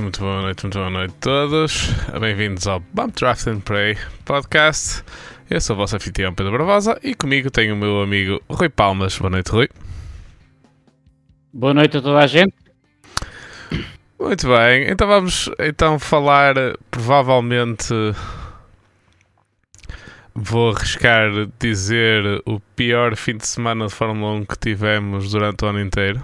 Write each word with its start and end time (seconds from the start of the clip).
Muito 0.00 0.20
boa 0.20 0.40
noite, 0.40 0.62
muito 0.62 0.78
boa 0.78 0.90
noite, 0.90 1.12
muito 1.12 1.28
boa 1.28 1.44
noite 1.44 1.90
a 1.90 1.90
todos. 1.90 1.90
Bem-vindos 2.18 2.66
ao 2.66 2.80
Bump 2.80 3.14
Draft 3.14 3.46
and 3.48 3.60
Play 3.60 3.98
podcast. 4.24 5.04
Eu 5.50 5.60
sou 5.60 5.76
o 5.76 5.78
vosso 5.78 5.94
anfitrião 5.94 6.34
Pedro 6.34 6.52
Bravosa 6.52 6.98
e 7.02 7.14
comigo 7.14 7.50
tenho 7.50 7.74
o 7.74 7.76
meu 7.76 8.00
amigo 8.00 8.40
Rui 8.48 8.70
Palmas. 8.70 9.18
Boa 9.18 9.28
noite, 9.28 9.50
Rui. 9.50 9.68
Boa 11.52 11.74
noite 11.74 11.98
a 11.98 12.02
toda 12.02 12.18
a 12.18 12.26
gente. 12.26 12.54
Muito 14.18 14.48
bem, 14.48 14.90
então 14.90 15.06
vamos 15.06 15.50
então 15.58 15.98
falar 15.98 16.54
provavelmente 16.90 17.92
vou 20.34 20.70
arriscar 20.70 21.30
dizer 21.58 22.42
o 22.46 22.58
pior 22.74 23.14
fim 23.16 23.36
de 23.36 23.46
semana 23.46 23.86
de 23.86 23.92
Fórmula 23.92 24.32
1 24.32 24.46
que 24.46 24.58
tivemos 24.58 25.30
durante 25.30 25.62
o 25.62 25.68
ano 25.68 25.80
inteiro. 25.80 26.22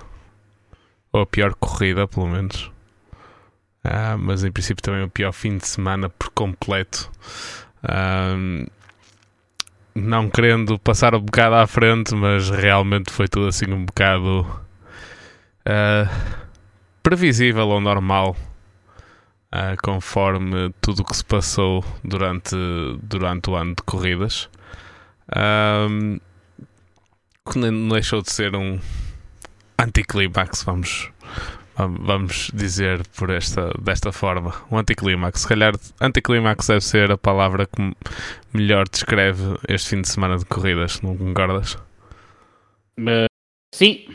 Ou 1.12 1.20
a 1.20 1.26
pior 1.26 1.54
corrida, 1.54 2.08
pelo 2.08 2.26
menos. 2.28 2.74
Ah, 3.88 4.16
mas 4.18 4.42
em 4.42 4.50
princípio 4.50 4.82
também 4.82 5.04
o 5.04 5.08
pior 5.08 5.30
fim 5.32 5.58
de 5.58 5.66
semana 5.66 6.08
por 6.08 6.30
completo. 6.30 7.08
não 9.94 10.28
querendo 10.28 10.76
passar 10.78 11.14
um 11.14 11.20
bocado 11.20 11.54
à 11.54 11.66
frente, 11.68 12.12
mas 12.14 12.50
realmente 12.50 13.12
foi 13.12 13.28
tudo 13.28 13.46
assim 13.46 13.72
um 13.72 13.84
bocado 13.84 14.40
uh, 15.64 16.08
previsível 17.00 17.68
ou 17.68 17.80
normal. 17.80 18.36
Uh, 19.54 19.80
conforme 19.80 20.74
tudo 20.80 21.00
o 21.00 21.04
que 21.04 21.16
se 21.16 21.24
passou 21.24 21.84
durante, 22.02 22.56
durante 23.00 23.48
o 23.48 23.54
ano 23.54 23.76
de 23.76 23.82
corridas. 23.84 24.50
Um, 25.34 26.18
que 27.48 27.58
não 27.58 27.88
deixou 27.88 28.20
de 28.20 28.32
ser 28.32 28.56
um, 28.56 28.80
anticlímax, 29.78 30.64
vamos, 30.64 31.10
vamos 31.76 32.50
dizer 32.54 33.06
por 33.18 33.30
esta, 33.30 33.70
desta 33.80 34.12
forma. 34.12 34.52
Um 34.70 34.78
anticlímax. 34.78 35.40
Se 35.40 35.48
calhar 35.48 35.74
anticlímax 36.00 36.66
deve 36.66 36.80
ser 36.80 37.10
a 37.10 37.18
palavra 37.18 37.66
que 37.66 37.94
melhor 38.52 38.88
descreve 38.88 39.58
este 39.68 39.90
fim 39.90 40.02
de 40.02 40.08
semana 40.08 40.38
de 40.38 40.44
corridas, 40.46 41.00
não 41.02 41.16
concordas? 41.16 41.76
Sim. 43.74 44.06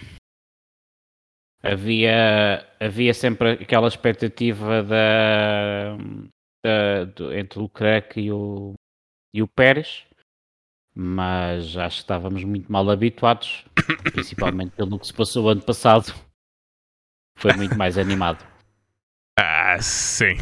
Havia, 1.64 2.66
havia 2.80 3.14
sempre 3.14 3.52
aquela 3.52 3.88
expectativa 3.88 4.82
da, 4.82 5.95
da 6.66 7.06
do, 7.06 7.32
entre 7.34 7.59
o 7.59 7.64
Leclerc 7.64 8.20
e 8.20 8.32
o, 8.32 8.73
e 9.36 9.44
o 9.44 9.48
Pérez 9.48 10.06
mas 10.94 11.78
acho 11.78 11.98
que 11.98 12.04
estávamos 12.04 12.44
muito 12.44 12.72
mal 12.72 12.89
habituados, 12.89 13.66
principalmente 14.12 14.72
pelo 14.72 15.00
que 15.00 15.08
se 15.08 15.14
passou 15.14 15.50
ano 15.50 15.62
passado. 15.62 16.14
Foi 17.42 17.53
muito 17.53 17.78
mais 17.78 17.97
animado. 17.97 18.45
Ah, 19.38 19.78
sim. 19.81 20.38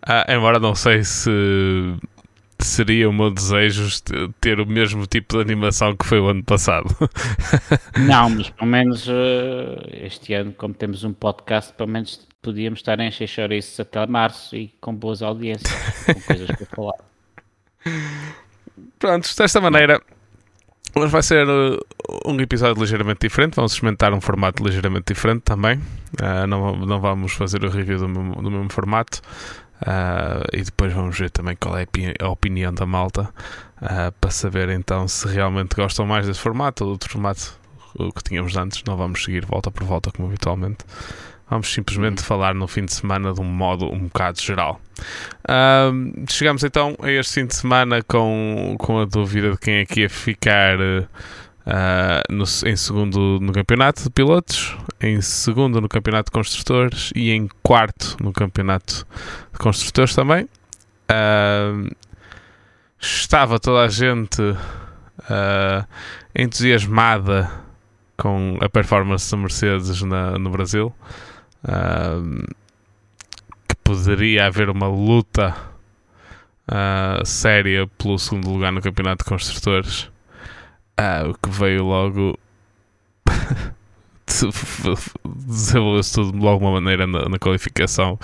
Ah, 0.00 0.24
embora 0.28 0.58
não 0.58 0.74
sei 0.74 1.02
se 1.02 1.30
seria 2.60 3.08
o 3.08 3.12
meu 3.12 3.30
desejo 3.30 3.88
ter 4.40 4.60
o 4.60 4.66
mesmo 4.66 5.06
tipo 5.06 5.36
de 5.36 5.42
animação 5.42 5.96
que 5.96 6.06
foi 6.06 6.20
o 6.20 6.28
ano 6.28 6.44
passado. 6.44 6.88
Não, 7.98 8.30
mas 8.30 8.50
pelo 8.50 8.70
menos 8.70 9.08
uh, 9.08 9.12
este 9.92 10.32
ano, 10.34 10.52
como 10.52 10.72
temos 10.72 11.02
um 11.02 11.12
podcast, 11.12 11.72
pelo 11.72 11.88
menos 11.88 12.26
podíamos 12.40 12.78
estar 12.78 12.98
em 13.00 13.08
encher 13.08 13.28
chouriços 13.28 13.78
até 13.80 14.06
março 14.06 14.54
e 14.56 14.68
com 14.80 14.94
boas 14.94 15.22
audiências, 15.22 15.72
com 16.06 16.20
coisas 16.20 16.46
para 16.46 16.66
falar. 16.66 16.98
Pronto, 18.98 19.28
desta 19.36 19.60
maneira, 19.60 20.00
hoje 20.94 21.10
vai 21.10 21.22
ser 21.22 21.46
uh, 21.48 21.78
um 22.26 22.38
episódio 22.40 22.80
ligeiramente 22.80 23.20
diferente. 23.20 23.54
Vamos 23.56 23.72
experimentar 23.72 24.12
um 24.12 24.20
formato 24.20 24.62
ligeiramente 24.64 25.12
diferente 25.12 25.42
também. 25.42 25.78
Uh, 26.20 26.46
não, 26.46 26.76
não 26.76 27.00
vamos 27.00 27.32
fazer 27.32 27.64
o 27.64 27.70
review 27.70 27.98
do 27.98 28.08
mesmo, 28.08 28.42
do 28.42 28.50
mesmo 28.50 28.70
formato. 28.70 29.20
Uh, 29.80 30.46
e 30.52 30.62
depois 30.62 30.92
vamos 30.92 31.18
ver 31.18 31.30
também 31.30 31.56
qual 31.56 31.76
é 31.76 31.86
a 32.20 32.28
opinião 32.28 32.72
da 32.72 32.86
malta 32.86 33.22
uh, 33.82 34.12
para 34.20 34.30
saber 34.30 34.68
então 34.68 35.08
se 35.08 35.26
realmente 35.26 35.74
gostam 35.74 36.06
mais 36.06 36.24
desse 36.24 36.38
formato 36.38 36.84
ou 36.84 36.90
do 36.90 36.92
outro 36.92 37.10
formato 37.10 37.58
que 38.14 38.22
tínhamos 38.22 38.56
antes. 38.56 38.82
Não 38.86 38.96
vamos 38.96 39.24
seguir 39.24 39.44
volta 39.44 39.70
por 39.70 39.84
volta 39.84 40.10
como 40.12 40.28
habitualmente. 40.28 40.84
Vamos 41.52 41.70
simplesmente 41.70 42.20
uhum. 42.20 42.24
falar 42.24 42.54
no 42.54 42.66
fim 42.66 42.86
de 42.86 42.94
semana 42.94 43.34
de 43.34 43.38
um 43.38 43.44
modo 43.44 43.84
um 43.92 44.04
bocado 44.04 44.40
geral. 44.40 44.80
Uh, 45.44 46.24
chegamos 46.26 46.64
então 46.64 46.96
a 46.98 47.10
este 47.10 47.34
fim 47.34 47.46
de 47.46 47.54
semana 47.54 48.02
com, 48.02 48.74
com 48.78 49.00
a 49.00 49.04
dúvida 49.04 49.50
de 49.50 49.58
quem 49.58 49.74
é 49.74 49.84
que 49.84 50.00
ia 50.00 50.08
ficar 50.08 50.80
uh, 50.80 51.06
no, 52.30 52.44
em 52.44 52.74
segundo 52.74 53.38
no 53.38 53.52
campeonato 53.52 54.02
de 54.02 54.08
pilotos, 54.08 54.74
em 54.98 55.20
segundo 55.20 55.78
no 55.78 55.90
campeonato 55.90 56.30
de 56.30 56.32
construtores 56.32 57.12
e 57.14 57.30
em 57.30 57.46
quarto 57.62 58.16
no 58.18 58.32
campeonato 58.32 59.06
de 59.52 59.58
construtores 59.58 60.14
também. 60.14 60.48
Uh, 61.10 61.94
estava 62.98 63.60
toda 63.60 63.84
a 63.84 63.88
gente 63.88 64.40
uh, 64.40 65.86
entusiasmada 66.34 67.50
com 68.16 68.56
a 68.58 68.70
performance 68.70 69.30
da 69.30 69.36
Mercedes 69.36 70.00
na, 70.00 70.38
no 70.38 70.48
Brasil 70.48 70.94
que 73.68 73.76
poderia 73.84 74.46
haver 74.46 74.68
uma 74.68 74.88
luta 74.88 75.54
uh, 76.68 77.24
séria 77.24 77.86
pelo 77.98 78.18
segundo 78.18 78.50
lugar 78.50 78.72
no 78.72 78.80
campeonato 78.80 79.24
de 79.24 79.30
construtores. 79.30 80.10
Uh, 80.98 81.30
o 81.30 81.34
que 81.34 81.50
veio 81.50 81.84
logo 81.84 82.38
desenvolveu-se 84.26 86.12
tudo 86.14 86.38
de 86.38 86.46
alguma 86.46 86.72
maneira 86.72 87.06
na, 87.06 87.28
na, 87.28 87.38
qualificação 87.38 88.18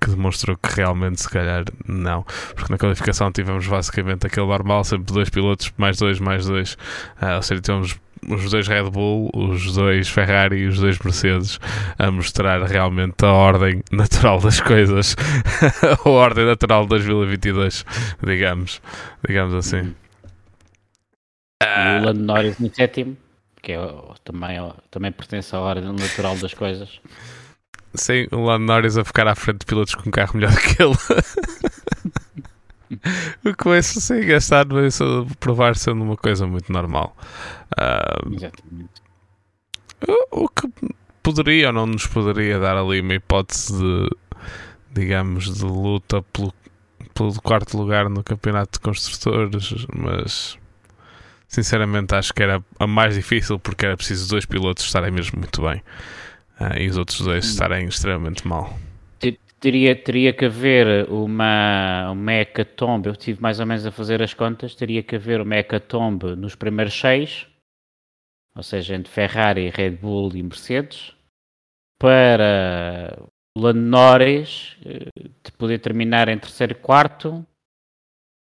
que 0.00 0.10
demonstrou 0.10 0.56
que 0.56 0.74
realmente 0.74 1.20
se 1.20 1.28
calhar 1.28 1.64
não, 1.86 2.24
porque 2.54 2.72
na 2.72 2.78
qualificação 2.78 3.30
tivemos 3.30 3.66
basicamente 3.66 4.26
aquele 4.26 4.46
normal, 4.46 4.84
sempre 4.84 5.12
dois 5.12 5.30
pilotos, 5.30 5.72
mais 5.76 5.98
dois, 5.98 6.18
mais 6.18 6.46
dois, 6.46 6.74
uh, 7.20 7.36
ou 7.36 7.42
seja, 7.42 7.60
tivemos 7.60 7.98
os 8.28 8.50
dois 8.50 8.68
Red 8.68 8.90
Bull, 8.90 9.30
os 9.34 9.74
dois 9.74 10.08
Ferrari 10.08 10.58
e 10.58 10.66
os 10.66 10.78
dois 10.78 10.98
Mercedes 10.98 11.58
a 11.98 12.10
mostrar 12.10 12.62
realmente 12.62 13.24
a 13.24 13.32
ordem 13.32 13.82
natural 13.92 14.40
das 14.40 14.60
coisas, 14.60 15.16
a 16.04 16.08
ordem 16.08 16.46
natural 16.46 16.84
de 16.84 16.90
2022, 16.90 17.84
digamos, 18.24 18.80
digamos 19.26 19.54
assim. 19.54 19.94
E 21.62 22.00
o 22.00 22.04
Lando 22.04 22.22
Norris 22.22 22.58
no 22.58 22.74
sétimo, 22.74 23.16
que 23.62 23.72
é, 23.72 23.78
também, 24.24 24.58
também 24.90 25.12
pertence 25.12 25.54
à 25.54 25.60
ordem 25.60 25.92
natural 25.92 26.36
das 26.36 26.52
coisas. 26.52 27.00
Sim, 27.94 28.26
o 28.32 28.40
Lando 28.40 28.66
Norris 28.66 28.98
a 28.98 29.04
ficar 29.04 29.28
à 29.28 29.34
frente 29.34 29.60
de 29.60 29.66
pilotos 29.66 29.94
com 29.94 30.08
um 30.08 30.12
carro 30.12 30.36
melhor 30.36 30.54
que 30.56 30.82
ele. 30.82 30.94
o 33.44 33.54
que 33.54 33.64
vai 33.64 33.82
ser 33.82 34.24
gastado 34.24 34.74
vai 34.74 34.88
provar 35.40 35.76
sendo 35.76 36.02
uma 36.02 36.16
coisa 36.16 36.46
muito 36.46 36.72
normal. 36.72 37.16
Uh, 37.72 38.34
Exatamente. 38.34 39.02
O, 40.06 40.44
o, 40.44 40.48
que 40.48 40.68
poderia 41.22 41.68
ou 41.68 41.72
não 41.72 41.86
nos 41.86 42.06
poderia 42.06 42.58
dar 42.58 42.76
ali 42.76 43.00
uma 43.00 43.14
hipótese 43.14 43.72
de, 43.72 44.10
digamos, 44.92 45.54
de 45.54 45.64
luta 45.64 46.22
pelo, 46.22 46.52
pelo 47.14 47.34
quarto 47.40 47.76
lugar 47.76 48.08
no 48.08 48.22
campeonato 48.22 48.72
de 48.72 48.80
construtores, 48.80 49.86
mas 49.96 50.58
sinceramente 51.48 52.14
acho 52.14 52.34
que 52.34 52.42
era 52.42 52.62
a 52.78 52.86
mais 52.86 53.14
difícil 53.14 53.58
porque 53.58 53.86
era 53.86 53.96
preciso 53.96 54.28
dois 54.28 54.44
pilotos 54.44 54.84
estarem 54.84 55.10
mesmo 55.10 55.38
muito 55.38 55.62
bem 55.62 55.82
uh, 56.60 56.76
e 56.76 56.88
os 56.88 56.96
outros 56.96 57.20
dois 57.20 57.44
estarem 57.44 57.86
extremamente 57.86 58.46
mal 58.46 58.76
teria, 59.64 59.96
teria 59.96 60.32
que 60.34 60.44
haver 60.44 61.10
uma, 61.10 62.10
uma 62.10 62.32
hecatombe, 62.34 63.08
eu 63.08 63.12
estive 63.12 63.40
mais 63.40 63.60
ou 63.60 63.64
menos 63.64 63.86
a 63.86 63.90
fazer 63.90 64.22
as 64.22 64.34
contas, 64.34 64.74
teria 64.74 65.02
que 65.02 65.16
haver 65.16 65.40
uma 65.40 65.56
hecatombe 65.56 66.36
nos 66.36 66.54
primeiros 66.54 66.92
seis, 66.92 67.46
ou 68.54 68.62
seja, 68.62 68.94
entre 68.94 69.10
Ferrari, 69.10 69.70
Red 69.70 69.92
Bull 69.92 70.36
e 70.36 70.42
Mercedes, 70.42 71.16
para 71.98 73.26
Lando 73.56 73.80
Norris 73.80 74.76
eh, 74.84 75.08
de 75.42 75.52
poder 75.52 75.78
terminar 75.78 76.28
em 76.28 76.38
terceiro 76.38 76.72
e 76.72 76.76
quarto, 76.76 77.42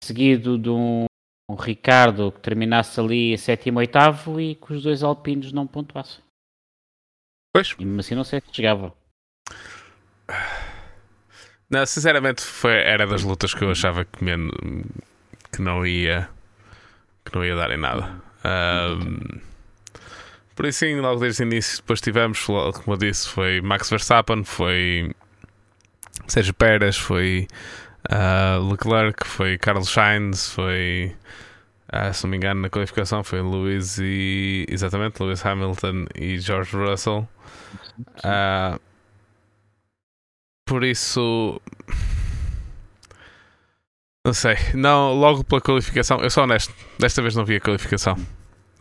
seguido 0.02 0.56
de 0.56 0.70
um, 0.70 1.04
um 1.50 1.54
Ricardo 1.54 2.32
que 2.32 2.40
terminasse 2.40 2.98
ali 2.98 3.34
em 3.34 3.36
sétimo 3.36 3.78
e 3.78 3.82
oitavo 3.82 4.40
e 4.40 4.54
que 4.54 4.72
os 4.72 4.82
dois 4.82 5.02
alpinos 5.02 5.52
não 5.52 5.66
pontuassem. 5.66 6.24
Pois. 7.54 7.76
E 7.78 7.84
mesmo 7.84 8.00
assim 8.00 8.14
não 8.14 8.24
sei 8.24 8.40
se 8.40 8.54
chegava. 8.54 8.94
Não, 11.70 11.86
sinceramente 11.86 12.42
foi, 12.42 12.72
era 12.72 13.06
das 13.06 13.22
lutas 13.22 13.54
que 13.54 13.62
eu 13.62 13.70
achava 13.70 14.04
que, 14.04 14.24
men, 14.24 14.50
que 15.52 15.62
não 15.62 15.86
ia 15.86 16.28
que 17.24 17.34
não 17.36 17.44
ia 17.44 17.54
dar 17.54 17.70
em 17.70 17.76
nada. 17.76 18.20
Um, 18.44 19.40
por 20.56 20.66
isso 20.66 20.80
sim, 20.80 20.96
logo 20.96 21.20
desde 21.20 21.42
o 21.42 21.46
início 21.46 21.76
depois 21.76 22.00
tivemos, 22.00 22.44
como 22.44 22.72
eu 22.88 22.96
disse, 22.96 23.28
foi 23.28 23.60
Max 23.60 23.88
Verstappen, 23.88 24.42
foi 24.42 25.14
Sérgio 26.26 26.54
Pérez, 26.54 26.96
foi 26.96 27.46
uh, 28.10 28.70
Leclerc, 28.70 29.26
foi 29.26 29.56
Carlos 29.56 29.90
Sainz, 29.90 30.52
foi 30.52 31.14
uh, 31.92 32.12
se 32.12 32.24
não 32.24 32.30
me 32.30 32.36
engano 32.36 32.62
na 32.62 32.68
qualificação 32.70 33.22
foi 33.22 33.40
Lewis 33.42 33.98
e 33.98 34.66
exatamente 34.68 35.22
Lewis 35.22 35.44
Hamilton 35.46 36.06
e 36.16 36.38
George 36.38 36.76
Russell. 36.76 37.28
Uh, 38.24 38.80
por 40.70 40.84
isso. 40.84 41.60
Não 44.24 44.32
sei. 44.32 44.54
Não, 44.72 45.12
logo 45.14 45.42
pela 45.42 45.60
qualificação. 45.60 46.20
Eu 46.20 46.30
sou 46.30 46.44
honesto. 46.44 46.72
Desta 46.96 47.20
vez 47.20 47.34
não 47.34 47.44
vi 47.44 47.56
a 47.56 47.60
qualificação. 47.60 48.16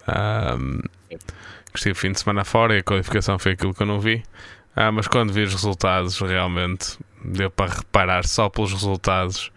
Um, 0.07 0.81
o 1.74 1.95
fim 1.95 2.12
de 2.12 2.19
semana 2.19 2.45
fora 2.45 2.75
e 2.75 2.80
a 2.80 2.83
qualificação 2.83 3.39
foi 3.39 3.53
aquilo 3.53 3.74
que 3.74 3.81
eu 3.81 3.88
não 3.88 4.00
vi. 4.00 4.21
Ah, 4.75 4.91
mas 4.91 5.07
quando 5.07 5.33
vi 5.33 5.41
os 5.41 5.51
resultados, 5.51 6.19
realmente 6.19 7.00
deu 7.25 7.50
para 7.50 7.74
reparar 7.74 8.24
só 8.27 8.50
pelos 8.50 8.71
resultados. 8.71 9.51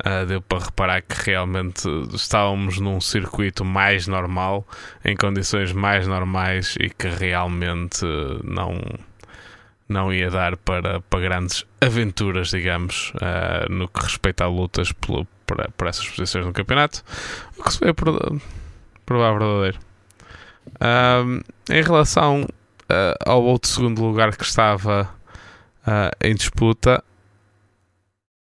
Uh, 0.00 0.24
deu 0.26 0.40
para 0.40 0.64
reparar 0.64 1.02
que 1.02 1.30
realmente 1.30 1.86
estávamos 2.14 2.78
num 2.80 3.02
circuito 3.02 3.66
mais 3.66 4.06
normal, 4.06 4.66
em 5.04 5.14
condições 5.14 5.72
mais 5.72 6.06
normais 6.06 6.74
e 6.80 6.88
que 6.88 7.08
realmente 7.08 8.04
não, 8.44 8.80
não 9.88 10.12
ia 10.12 10.30
dar 10.30 10.56
para, 10.56 11.00
para 11.02 11.20
grandes 11.20 11.64
aventuras, 11.80 12.48
digamos, 12.48 13.12
uh, 13.16 13.72
no 13.72 13.88
que 13.88 14.02
respeita 14.02 14.44
a 14.44 14.48
lutas 14.48 14.92
por, 14.92 15.26
por, 15.46 15.86
essas 15.86 16.08
posições 16.08 16.44
no 16.44 16.52
campeonato, 16.52 17.02
o 17.56 17.62
que 17.62 17.72
se 17.72 17.80
vê 17.80 17.94
provar 17.94 19.38
verdadeiro. 19.38 19.78
Uh, 20.66 21.42
em 21.70 21.82
relação 21.82 22.42
uh, 22.42 23.16
ao 23.24 23.42
outro 23.42 23.70
segundo 23.70 24.02
lugar 24.02 24.36
que 24.36 24.44
estava 24.44 25.14
em 26.20 26.34
disputa, 26.34 27.00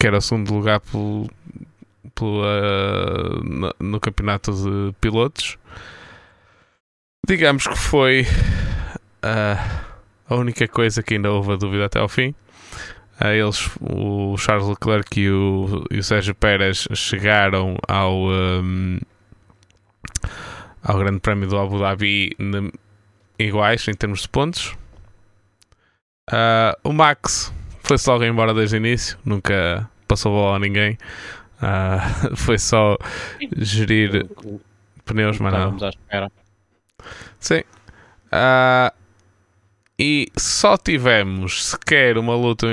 que 0.00 0.06
era 0.06 0.17
o 0.17 0.20
segundo 0.23 0.55
lugar 0.55 0.81
pelo, 0.81 1.29
pelo, 2.14 2.43
no, 3.44 3.75
no 3.79 4.00
campeonato 4.00 4.50
de 4.50 4.94
pilotos, 4.99 5.58
digamos 7.26 7.67
que 7.67 7.76
foi. 7.76 8.26
Uh, 9.23 9.94
a 10.28 10.34
única 10.34 10.66
coisa 10.68 11.02
que 11.02 11.14
ainda 11.14 11.30
houve 11.30 11.52
a 11.52 11.56
dúvida 11.56 11.86
até 11.86 11.98
ao 11.98 12.08
fim. 12.08 12.34
Eles, 13.20 13.70
o 13.80 14.36
Charles 14.36 14.68
Leclerc 14.68 15.20
e 15.20 15.30
o, 15.30 15.84
e 15.90 15.98
o 15.98 16.02
Sérgio 16.02 16.34
Pérez 16.34 16.88
chegaram 16.94 17.76
ao, 17.86 18.28
um, 18.28 18.98
ao 20.82 20.98
Grande 20.98 21.20
Prémio 21.20 21.48
do 21.48 21.56
Abu 21.56 21.78
Dhabi 21.78 22.36
iguais 23.38 23.86
em 23.86 23.94
termos 23.94 24.22
de 24.22 24.28
pontos. 24.28 24.76
Uh, 26.30 26.74
o 26.82 26.92
Max 26.92 27.52
foi-se 27.82 28.08
logo 28.08 28.24
embora 28.24 28.52
desde 28.52 28.76
o 28.76 28.78
início, 28.78 29.18
nunca 29.24 29.88
passou 30.08 30.32
bola 30.32 30.56
a 30.56 30.58
ninguém. 30.58 30.98
Uh, 31.62 32.34
foi 32.36 32.58
só 32.58 32.96
gerir 33.56 34.26
pneus, 35.04 35.38
mas 35.38 35.52
não. 35.52 35.76
Sim. 37.38 37.62
Uh, 38.32 39.03
e 39.99 40.29
só 40.37 40.76
tivemos 40.76 41.67
sequer 41.67 42.19
uma 42.19 42.35
luta 42.35 42.67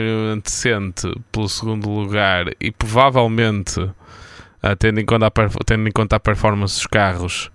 decente 0.44 1.08
pelo 1.32 1.48
segundo 1.48 1.90
lugar 1.90 2.48
e 2.60 2.72
provavelmente, 2.72 3.80
uh, 3.80 4.76
tendo, 4.80 5.00
em 5.00 5.06
conta 5.06 5.28
a, 5.28 5.32
tendo 5.66 5.88
em 5.88 5.92
conta 5.92 6.16
a 6.16 6.20
performance 6.20 6.76
dos 6.76 6.88
carros, 6.88 7.52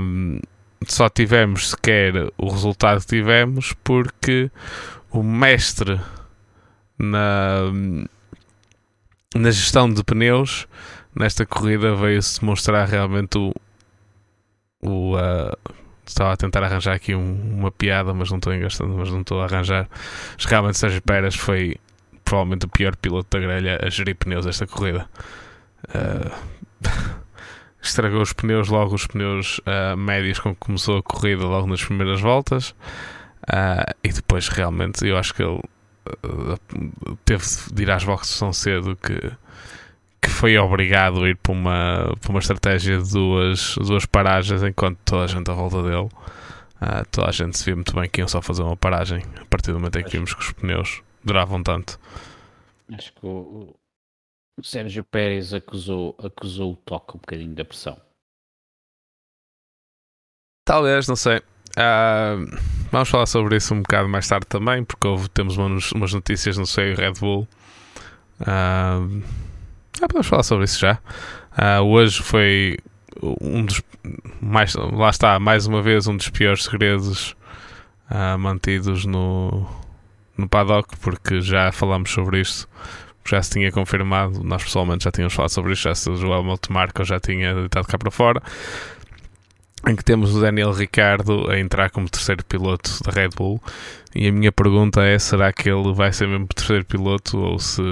um, 0.00 0.40
só 0.86 1.08
tivemos 1.08 1.70
sequer 1.70 2.14
o 2.36 2.50
resultado 2.50 3.00
que 3.00 3.06
tivemos 3.06 3.74
porque 3.84 4.50
o 5.10 5.22
mestre 5.22 6.00
na, 6.98 7.60
na 9.34 9.50
gestão 9.50 9.92
de 9.92 10.02
pneus 10.02 10.66
nesta 11.14 11.46
corrida 11.46 11.94
veio-se 11.94 12.40
demonstrar 12.40 12.88
realmente 12.88 13.38
o, 13.38 13.52
o 14.82 15.16
uh, 15.16 15.56
Estava 16.08 16.32
a 16.32 16.36
tentar 16.36 16.62
arranjar 16.62 16.94
aqui 16.94 17.14
um, 17.14 17.58
uma 17.58 17.70
piada, 17.70 18.14
mas 18.14 18.30
não 18.30 18.38
estou 18.38 18.54
engastando, 18.54 18.96
mas 18.96 19.10
não 19.10 19.20
estou 19.20 19.40
a 19.40 19.44
arranjar. 19.44 19.88
Mas 20.36 20.44
realmente 20.46 20.78
Sérgio 20.78 21.02
Pérez 21.02 21.34
foi 21.34 21.76
provavelmente 22.24 22.66
o 22.66 22.68
pior 22.68 22.96
piloto 22.96 23.28
da 23.30 23.44
grelha 23.44 23.78
a 23.82 23.88
gerir 23.90 24.16
pneus 24.16 24.46
esta 24.46 24.66
corrida. 24.66 25.08
Uh, 25.88 26.58
estragou 27.82 28.22
os 28.22 28.32
pneus 28.32 28.68
logo, 28.68 28.94
os 28.94 29.06
pneus 29.06 29.58
uh, 29.60 29.96
médios 29.96 30.38
com 30.38 30.54
que 30.54 30.60
começou 30.60 30.98
a 30.98 31.02
corrida 31.02 31.44
logo 31.44 31.66
nas 31.66 31.84
primeiras 31.84 32.20
voltas. 32.20 32.70
Uh, 33.42 33.94
e 34.02 34.12
depois 34.12 34.48
realmente 34.48 35.06
eu 35.06 35.16
acho 35.16 35.34
que 35.34 35.42
ele 35.42 35.60
teve 37.24 37.44
de 37.72 37.82
ir 37.82 37.90
às 37.90 38.04
boxes 38.04 38.38
tão 38.38 38.52
cedo 38.52 38.96
que 38.96 39.30
que 40.20 40.28
foi 40.28 40.58
obrigado 40.58 41.22
a 41.22 41.28
ir 41.28 41.36
para 41.36 41.52
uma, 41.52 42.16
para 42.20 42.30
uma 42.30 42.38
estratégia 42.40 42.98
de 42.98 43.12
duas, 43.12 43.76
duas 43.76 44.06
paragens 44.06 44.62
enquanto 44.62 44.98
toda 45.04 45.24
a 45.24 45.26
gente 45.26 45.50
à 45.50 45.54
volta 45.54 45.82
dele. 45.82 46.08
Uh, 46.80 47.04
toda 47.10 47.28
a 47.28 47.32
gente 47.32 47.58
se 47.58 47.64
via 47.64 47.74
muito 47.74 47.94
bem 47.94 48.08
que 48.08 48.20
iam 48.20 48.28
só 48.28 48.40
fazer 48.40 48.62
uma 48.62 48.76
paragem 48.76 49.22
a 49.40 49.44
partir 49.46 49.72
do 49.72 49.78
momento 49.78 49.98
em 49.98 50.04
que 50.04 50.10
vimos 50.10 50.32
que 50.32 50.40
os 50.40 50.52
pneus 50.52 51.02
duravam 51.24 51.62
tanto. 51.62 51.98
Acho 52.92 53.12
que 53.12 53.26
o, 53.26 53.74
o 54.56 54.64
Sérgio 54.64 55.04
Pérez 55.04 55.52
acusou, 55.52 56.16
acusou 56.22 56.72
o 56.72 56.76
toque 56.76 57.16
um 57.16 57.20
bocadinho 57.20 57.54
da 57.54 57.64
pressão. 57.64 58.00
Talvez, 60.64 61.08
não 61.08 61.16
sei. 61.16 61.38
Uh, 61.38 62.58
vamos 62.90 63.08
falar 63.08 63.26
sobre 63.26 63.56
isso 63.56 63.74
um 63.74 63.82
bocado 63.82 64.08
mais 64.08 64.26
tarde 64.28 64.46
também, 64.46 64.84
porque 64.84 65.06
houve, 65.06 65.28
temos 65.30 65.56
umas, 65.56 65.92
umas 65.92 66.12
notícias 66.12 66.56
no 66.56 66.66
seio 66.66 66.96
Red 66.96 67.14
Bull. 67.14 67.48
Uh, 68.40 69.22
ah, 70.00 70.06
podemos 70.06 70.26
falar 70.26 70.42
sobre 70.42 70.64
isso 70.64 70.78
já. 70.78 70.98
Uh, 71.58 71.82
hoje 71.82 72.22
foi 72.22 72.78
um 73.40 73.64
dos 73.64 73.82
mais 74.40 74.74
lá 74.74 75.10
está 75.10 75.38
mais 75.38 75.66
uma 75.66 75.82
vez 75.82 76.06
um 76.06 76.16
dos 76.16 76.28
piores 76.28 76.64
segredos 76.64 77.34
uh, 78.10 78.38
mantidos 78.38 79.04
no 79.04 79.66
no 80.36 80.48
paddock 80.48 80.96
porque 80.98 81.40
já 81.40 81.72
falámos 81.72 82.10
sobre 82.10 82.40
isto 82.40 82.68
já 83.28 83.42
se 83.42 83.50
tinha 83.50 83.72
confirmado 83.72 84.42
nós 84.44 84.62
pessoalmente 84.62 85.04
já 85.04 85.10
tínhamos 85.10 85.34
falado 85.34 85.50
sobre 85.50 85.72
isto 85.72 85.82
já 85.82 86.10
o 86.10 86.16
Joel 86.16 86.44
Marco 86.70 87.04
já 87.04 87.18
tinha 87.18 87.54
deitado 87.54 87.88
cá 87.88 87.98
para 87.98 88.10
fora 88.10 88.42
em 89.86 89.96
que 89.96 90.04
temos 90.04 90.34
o 90.34 90.40
Daniel 90.40 90.72
Ricardo 90.72 91.50
a 91.50 91.58
entrar 91.58 91.90
como 91.90 92.08
terceiro 92.08 92.44
piloto 92.44 93.02
da 93.04 93.10
Red 93.10 93.30
Bull 93.30 93.60
e 94.14 94.28
a 94.28 94.32
minha 94.32 94.52
pergunta 94.52 95.02
é 95.02 95.18
será 95.18 95.52
que 95.52 95.68
ele 95.68 95.92
vai 95.92 96.12
ser 96.12 96.28
mesmo 96.28 96.46
terceiro 96.46 96.84
piloto 96.84 97.38
ou 97.38 97.58
se 97.58 97.82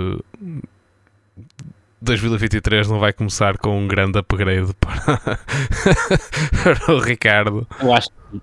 2023 2.00 2.88
não 2.88 2.98
vai 2.98 3.12
começar 3.12 3.56
com 3.58 3.78
um 3.78 3.88
grande 3.88 4.18
upgrade 4.18 4.72
para, 4.74 5.38
para 6.62 6.94
o 6.94 7.00
Ricardo. 7.00 7.66
Eu 7.80 7.94
acho 7.94 8.08
que 8.10 8.36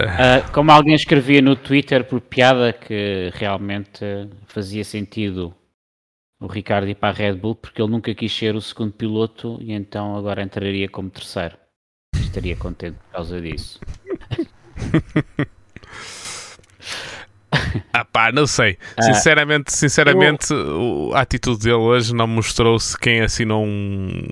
uh, 0.00 0.52
como 0.52 0.70
alguém 0.70 0.94
escrevia 0.94 1.42
no 1.42 1.56
Twitter 1.56 2.04
por 2.04 2.20
piada 2.20 2.72
que 2.72 3.30
realmente 3.34 4.04
fazia 4.46 4.84
sentido 4.84 5.54
o 6.40 6.46
Ricardo 6.46 6.88
ir 6.88 6.94
para 6.94 7.08
a 7.08 7.12
Red 7.12 7.34
Bull 7.34 7.56
porque 7.56 7.82
ele 7.82 7.90
nunca 7.90 8.14
quis 8.14 8.32
ser 8.32 8.54
o 8.54 8.60
segundo 8.60 8.92
piloto 8.92 9.58
e 9.60 9.72
então 9.72 10.16
agora 10.16 10.42
entraria 10.42 10.88
como 10.88 11.10
terceiro. 11.10 11.56
Estaria 12.14 12.56
contente 12.56 12.98
por 12.98 13.10
causa 13.12 13.40
disso. 13.40 13.80
Ah 17.92 18.04
pá, 18.04 18.32
não 18.32 18.46
sei. 18.46 18.78
Ah. 18.96 19.02
Sinceramente, 19.02 19.72
sinceramente 19.72 20.52
eu... 20.52 21.10
a 21.14 21.20
atitude 21.20 21.64
dele 21.64 21.76
hoje 21.76 22.14
não 22.14 22.26
mostrou-se 22.26 22.98
quem 22.98 23.20
assinou 23.20 23.64
um, 23.64 24.28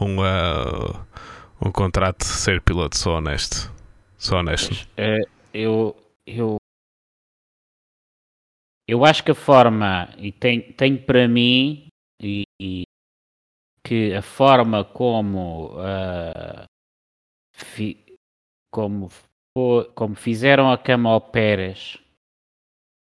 um, 0.00 0.18
uh, 0.20 1.06
um 1.60 1.70
contrato 1.70 2.18
de 2.18 2.26
ser 2.26 2.60
piloto, 2.60 2.96
sou 2.96 3.16
honesto. 3.16 3.72
Sou 4.16 4.38
honesto. 4.38 4.86
É, 4.96 5.20
eu, 5.52 5.96
eu, 6.26 6.56
eu 8.88 9.04
acho 9.04 9.22
que 9.24 9.30
a 9.30 9.34
forma, 9.34 10.08
e 10.18 10.32
tem, 10.32 10.60
tem 10.72 10.96
para 10.96 11.26
mim, 11.28 11.86
e, 12.20 12.44
e 12.60 12.82
que 13.84 14.14
a 14.14 14.22
forma 14.22 14.84
como, 14.84 15.72
uh, 15.78 16.64
fi, 17.52 18.16
como, 18.72 19.10
como 19.94 20.14
fizeram 20.14 20.70
a 20.70 20.78
cama 20.78 21.10
ao 21.10 21.20
Pérez 21.20 22.01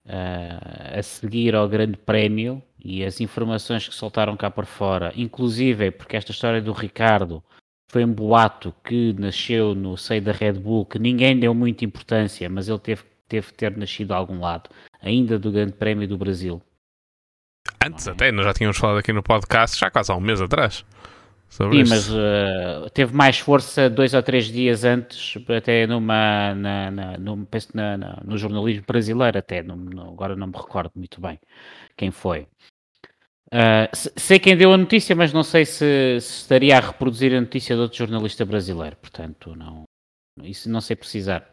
uh, 0.08 0.98
a 0.98 1.02
seguir 1.02 1.54
ao 1.54 1.68
Grande 1.68 1.96
Prémio 1.96 2.62
e 2.82 3.04
as 3.04 3.20
informações 3.20 3.86
que 3.86 3.94
soltaram 3.94 4.36
cá 4.36 4.50
por 4.50 4.66
fora, 4.66 5.12
inclusive 5.16 5.90
porque 5.90 6.16
esta 6.16 6.32
história 6.32 6.60
do 6.60 6.72
Ricardo 6.72 7.42
foi 7.90 8.04
um 8.04 8.12
boato 8.12 8.74
que 8.84 9.14
nasceu 9.18 9.74
no 9.74 9.96
seio 9.96 10.22
da 10.22 10.32
Red 10.32 10.54
Bull, 10.54 10.86
que 10.86 10.98
ninguém 10.98 11.38
deu 11.38 11.54
muita 11.54 11.84
importância, 11.84 12.48
mas 12.48 12.68
ele 12.68 12.78
teve, 12.78 13.02
teve 13.26 13.52
ter 13.52 13.76
nascido 13.76 14.12
a 14.12 14.16
algum 14.16 14.40
lado, 14.40 14.70
ainda 15.00 15.38
do 15.38 15.50
Grande 15.50 15.72
Prémio 15.72 16.06
do 16.06 16.18
Brasil. 16.18 16.60
Antes 17.84 18.08
até, 18.08 18.30
nós 18.32 18.44
já 18.44 18.52
tínhamos 18.52 18.76
falado 18.76 18.98
aqui 18.98 19.12
no 19.12 19.22
podcast, 19.22 19.78
já 19.78 19.90
quase 19.90 20.12
há 20.12 20.16
um 20.16 20.20
mês 20.20 20.40
atrás. 20.40 20.84
Sim, 21.48 21.82
mas 21.88 22.10
uh, 22.10 22.90
teve 22.92 23.14
mais 23.14 23.38
força 23.38 23.88
dois 23.88 24.12
ou 24.12 24.22
três 24.22 24.46
dias 24.46 24.84
antes, 24.84 25.34
até 25.48 25.86
numa, 25.86 26.54
na, 26.54 26.90
na, 26.90 27.18
no, 27.18 27.46
penso 27.46 27.70
na, 27.74 27.96
na, 27.96 28.22
no 28.24 28.36
jornalismo 28.36 28.84
brasileiro, 28.86 29.38
até, 29.38 29.62
no, 29.62 29.74
no, 29.74 30.10
agora 30.10 30.36
não 30.36 30.46
me 30.46 30.56
recordo 30.56 30.92
muito 30.94 31.20
bem 31.20 31.38
quem 31.96 32.10
foi. 32.10 32.46
Uh, 33.52 33.88
sei 33.94 34.38
quem 34.38 34.56
deu 34.56 34.72
a 34.72 34.76
notícia, 34.76 35.16
mas 35.16 35.32
não 35.32 35.42
sei 35.42 35.64
se, 35.64 36.20
se, 36.20 36.40
estaria 36.42 36.76
a 36.76 36.80
reproduzir 36.80 37.34
a 37.34 37.40
notícia 37.40 37.74
de 37.74 37.80
outro 37.80 37.96
jornalista 37.96 38.44
brasileiro, 38.44 38.96
portanto, 38.96 39.56
não, 39.56 39.84
isso 40.42 40.68
não 40.68 40.82
sei 40.82 40.96
precisar. 40.96 41.50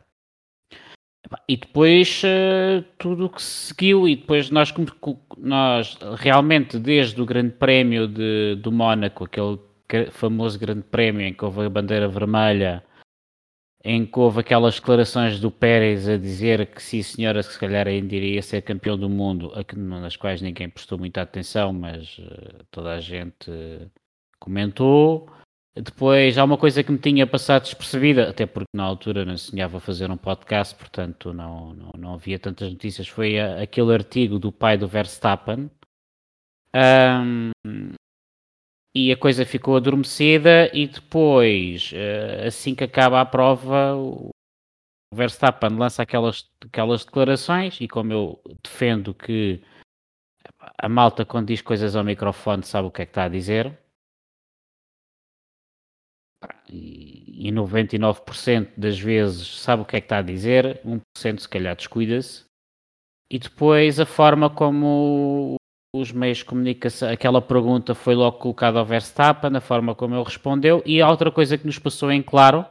E 1.47 1.57
depois 1.57 2.21
uh, 2.23 2.83
tudo 2.99 3.25
o 3.25 3.29
que 3.29 3.41
seguiu, 3.41 4.07
e 4.07 4.17
depois 4.17 4.51
nós, 4.51 4.73
nós 5.37 5.97
realmente, 6.17 6.77
desde 6.77 7.19
o 7.19 7.25
Grande 7.25 7.53
Prémio 7.53 8.07
de, 8.07 8.55
do 8.61 8.71
Mónaco, 8.71 9.23
aquele 9.23 9.57
famoso 10.11 10.59
Grande 10.59 10.83
Prémio 10.83 11.21
em 11.21 11.33
que 11.33 11.43
houve 11.43 11.61
a 11.61 11.69
bandeira 11.69 12.07
vermelha, 12.07 12.83
em 13.83 14.05
que 14.05 14.19
houve 14.19 14.39
aquelas 14.39 14.75
declarações 14.75 15.39
do 15.39 15.51
Pérez 15.51 16.09
a 16.09 16.17
dizer 16.17 16.65
que 16.65 16.81
sim, 16.81 17.03
senhora, 17.03 17.43
se 17.43 17.57
calhar 17.59 17.87
ainda 17.87 18.15
iria 18.15 18.41
ser 18.41 18.63
campeão 18.63 18.97
do 18.97 19.07
mundo, 19.07 19.51
nas 19.75 20.15
quais 20.15 20.41
ninguém 20.41 20.67
prestou 20.67 20.97
muita 20.97 21.21
atenção, 21.21 21.71
mas 21.71 22.17
uh, 22.17 22.65
toda 22.71 22.93
a 22.93 22.99
gente 22.99 23.51
comentou. 24.39 25.29
Depois 25.75 26.37
há 26.37 26.43
uma 26.43 26.57
coisa 26.57 26.83
que 26.83 26.91
me 26.91 26.97
tinha 26.97 27.27
passado 27.27 27.63
despercebida, 27.63 28.29
até 28.29 28.45
porque 28.45 28.69
na 28.73 28.83
altura 28.83 29.25
não 29.25 29.37
sonhava 29.37 29.79
fazer 29.79 30.09
um 30.09 30.17
podcast, 30.17 30.73
portanto 30.73 31.33
não, 31.33 31.73
não, 31.73 31.91
não 31.97 32.13
havia 32.13 32.39
tantas 32.39 32.71
notícias. 32.71 33.07
Foi 33.07 33.37
a, 33.37 33.61
aquele 33.61 33.93
artigo 33.93 34.39
do 34.39 34.51
pai 34.51 34.77
do 34.77 34.87
Verstappen. 34.87 35.69
Um, 36.73 37.51
e 38.95 39.11
a 39.11 39.17
coisa 39.17 39.45
ficou 39.45 39.75
adormecida 39.75 40.71
e 40.73 40.87
depois, 40.87 41.91
eh, 41.93 42.47
assim 42.47 42.73
que 42.73 42.85
acaba 42.85 43.19
a 43.19 43.25
prova, 43.25 43.93
o 43.95 44.29
Verstappen 45.13 45.77
lança 45.77 46.01
aquelas, 46.01 46.49
aquelas 46.61 47.03
declarações 47.03 47.79
e 47.81 47.87
como 47.89 48.13
eu 48.13 48.41
defendo 48.63 49.13
que 49.13 49.61
a 50.77 50.87
malta 50.87 51.25
quando 51.25 51.47
diz 51.47 51.61
coisas 51.61 51.95
ao 51.95 52.03
microfone 52.05 52.63
sabe 52.63 52.87
o 52.87 52.91
que 52.91 53.01
é 53.01 53.05
que 53.05 53.11
está 53.11 53.25
a 53.25 53.29
dizer, 53.29 53.77
e, 56.69 57.51
99% 57.51 58.71
das 58.77 58.99
vezes 58.99 59.59
sabe 59.59 59.83
o 59.83 59.85
que 59.85 59.97
é 59.97 60.01
que 60.01 60.05
está 60.05 60.19
a 60.19 60.21
dizer, 60.21 60.81
1% 60.83 61.39
se 61.39 61.49
calhar 61.49 61.75
descuida-se. 61.75 62.45
E 63.29 63.39
depois 63.39 63.99
a 63.99 64.05
forma 64.05 64.49
como 64.49 65.55
os 65.99 66.11
meios 66.11 66.39
de 66.39 66.45
comunicação, 66.45 67.09
aquela 67.09 67.41
pergunta 67.41 67.95
foi 67.95 68.15
logo 68.15 68.37
colocada 68.37 68.79
ao 68.79 68.85
Verstappen, 68.85 69.55
a 69.55 69.61
forma 69.61 69.95
como 69.95 70.15
ele 70.15 70.23
respondeu, 70.23 70.81
e 70.85 71.01
a 71.01 71.09
outra 71.09 71.31
coisa 71.31 71.57
que 71.57 71.65
nos 71.65 71.79
passou 71.79 72.11
em 72.11 72.21
claro 72.21 72.65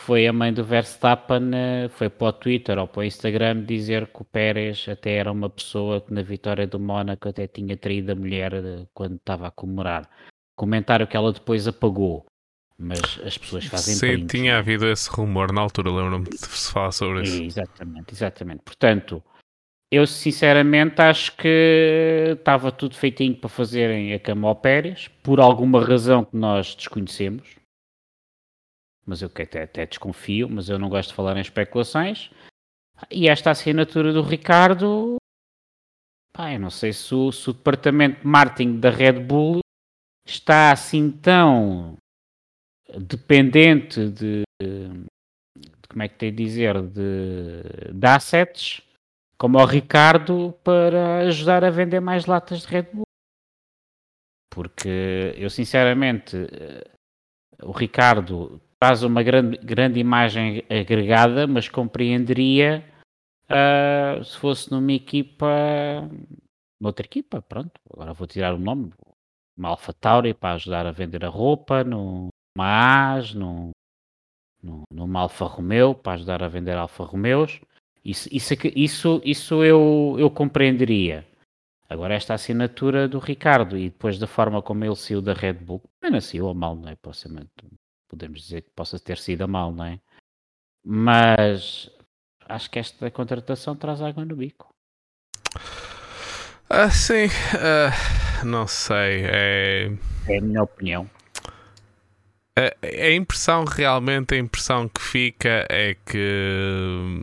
foi 0.00 0.26
a 0.26 0.32
mãe 0.32 0.52
do 0.52 0.64
Verstappen, 0.64 1.50
eh, 1.54 1.88
foi 1.90 2.08
para 2.08 2.26
o 2.26 2.32
Twitter 2.32 2.78
ou 2.78 2.88
para 2.88 3.00
o 3.00 3.04
Instagram 3.04 3.64
dizer 3.64 4.08
que 4.08 4.22
o 4.22 4.24
Pérez 4.24 4.86
até 4.88 5.14
era 5.14 5.30
uma 5.30 5.48
pessoa 5.48 6.00
que 6.00 6.12
na 6.12 6.22
vitória 6.22 6.66
do 6.66 6.80
Mónaco 6.80 7.28
até 7.28 7.46
tinha 7.46 7.76
traído 7.76 8.10
a 8.10 8.16
mulher 8.16 8.52
eh, 8.52 8.86
quando 8.92 9.16
estava 9.16 9.46
a 9.46 9.50
comemorar. 9.52 10.10
Comentário 10.56 11.06
que 11.06 11.16
ela 11.16 11.32
depois 11.32 11.68
apagou 11.68 12.26
mas 12.82 13.20
as 13.24 13.38
pessoas 13.38 13.64
fazem 13.66 13.94
Sim, 13.94 14.06
prints, 14.08 14.32
tinha 14.32 14.58
havido 14.58 14.86
esse 14.88 15.08
rumor 15.08 15.52
na 15.52 15.60
altura, 15.60 15.90
lembro-me 15.90 16.28
de 16.28 16.38
se 16.38 16.72
falar 16.72 16.90
sobre 16.90 17.22
isso. 17.22 17.42
Exatamente, 17.42 18.12
exatamente. 18.12 18.62
Portanto, 18.64 19.22
eu 19.92 20.06
sinceramente 20.06 21.02
acho 21.02 21.36
que 21.36 22.28
estava 22.32 22.72
tudo 22.72 22.96
feitinho 22.96 23.36
para 23.36 23.50
fazerem 23.50 24.14
a 24.14 24.18
cama 24.18 24.48
ao 24.48 24.56
Pérez, 24.56 25.08
por 25.22 25.38
alguma 25.38 25.84
razão 25.84 26.24
que 26.24 26.34
nós 26.34 26.74
desconhecemos, 26.74 27.56
mas 29.04 29.20
eu 29.20 29.28
até, 29.28 29.64
até 29.64 29.84
desconfio, 29.84 30.48
mas 30.48 30.70
eu 30.70 30.78
não 30.78 30.88
gosto 30.88 31.10
de 31.10 31.14
falar 31.14 31.36
em 31.36 31.42
especulações. 31.42 32.30
E 33.10 33.28
esta 33.28 33.50
assinatura 33.50 34.14
do 34.14 34.22
Ricardo, 34.22 35.16
pá, 36.34 36.54
eu 36.54 36.60
não 36.60 36.70
sei 36.70 36.94
se 36.94 37.14
o, 37.14 37.30
se 37.30 37.50
o 37.50 37.52
departamento 37.52 38.22
de 38.22 38.26
marketing 38.26 38.80
da 38.80 38.88
Red 38.88 39.20
Bull 39.20 39.60
está 40.26 40.72
assim 40.72 41.10
tão 41.10 41.98
dependente 42.98 44.08
de, 44.08 44.42
de, 44.58 45.04
como 45.86 46.02
é 46.02 46.08
que 46.08 46.16
tem 46.16 46.34
de 46.34 46.42
dizer, 46.42 46.80
de, 46.80 47.92
de 47.92 48.06
assets, 48.06 48.80
como 49.42 49.58
o 49.58 49.64
Ricardo, 49.64 50.52
para 50.62 51.26
ajudar 51.26 51.64
a 51.64 51.70
vender 51.70 51.98
mais 51.98 52.26
latas 52.26 52.60
de 52.60 52.68
Red 52.68 52.86
Bull. 52.92 53.02
Porque 54.48 55.34
eu 55.36 55.50
sinceramente, 55.50 56.36
eh, 56.36 56.88
o 57.60 57.72
Ricardo 57.72 58.60
traz 58.78 59.02
uma 59.02 59.20
grande, 59.20 59.56
grande 59.56 59.98
imagem 59.98 60.62
agregada, 60.70 61.48
mas 61.48 61.68
compreenderia 61.68 62.84
uh, 63.50 64.22
se 64.22 64.38
fosse 64.38 64.70
numa 64.70 64.92
equipa, 64.92 65.48
noutra 66.80 67.04
equipa, 67.04 67.42
pronto, 67.42 67.72
agora 67.92 68.12
vou 68.12 68.28
tirar 68.28 68.54
o 68.54 68.60
nome, 68.60 68.92
uma 69.58 69.70
Alpha 69.70 69.92
Tauri 69.92 70.34
para 70.34 70.54
ajudar 70.54 70.86
a 70.86 70.92
vender 70.92 71.24
a 71.24 71.28
roupa, 71.28 71.82
no, 71.82 72.28
uma 72.56 73.16
AS, 73.16 73.34
num, 73.34 73.72
numa 74.88 75.18
Alfa 75.18 75.46
Romeo, 75.46 75.96
para 75.96 76.12
ajudar 76.12 76.44
a 76.44 76.48
vender 76.48 76.76
Alfa 76.76 77.02
Romeos. 77.02 77.60
Isso, 78.04 78.28
isso, 78.32 78.54
isso, 78.74 79.22
isso 79.24 79.64
eu, 79.64 80.16
eu 80.18 80.28
compreenderia. 80.30 81.26
Agora, 81.88 82.14
esta 82.14 82.34
assinatura 82.34 83.06
do 83.06 83.18
Ricardo 83.18 83.76
e 83.76 83.90
depois 83.90 84.18
da 84.18 84.26
forma 84.26 84.62
como 84.62 84.84
ele 84.84 84.96
saiu 84.96 85.20
da 85.20 85.34
Red 85.34 85.54
Bull, 85.54 85.82
não 86.02 86.10
nasceu 86.10 86.48
a 86.48 86.54
mal, 86.54 86.74
não 86.74 86.88
é? 86.88 86.96
Podemos 88.08 88.40
dizer 88.40 88.62
que 88.62 88.70
possa 88.70 88.98
ter 88.98 89.18
sido 89.18 89.42
a 89.42 89.46
mal, 89.46 89.72
não 89.72 89.84
é? 89.84 90.00
Mas 90.84 91.90
acho 92.48 92.70
que 92.70 92.78
esta 92.78 93.10
contratação 93.10 93.76
traz 93.76 94.02
água 94.02 94.24
no 94.24 94.36
bico. 94.36 94.74
Ah, 96.68 96.90
sim, 96.90 97.26
uh, 97.26 98.46
não 98.46 98.66
sei. 98.66 99.24
É... 99.26 99.92
é 100.28 100.38
a 100.38 100.40
minha 100.40 100.62
opinião. 100.62 101.08
A, 102.58 102.86
a, 102.86 103.12
impressão, 103.12 103.64
realmente, 103.64 104.34
a 104.34 104.38
impressão 104.38 104.88
que 104.88 105.00
fica 105.00 105.66
é 105.68 105.94
que 105.94 107.22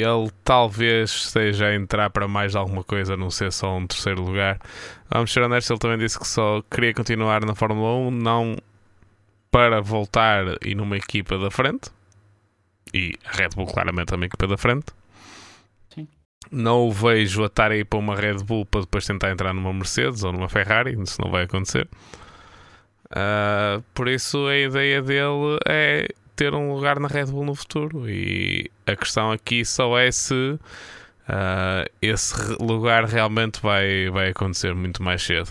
ele 0.00 0.30
talvez 0.44 1.10
esteja 1.10 1.66
a 1.66 1.74
entrar 1.74 2.10
para 2.10 2.28
mais 2.28 2.54
alguma 2.54 2.82
coisa, 2.84 3.16
não 3.16 3.30
ser 3.30 3.52
só 3.52 3.76
um 3.76 3.86
terceiro 3.86 4.22
lugar. 4.22 4.60
Vamos 5.10 5.32
ser 5.32 5.42
honestos, 5.42 5.70
ele 5.70 5.78
também 5.78 5.98
disse 5.98 6.18
que 6.18 6.26
só 6.26 6.62
queria 6.70 6.94
continuar 6.94 7.44
na 7.44 7.54
Fórmula 7.54 8.08
1, 8.08 8.10
não 8.10 8.56
para 9.50 9.80
voltar 9.80 10.44
e 10.64 10.74
numa 10.74 10.96
equipa 10.96 11.38
da 11.38 11.50
frente. 11.50 11.90
E 12.94 13.12
a 13.24 13.36
Red 13.36 13.50
Bull, 13.54 13.66
claramente, 13.66 14.12
é 14.12 14.16
uma 14.16 14.26
equipa 14.26 14.46
da 14.46 14.56
frente. 14.56 14.86
Sim. 15.94 16.08
Não 16.50 16.88
o 16.88 16.92
vejo 16.92 17.42
a 17.42 17.46
estar 17.46 17.70
aí 17.70 17.84
para 17.84 17.98
uma 17.98 18.16
Red 18.16 18.38
Bull 18.44 18.64
para 18.64 18.80
depois 18.80 19.06
tentar 19.06 19.30
entrar 19.30 19.52
numa 19.52 19.72
Mercedes 19.72 20.24
ou 20.24 20.32
numa 20.32 20.48
Ferrari, 20.48 20.98
isso 21.00 21.20
não 21.20 21.30
vai 21.30 21.44
acontecer. 21.44 21.88
Uh, 23.10 23.82
por 23.92 24.08
isso 24.08 24.46
a 24.46 24.56
ideia 24.56 25.02
dele 25.02 25.58
é 25.68 26.08
ter 26.42 26.54
um 26.56 26.74
lugar 26.74 26.98
na 26.98 27.06
Red 27.06 27.26
Bull 27.26 27.44
no 27.44 27.54
futuro. 27.54 28.10
E 28.10 28.68
a 28.84 28.96
questão 28.96 29.30
aqui 29.30 29.64
só 29.64 29.96
é 29.96 30.10
se 30.10 30.34
uh, 30.34 31.90
esse 32.00 32.34
lugar 32.60 33.04
realmente 33.04 33.60
vai, 33.62 34.10
vai 34.10 34.30
acontecer 34.30 34.74
muito 34.74 35.04
mais 35.04 35.22
cedo. 35.22 35.50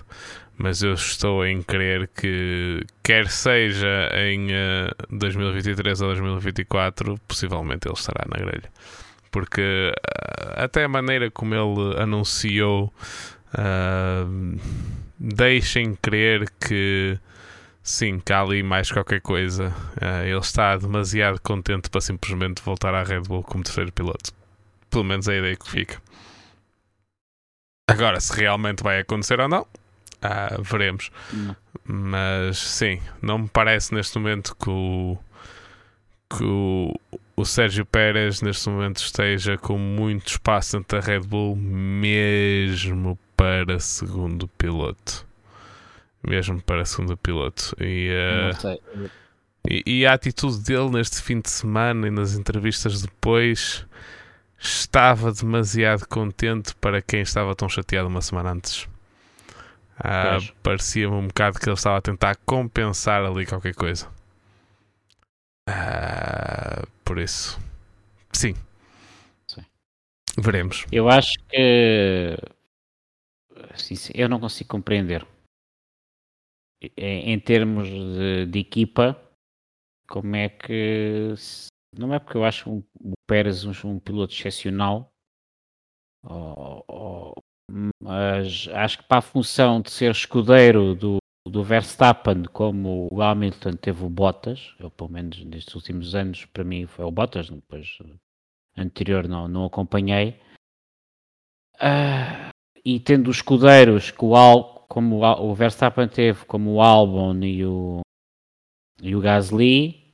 Mas 0.57 0.83
eu 0.83 0.93
estou 0.93 1.45
em 1.45 1.61
crer 1.61 2.09
que, 2.09 2.85
quer 3.01 3.29
seja 3.29 4.09
em 4.15 4.47
uh, 4.51 4.91
ah, 4.99 5.07
2023 5.09 6.01
ou 6.01 6.07
2024, 6.09 7.17
possivelmente 7.25 7.87
ele 7.87 7.95
estará 7.95 8.25
na 8.29 8.37
grelha. 8.37 8.69
Porque 9.31 9.93
até 10.57 10.83
a 10.83 10.89
maneira 10.89 11.31
como 11.31 11.55
ele 11.55 12.01
anunciou, 12.01 12.93
deixem 15.17 15.95
crer 15.95 16.51
que 16.59 17.17
Sim, 17.83 18.21
há 18.29 18.41
ali 18.41 18.61
mais 18.61 18.91
qualquer 18.91 19.21
coisa. 19.21 19.69
Uh, 19.99 20.23
ele 20.25 20.37
está 20.37 20.77
demasiado 20.77 21.41
contente 21.41 21.89
para 21.89 21.99
simplesmente 21.99 22.61
voltar 22.61 22.93
à 22.93 23.03
Red 23.03 23.21
Bull 23.21 23.43
como 23.43 23.63
terceiro 23.63 23.91
piloto. 23.91 24.31
Pelo 24.89 25.03
menos 25.03 25.27
é 25.27 25.33
a 25.33 25.37
ideia 25.37 25.55
que 25.55 25.69
fica. 25.69 26.01
Agora, 27.89 28.19
se 28.19 28.33
realmente 28.33 28.83
vai 28.83 28.99
acontecer 28.99 29.39
ou 29.39 29.49
não, 29.49 29.63
uh, 29.63 30.61
veremos. 30.61 31.09
Não. 31.33 31.55
Mas 31.83 32.59
sim, 32.59 33.01
não 33.21 33.39
me 33.39 33.49
parece 33.49 33.93
neste 33.93 34.17
momento 34.19 34.55
que 34.55 34.69
o, 34.69 35.17
que 36.29 36.43
o, 36.43 36.93
o 37.35 37.45
Sérgio 37.45 37.85
Pérez 37.85 38.41
neste 38.41 38.69
momento 38.69 38.97
esteja 38.97 39.57
com 39.57 39.77
muito 39.77 40.27
espaço 40.27 40.77
dentro 40.77 40.99
da 40.99 41.05
Red 41.05 41.21
Bull, 41.21 41.55
mesmo 41.55 43.17
para 43.35 43.79
segundo 43.79 44.47
piloto 44.49 45.30
mesmo 46.23 46.61
para 46.61 46.85
segundo 46.85 47.17
piloto. 47.17 47.75
E, 47.79 48.09
uh, 48.63 48.79
e, 49.67 49.83
e, 49.85 50.05
a 50.05 50.13
atitude 50.13 50.59
dele 50.63 50.89
neste 50.89 51.21
fim 51.21 51.39
de 51.39 51.49
semana 51.49 52.07
e 52.07 52.11
nas 52.11 52.33
entrevistas 52.35 53.01
depois 53.01 53.85
estava 54.59 55.31
demasiado 55.31 56.07
contente 56.07 56.75
para 56.75 57.01
quem 57.01 57.21
estava 57.21 57.55
tão 57.55 57.67
chateado 57.67 58.07
uma 58.07 58.21
semana 58.21 58.51
antes. 58.51 58.83
Uh, 59.99 60.53
Parecia-me 60.63 61.13
um 61.13 61.27
bocado 61.27 61.59
que 61.59 61.67
ele 61.67 61.75
estava 61.75 61.97
a 61.97 62.01
tentar 62.01 62.35
compensar 62.45 63.23
ali 63.23 63.45
qualquer 63.45 63.75
coisa. 63.75 64.07
Uh, 65.69 66.87
por 67.05 67.19
isso, 67.19 67.59
sim. 68.31 68.55
sim. 69.47 69.63
Veremos. 70.37 70.85
Eu 70.91 71.07
acho 71.07 71.33
que 71.49 72.35
eu 74.13 74.27
não 74.27 74.39
consigo 74.39 74.69
compreender 74.69 75.25
em 76.97 77.39
termos 77.39 77.87
de, 77.87 78.45
de, 78.47 78.59
equipa, 78.59 79.19
como 80.07 80.35
é 80.35 80.49
que 80.49 81.33
não 81.97 82.13
é 82.13 82.19
porque 82.19 82.37
eu 82.37 82.45
acho 82.45 82.69
o 82.69 83.13
Pérez 83.27 83.65
um, 83.65 83.71
um 83.85 83.99
piloto 83.99 84.33
excepcional, 84.33 85.11
mas 88.01 88.67
acho 88.73 88.97
que 88.99 89.03
para 89.03 89.19
a 89.19 89.21
função 89.21 89.81
de 89.81 89.91
ser 89.91 90.11
escudeiro 90.11 90.95
do, 90.95 91.17
do 91.47 91.63
Verstappen, 91.63 92.43
como 92.45 93.07
o 93.11 93.21
Hamilton 93.21 93.73
teve 93.73 94.03
o 94.03 94.09
Bottas, 94.09 94.75
eu 94.79 94.89
pelo 94.89 95.11
menos 95.11 95.43
nestes 95.45 95.73
últimos 95.75 96.15
anos, 96.15 96.45
para 96.45 96.63
mim 96.63 96.85
foi 96.85 97.05
o 97.05 97.11
Bottas, 97.11 97.49
depois 97.49 97.97
anterior 98.77 99.27
não, 99.27 99.47
não 99.47 99.65
acompanhei. 99.65 100.39
Uh, 101.75 102.51
e 102.85 102.99
tendo 102.99 103.29
os 103.29 103.37
escudeiros 103.37 104.11
que 104.11 104.23
o 104.23 104.35
Al, 104.35 104.80
como 104.91 105.23
o, 105.23 105.55
Verstappen 105.55 106.09
teve, 106.09 106.43
como 106.43 106.73
o 106.73 106.81
Albon 106.81 107.41
e 107.45 107.65
o, 107.65 108.01
e 109.01 109.15
o 109.15 109.21
Gasly, 109.21 110.13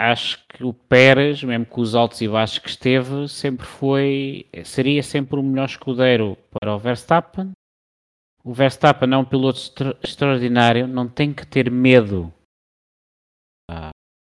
acho 0.00 0.42
que 0.48 0.64
o 0.64 0.72
Pérez, 0.72 1.44
mesmo 1.44 1.66
com 1.66 1.82
os 1.82 1.94
altos 1.94 2.22
e 2.22 2.28
baixos 2.28 2.60
que 2.60 2.70
esteve, 2.70 3.28
sempre 3.28 3.66
foi, 3.66 4.48
seria 4.64 5.02
sempre 5.02 5.38
o 5.38 5.42
melhor 5.42 5.66
escudeiro 5.66 6.34
para 6.50 6.74
o 6.74 6.78
Verstappen. 6.78 7.52
O 8.42 8.54
Verstappen 8.54 9.12
é 9.12 9.18
um 9.18 9.24
piloto 9.24 9.58
extra, 9.58 9.98
extraordinário, 10.02 10.88
não 10.88 11.06
tem 11.06 11.34
que 11.34 11.46
ter 11.46 11.70
medo 11.70 12.32
uh, 13.70 13.90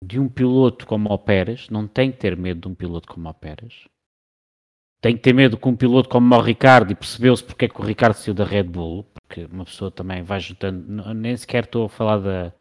de 0.04 0.20
um 0.20 0.28
piloto 0.28 0.86
como 0.86 1.10
o 1.10 1.18
Pérez, 1.18 1.70
não 1.70 1.88
tem 1.88 2.12
que 2.12 2.18
ter 2.18 2.36
medo 2.36 2.60
de 2.60 2.68
um 2.68 2.76
piloto 2.76 3.08
como 3.08 3.30
o 3.30 3.34
Pérez 3.34 3.86
tem 5.06 5.16
que 5.16 5.22
ter 5.22 5.34
medo 5.34 5.56
com 5.56 5.70
um 5.70 5.76
piloto 5.76 6.10
como 6.10 6.34
o 6.34 6.42
Ricardo 6.42 6.92
e 6.92 6.96
percebeu-se 6.96 7.44
porque 7.44 7.66
é 7.66 7.70
que 7.70 7.80
o 7.80 7.84
Ricardo 7.86 8.16
saiu 8.16 8.34
da 8.34 8.44
Red 8.44 8.64
Bull, 8.64 9.04
porque 9.04 9.46
uma 9.46 9.64
pessoa 9.64 9.92
também 9.92 10.24
vai 10.24 10.40
juntando, 10.40 11.14
nem 11.14 11.38
sequer 11.38 11.66
estou 11.66 11.86
a 11.86 11.90
falar 11.90 12.18
da, 12.18 12.54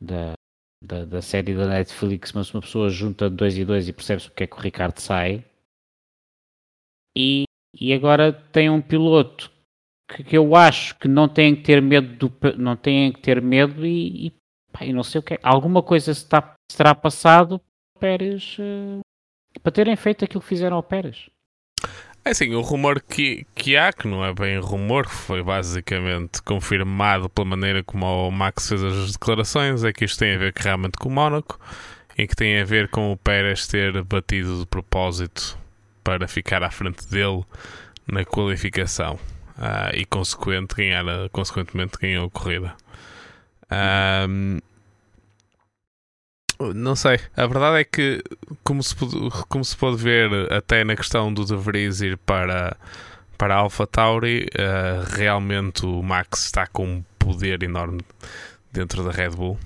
da, 0.00 0.32
da, 0.82 1.04
da 1.04 1.20
série 1.20 1.54
da 1.54 1.68
Netflix, 1.68 2.32
mas 2.32 2.50
uma 2.54 2.62
pessoa 2.62 2.88
junta 2.88 3.28
dois 3.28 3.58
e 3.58 3.62
dois 3.62 3.86
e 3.86 3.92
percebe-se 3.92 4.30
porque 4.30 4.44
é 4.44 4.46
que 4.46 4.56
o 4.56 4.60
Ricardo 4.60 4.98
sai. 5.00 5.44
E, 7.14 7.44
e 7.78 7.92
agora 7.92 8.32
tem 8.32 8.70
um 8.70 8.80
piloto 8.80 9.52
que, 10.10 10.24
que, 10.24 10.38
eu 10.38 10.56
acho 10.56 10.98
que 10.98 11.06
não 11.06 11.28
tem 11.28 11.54
que 11.54 11.60
ter 11.60 11.82
medo 11.82 12.16
do, 12.16 12.56
não 12.56 12.74
tem 12.74 13.12
que 13.12 13.20
ter 13.20 13.42
medo 13.42 13.84
e, 13.84 14.28
e, 14.28 14.30
pá, 14.72 14.86
não 14.86 15.02
sei 15.02 15.18
o 15.18 15.22
que 15.22 15.34
é. 15.34 15.38
Alguma 15.42 15.82
coisa 15.82 16.14
se 16.14 16.22
está, 16.22 16.54
será 16.72 16.94
passado 16.94 17.60
Pérez 18.00 18.56
uh, 18.58 19.00
para 19.62 19.72
terem 19.72 19.94
feito 19.94 20.24
aquilo 20.24 20.40
que 20.40 20.48
fizeram 20.48 20.78
ao 20.78 20.82
Pérez. 20.82 21.28
É 22.26 22.30
assim, 22.30 22.52
o 22.56 22.60
rumor 22.60 23.00
que, 23.00 23.46
que 23.54 23.76
há, 23.76 23.92
que 23.92 24.08
não 24.08 24.24
é 24.24 24.34
bem 24.34 24.58
rumor, 24.58 25.08
foi 25.08 25.44
basicamente 25.44 26.42
confirmado 26.42 27.28
pela 27.30 27.46
maneira 27.46 27.84
como 27.84 28.04
o 28.04 28.32
Max 28.32 28.68
fez 28.68 28.82
as 28.82 29.12
declarações, 29.12 29.84
é 29.84 29.92
que 29.92 30.04
isto 30.04 30.18
tem 30.18 30.34
a 30.34 30.38
ver 30.38 30.52
realmente 30.56 30.98
com 30.98 31.08
o 31.08 31.12
Mónaco 31.12 31.56
e 32.18 32.26
que 32.26 32.34
tem 32.34 32.60
a 32.60 32.64
ver 32.64 32.88
com 32.88 33.12
o 33.12 33.16
Pérez 33.16 33.68
ter 33.68 34.02
batido 34.02 34.58
de 34.58 34.66
propósito 34.66 35.56
para 36.02 36.26
ficar 36.26 36.64
à 36.64 36.70
frente 36.72 37.08
dele 37.08 37.44
na 38.08 38.24
qualificação 38.24 39.20
uh, 39.56 39.94
e 39.94 40.04
consequente, 40.04 40.74
ganhar, 40.74 41.04
consequentemente 41.30 41.96
ganhou 41.96 42.26
a 42.26 42.30
corrida. 42.30 42.74
Um, 44.28 44.58
não 46.74 46.96
sei. 46.96 47.20
A 47.36 47.46
verdade 47.46 47.80
é 47.80 47.84
que, 47.84 48.22
como 48.64 48.82
se, 48.82 48.94
pode, 48.94 49.16
como 49.48 49.64
se 49.64 49.76
pode 49.76 49.96
ver 49.96 50.52
até 50.52 50.84
na 50.84 50.96
questão 50.96 51.32
do 51.32 51.44
De 51.44 51.56
Vries 51.56 52.00
ir 52.00 52.16
para, 52.18 52.76
para 53.36 53.54
a 53.54 53.58
Alpha 53.58 53.86
Tauri, 53.86 54.46
uh, 54.54 55.16
realmente 55.16 55.84
o 55.84 56.02
Max 56.02 56.44
está 56.44 56.66
com 56.66 56.86
um 56.86 57.04
poder 57.18 57.62
enorme 57.62 58.00
dentro 58.72 59.04
da 59.04 59.10
Red 59.10 59.30
Bull. 59.30 59.58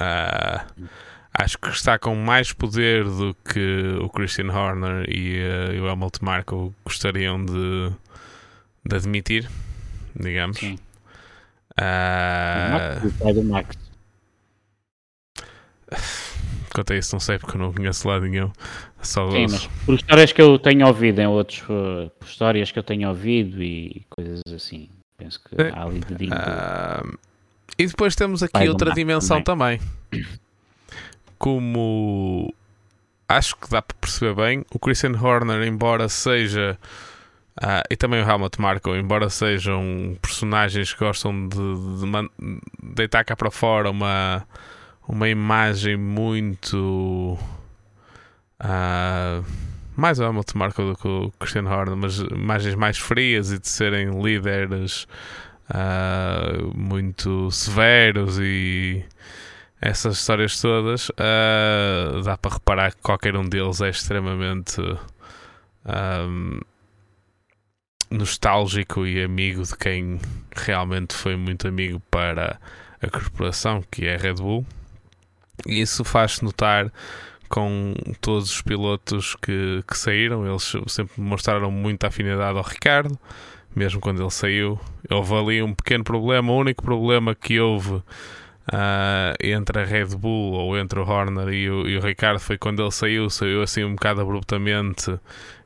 Uh, 0.00 0.88
acho 1.32 1.58
que 1.58 1.68
está 1.68 1.98
com 1.98 2.14
mais 2.14 2.52
poder 2.52 3.04
do 3.04 3.34
que 3.52 3.98
o 4.00 4.08
Christian 4.08 4.52
Horner 4.52 5.08
e, 5.08 5.38
uh, 5.38 5.72
e 5.72 5.80
o 5.80 5.88
Hamilton 5.88 6.24
Marco 6.24 6.74
gostariam 6.84 7.44
de, 7.44 7.92
de 8.84 8.96
admitir, 8.96 9.48
digamos. 10.14 10.58
Sim. 10.58 10.78
Uh, 11.78 13.06
o 13.06 13.12
pai 13.12 13.32
do 13.32 13.44
Max. 13.44 13.87
Quanto 16.74 16.92
a 16.92 16.96
isso, 16.96 17.14
não 17.14 17.20
sei 17.20 17.38
porque 17.38 17.56
eu 17.56 17.60
não 17.60 17.72
conheço 17.72 18.06
lá 18.06 18.20
nenhum. 18.20 18.52
Só 19.02 19.30
Sim, 19.30 19.46
mas 19.50 19.66
por 19.86 19.94
histórias 19.94 20.32
que 20.32 20.42
eu 20.42 20.58
tenho 20.58 20.86
ouvido 20.86 21.20
em 21.20 21.26
outros, 21.26 21.62
uh, 21.62 22.10
por 22.18 22.28
histórias 22.28 22.70
que 22.70 22.78
eu 22.78 22.82
tenho 22.82 23.08
ouvido 23.08 23.62
e 23.62 24.04
coisas 24.10 24.42
assim. 24.54 24.88
Penso 25.16 25.40
que 25.42 25.60
há 25.60 25.82
ali 25.82 26.00
dedinho. 26.00 26.32
Uh, 26.32 27.18
e 27.78 27.86
depois 27.86 28.14
temos 28.14 28.42
aqui 28.42 28.68
outra 28.68 28.92
dimensão 28.92 29.42
também. 29.42 29.80
também. 30.10 30.26
Como 31.38 32.52
acho 33.28 33.56
que 33.56 33.70
dá 33.70 33.82
para 33.82 33.96
perceber 34.00 34.34
bem, 34.34 34.64
o 34.72 34.78
Christian 34.78 35.12
Horner, 35.20 35.66
embora 35.66 36.08
seja. 36.08 36.78
Uh, 37.60 37.82
e 37.90 37.96
também 37.96 38.22
o 38.22 38.28
Helmut 38.28 38.60
Marko, 38.60 38.94
embora 38.94 39.28
sejam 39.28 40.16
personagens 40.22 40.92
que 40.92 41.00
gostam 41.00 41.48
de, 41.48 41.56
de, 41.56 42.30
de 42.40 42.60
deitar 42.94 43.24
cá 43.24 43.34
para 43.34 43.50
fora 43.50 43.90
uma 43.90 44.46
uma 45.08 45.28
imagem 45.28 45.96
muito. 45.96 47.38
Uh, 48.60 49.44
mais 49.96 50.20
ou 50.20 50.32
menos 50.32 50.52
marca 50.54 50.84
do 50.84 50.94
que 50.96 51.08
o 51.08 51.32
Cristiano 51.40 51.70
Horner, 51.70 51.96
mas 51.96 52.18
imagens 52.18 52.74
mais 52.76 52.98
frias 52.98 53.50
e 53.50 53.58
de 53.58 53.68
serem 53.68 54.22
líderes 54.22 55.08
uh, 55.70 56.72
muito 56.76 57.50
severos 57.50 58.38
e 58.38 59.04
essas 59.80 60.18
histórias 60.18 60.60
todas, 60.60 61.08
uh, 61.10 62.22
dá 62.22 62.36
para 62.36 62.54
reparar 62.54 62.94
que 62.94 63.02
qualquer 63.02 63.36
um 63.36 63.44
deles 63.44 63.80
é 63.80 63.88
extremamente 63.88 64.80
um, 64.80 66.60
nostálgico 68.10 69.06
e 69.06 69.22
amigo 69.22 69.62
de 69.62 69.76
quem 69.76 70.20
realmente 70.54 71.14
foi 71.14 71.36
muito 71.36 71.66
amigo 71.66 72.00
para 72.10 72.60
a 73.00 73.10
corporação 73.10 73.82
que 73.90 74.06
é 74.06 74.14
a 74.14 74.18
Red 74.18 74.34
Bull. 74.34 74.66
Isso 75.66 76.04
faz-se 76.04 76.44
notar 76.44 76.92
com 77.48 77.94
todos 78.20 78.50
os 78.50 78.62
pilotos 78.62 79.34
que, 79.36 79.82
que 79.86 79.96
saíram. 79.96 80.46
Eles 80.46 80.72
sempre 80.86 81.20
mostraram 81.20 81.70
muita 81.70 82.08
afinidade 82.08 82.56
ao 82.56 82.64
Ricardo, 82.64 83.18
mesmo 83.74 84.00
quando 84.00 84.22
ele 84.22 84.30
saiu. 84.30 84.78
Houve 85.10 85.34
ali 85.34 85.62
um 85.62 85.74
pequeno 85.74 86.04
problema. 86.04 86.52
O 86.52 86.58
único 86.58 86.82
problema 86.82 87.34
que 87.34 87.58
houve 87.58 88.02
uh, 88.68 89.34
entre 89.40 89.80
a 89.80 89.84
Red 89.84 90.16
Bull 90.16 90.52
ou 90.52 90.78
entre 90.78 91.00
o 91.00 91.08
Horner 91.08 91.48
e 91.48 91.70
o, 91.70 91.88
e 91.88 91.96
o, 91.96 92.00
Ricardo 92.00 92.38
foi 92.38 92.58
quando 92.58 92.82
ele 92.82 92.90
saiu. 92.90 93.30
Saiu 93.30 93.62
assim 93.62 93.84
um 93.84 93.94
bocado 93.94 94.20
abruptamente, 94.20 95.18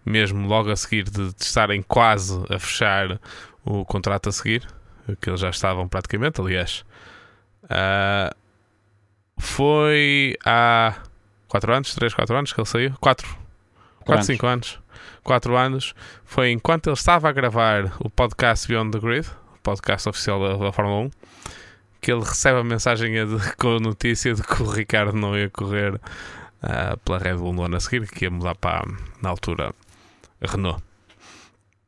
mesmo 0.04 0.46
logo 0.46 0.70
a 0.70 0.76
seguir 0.76 1.04
de, 1.04 1.32
de 1.32 1.42
estarem 1.42 1.82
quase 1.82 2.42
a 2.48 2.58
fechar 2.58 3.20
o 3.64 3.84
contrato 3.84 4.28
a 4.28 4.32
seguir, 4.32 4.66
que 5.20 5.30
eles 5.30 5.40
já 5.40 5.50
estavam 5.50 5.88
praticamente, 5.88 6.40
aliás. 6.40 6.84
Uh, 7.64 8.41
foi 9.42 10.36
há 10.46 10.94
4 11.48 11.74
anos, 11.74 11.94
3, 11.94 12.14
4 12.14 12.36
anos 12.36 12.52
que 12.52 12.60
ele 12.60 12.68
saiu. 12.68 12.94
4, 13.00 13.28
4, 14.06 14.24
5 14.24 14.46
anos. 14.46 14.78
4 15.24 15.56
anos. 15.56 15.94
Foi 16.24 16.50
enquanto 16.50 16.86
ele 16.86 16.94
estava 16.94 17.28
a 17.28 17.32
gravar 17.32 17.92
o 17.98 18.08
podcast 18.08 18.68
Beyond 18.68 18.92
the 18.92 19.00
Grid, 19.00 19.26
o 19.26 19.58
podcast 19.62 20.08
oficial 20.08 20.40
da, 20.40 20.56
da 20.56 20.72
Fórmula 20.72 21.06
1, 21.06 21.10
que 22.00 22.12
ele 22.12 22.20
recebe 22.20 22.60
a 22.60 22.64
mensagem 22.64 23.12
de, 23.12 23.56
com 23.56 23.76
a 23.76 23.80
notícia 23.80 24.32
de 24.32 24.42
que 24.42 24.62
o 24.62 24.70
Ricardo 24.70 25.12
não 25.12 25.36
ia 25.36 25.50
correr 25.50 25.94
uh, 25.94 26.96
pela 27.04 27.18
Red 27.18 27.34
Bull 27.34 27.52
no 27.52 27.64
ano 27.64 27.76
a 27.76 27.80
seguir, 27.80 28.08
que 28.08 28.24
ia 28.24 28.30
mudar 28.30 28.54
para, 28.54 28.86
na 29.20 29.28
altura, 29.28 29.74
a 30.40 30.50
Renault. 30.50 30.82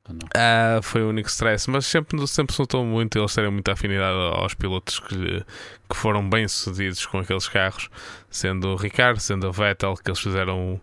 Uh, 0.07 0.83
foi 0.83 1.03
o 1.03 1.09
único 1.09 1.31
stress, 1.31 1.69
mas 1.71 1.87
sempre, 1.87 2.27
sempre 2.29 2.55
se 2.55 2.61
notou 2.61 2.85
muito 2.85 3.19
eles 3.19 3.35
terem 3.35 3.51
muita 3.51 3.73
afinidade 3.73 4.15
aos 4.37 4.53
pilotos 4.53 5.01
que, 5.01 5.43
que 5.89 5.97
foram 5.97 6.29
bem 6.29 6.47
sucedidos 6.47 7.07
com 7.07 7.21
aqueles 7.21 7.49
carros, 7.49 7.89
sendo 8.29 8.69
o 8.69 8.77
Ricardo, 8.77 9.19
sendo 9.19 9.49
o 9.49 9.53
Vettel, 9.53 9.95
que 9.95 10.11
eles 10.11 10.21
fizeram. 10.21 10.79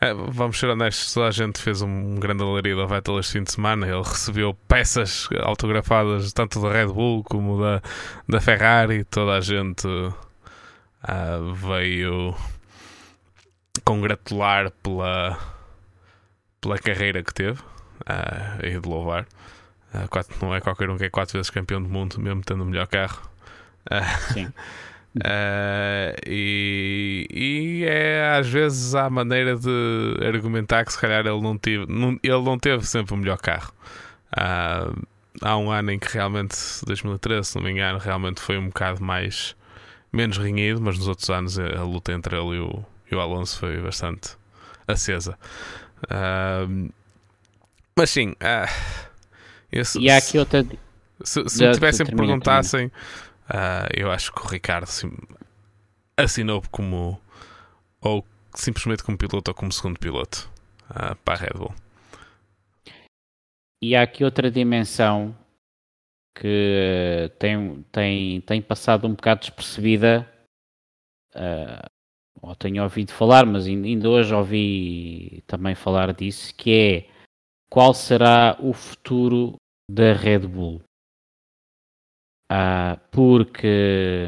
É, 0.00 0.14
vamos 0.14 0.58
ser 0.58 0.68
honestos, 0.68 1.12
toda 1.12 1.28
a 1.28 1.30
gente 1.30 1.60
fez 1.60 1.82
um 1.82 2.14
grande 2.14 2.42
galeria 2.42 2.74
do 2.74 2.88
Vettel 2.88 3.18
este 3.18 3.32
fim 3.34 3.42
de 3.42 3.52
semana. 3.52 3.86
Ele 3.86 3.98
recebeu 3.98 4.54
peças 4.66 5.28
autografadas 5.42 6.32
tanto 6.32 6.62
da 6.62 6.72
Red 6.72 6.86
Bull 6.86 7.24
como 7.24 7.60
da, 7.60 7.82
da 8.26 8.40
Ferrari. 8.40 9.04
Toda 9.04 9.32
a 9.32 9.40
gente 9.42 9.86
uh, 9.86 11.54
veio 11.54 12.34
congratular 13.84 14.70
pela, 14.82 15.38
pela 16.60 16.78
carreira 16.78 17.22
que 17.22 17.34
teve 17.34 17.60
uh, 18.02 18.66
e 18.66 18.78
de 18.78 18.88
louvar. 18.88 19.26
Uh, 19.94 20.08
quatro, 20.08 20.34
não 20.40 20.54
é 20.54 20.60
qualquer 20.60 20.90
um 20.90 20.96
que 20.96 21.04
é 21.04 21.10
quatro 21.10 21.34
vezes 21.34 21.50
campeão 21.50 21.82
do 21.82 21.88
mundo, 21.88 22.20
mesmo 22.20 22.42
tendo 22.42 22.62
o 22.62 22.66
melhor 22.66 22.86
carro. 22.86 23.28
Uh, 23.86 24.32
Sim. 24.32 24.46
Uh, 25.16 26.14
e, 26.26 27.26
e, 27.30 27.84
é 27.84 28.36
às 28.38 28.48
vezes 28.48 28.94
a 28.94 29.08
maneira 29.08 29.56
de 29.56 30.16
argumentar 30.24 30.84
que 30.84 30.92
se 30.92 31.00
calhar 31.00 31.26
ele 31.26 31.40
não 31.40 31.56
teve, 31.56 31.90
não, 31.90 32.18
ele 32.22 32.42
não 32.42 32.58
teve 32.58 32.86
sempre 32.86 33.14
o 33.14 33.16
melhor 33.16 33.38
carro. 33.38 33.72
Uh, 34.32 35.06
há 35.40 35.56
um 35.56 35.70
ano 35.70 35.92
em 35.92 35.98
que 35.98 36.12
realmente, 36.12 36.56
2013, 36.84 37.48
se 37.48 37.56
não 37.56 37.64
me 37.64 37.70
engano, 37.70 37.98
realmente 37.98 38.40
foi 38.40 38.58
um 38.58 38.66
bocado 38.66 39.02
mais 39.02 39.56
menos 40.12 40.38
renhido, 40.38 40.80
mas 40.80 40.98
nos 40.98 41.08
outros 41.08 41.28
anos 41.30 41.58
a, 41.58 41.64
a 41.78 41.82
luta 41.82 42.12
entre 42.12 42.36
ele 42.36 42.56
e 42.56 42.60
o, 42.60 42.84
e 43.10 43.14
o 43.14 43.20
Alonso 43.20 43.58
foi 43.58 43.80
bastante 43.80 44.36
acesa. 44.86 45.38
Uh, 46.04 46.90
mas 47.98 48.10
sim, 48.10 48.30
uh, 48.30 49.08
esse, 49.72 49.98
e 49.98 50.08
há 50.08 50.18
aqui 50.18 50.38
outra. 50.38 50.64
Se, 51.24 51.48
se 51.48 51.66
me 51.66 51.74
tivessem 51.74 52.06
perguntassem, 52.06 52.86
uh, 52.86 53.88
eu 53.92 54.08
acho 54.08 54.32
que 54.32 54.40
o 54.40 54.46
Ricardo 54.46 54.86
sim, 54.86 55.10
assinou 56.16 56.62
como 56.70 57.20
ou 58.00 58.24
simplesmente 58.54 59.02
como 59.02 59.18
piloto 59.18 59.50
ou 59.50 59.54
como 59.54 59.72
segundo 59.72 59.98
piloto 59.98 60.48
uh, 60.90 61.16
para 61.24 61.34
a 61.34 61.36
Red 61.38 61.58
Bull. 61.58 61.74
E 63.82 63.96
há 63.96 64.02
aqui 64.02 64.22
outra 64.22 64.48
dimensão 64.48 65.36
que 66.36 67.32
tem, 67.36 67.84
tem, 67.90 68.40
tem 68.42 68.62
passado 68.62 69.08
um 69.08 69.14
bocado 69.14 69.40
despercebida, 69.40 70.24
uh, 71.34 71.90
ou 72.40 72.54
tenho 72.54 72.84
ouvido 72.84 73.12
falar, 73.12 73.44
mas 73.44 73.66
ainda 73.66 74.08
hoje 74.08 74.32
ouvi 74.32 75.42
também 75.48 75.74
falar 75.74 76.14
disso, 76.14 76.54
que 76.54 76.72
é 76.72 77.17
qual 77.70 77.92
será 77.92 78.56
o 78.60 78.72
futuro 78.72 79.56
da 79.90 80.12
Red 80.12 80.40
Bull? 80.40 80.80
Uh, 82.50 82.98
porque 83.10 84.26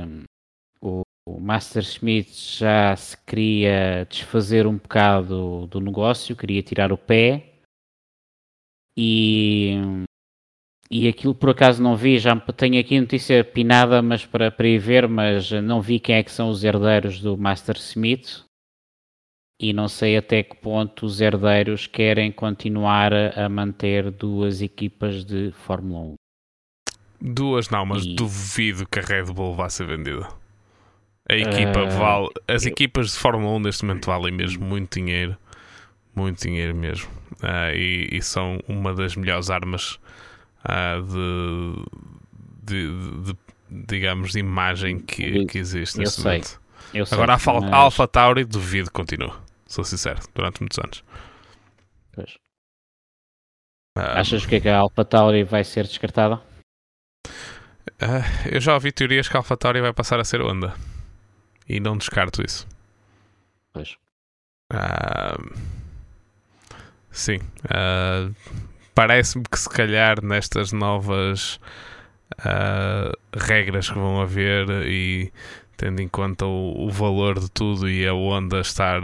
o, 0.80 1.02
o 1.26 1.40
Master 1.40 1.82
Smith 1.82 2.34
já 2.58 2.94
se 2.94 3.16
queria 3.24 4.06
desfazer 4.08 4.66
um 4.66 4.76
bocado 4.76 5.66
do 5.68 5.80
negócio, 5.80 6.36
queria 6.36 6.62
tirar 6.62 6.92
o 6.92 6.98
pé. 6.98 7.46
E, 8.96 9.76
e 10.90 11.08
aquilo 11.08 11.34
por 11.34 11.50
acaso 11.50 11.82
não 11.82 11.96
vi, 11.96 12.18
já 12.18 12.38
tenho 12.38 12.78
aqui 12.78 13.00
notícia 13.00 13.42
pinada 13.42 14.02
mas 14.02 14.26
para, 14.26 14.50
para 14.50 14.68
ir 14.68 14.78
ver, 14.78 15.08
mas 15.08 15.50
não 15.50 15.80
vi 15.80 15.98
quem 15.98 16.16
é 16.16 16.22
que 16.22 16.30
são 16.30 16.50
os 16.50 16.62
herdeiros 16.62 17.20
do 17.20 17.38
Master 17.38 17.76
Smith 17.76 18.44
e 19.60 19.74
não 19.74 19.88
sei 19.88 20.16
até 20.16 20.42
que 20.42 20.56
ponto 20.56 21.04
os 21.04 21.20
herdeiros 21.20 21.86
querem 21.86 22.32
continuar 22.32 23.12
a 23.12 23.46
manter 23.46 24.10
duas 24.10 24.62
equipas 24.62 25.22
de 25.22 25.52
Fórmula 25.66 26.00
1. 26.00 26.14
Duas 27.20 27.68
não, 27.68 27.84
mas 27.84 28.06
e... 28.06 28.14
duvido 28.14 28.86
que 28.86 28.98
a 28.98 29.02
Red 29.02 29.24
Bull 29.24 29.54
vá 29.54 29.68
ser 29.68 29.86
vendida. 29.86 30.26
A 31.28 31.34
equipa 31.34 31.82
uh, 31.82 31.90
vale. 31.90 32.28
As 32.48 32.64
eu... 32.64 32.72
equipas 32.72 33.12
de 33.12 33.18
Fórmula 33.18 33.54
1 33.56 33.60
neste 33.60 33.84
momento 33.84 34.06
valem 34.06 34.32
mesmo 34.32 34.64
muito 34.64 34.98
dinheiro. 34.98 35.36
Muito 36.16 36.40
dinheiro 36.40 36.74
mesmo. 36.74 37.10
Uh, 37.42 37.76
e, 37.76 38.08
e, 38.12 38.22
são 38.22 38.58
uma 38.66 38.94
das 38.94 39.14
melhores 39.14 39.50
armas 39.50 39.98
uh, 40.64 41.02
de, 42.64 42.86
de, 42.88 43.32
de, 43.32 43.38
digamos, 43.86 44.32
de 44.32 44.38
imagem 44.38 44.98
que, 44.98 45.44
que 45.44 45.58
existe 45.58 45.98
neste 45.98 46.22
momento. 46.22 46.58
Agora 47.10 47.34
a, 47.34 47.60
mas... 47.60 47.72
Alpha 47.72 48.08
Tauri 48.08 48.44
duvido 48.44 48.88
que 48.88 48.94
continue 48.94 49.30
sou 49.70 49.84
sincero, 49.84 50.20
durante 50.34 50.60
muitos 50.60 50.78
anos. 50.78 51.04
Pois. 52.12 52.36
Um, 53.96 54.00
Achas 54.00 54.44
que, 54.44 54.56
é 54.56 54.60
que 54.60 54.68
a 54.68 54.78
AlphaTauri 54.78 55.44
vai 55.44 55.62
ser 55.62 55.86
descartada? 55.86 56.42
Uh, 57.86 58.50
eu 58.50 58.60
já 58.60 58.74
ouvi 58.74 58.90
teorias 58.90 59.28
que 59.28 59.36
a 59.36 59.40
AlphaTauri 59.40 59.80
vai 59.80 59.92
passar 59.92 60.18
a 60.18 60.24
ser 60.24 60.42
Honda. 60.42 60.74
E 61.68 61.78
não 61.78 61.96
descarto 61.96 62.42
isso. 62.44 62.66
Pois. 63.72 63.96
Uh, 64.72 65.54
sim. 67.12 67.38
Uh, 67.66 68.34
Parece-me 68.92 69.44
que 69.44 69.58
se 69.58 69.68
calhar 69.68 70.22
nestas 70.22 70.72
novas 70.72 71.60
regras 73.34 73.88
que 73.88 73.94
vão 73.98 74.20
haver 74.20 74.68
e 74.86 75.32
tendo 75.76 76.00
em 76.00 76.08
conta 76.08 76.44
o, 76.44 76.86
o 76.86 76.90
valor 76.90 77.38
de 77.38 77.50
tudo 77.50 77.88
e 77.88 78.06
a 78.06 78.12
Honda 78.12 78.60
estar 78.60 79.00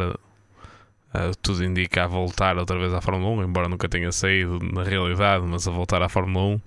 Uh, 1.16 1.34
tudo 1.40 1.64
indica 1.64 2.04
a 2.04 2.06
voltar 2.06 2.58
outra 2.58 2.78
vez 2.78 2.92
à 2.92 3.00
Fórmula 3.00 3.42
1, 3.42 3.44
embora 3.44 3.68
nunca 3.68 3.88
tenha 3.88 4.12
saído 4.12 4.58
na 4.60 4.82
realidade, 4.82 5.46
mas 5.46 5.66
a 5.66 5.70
voltar 5.70 6.02
à 6.02 6.10
Fórmula 6.10 6.56
1. 6.56 6.60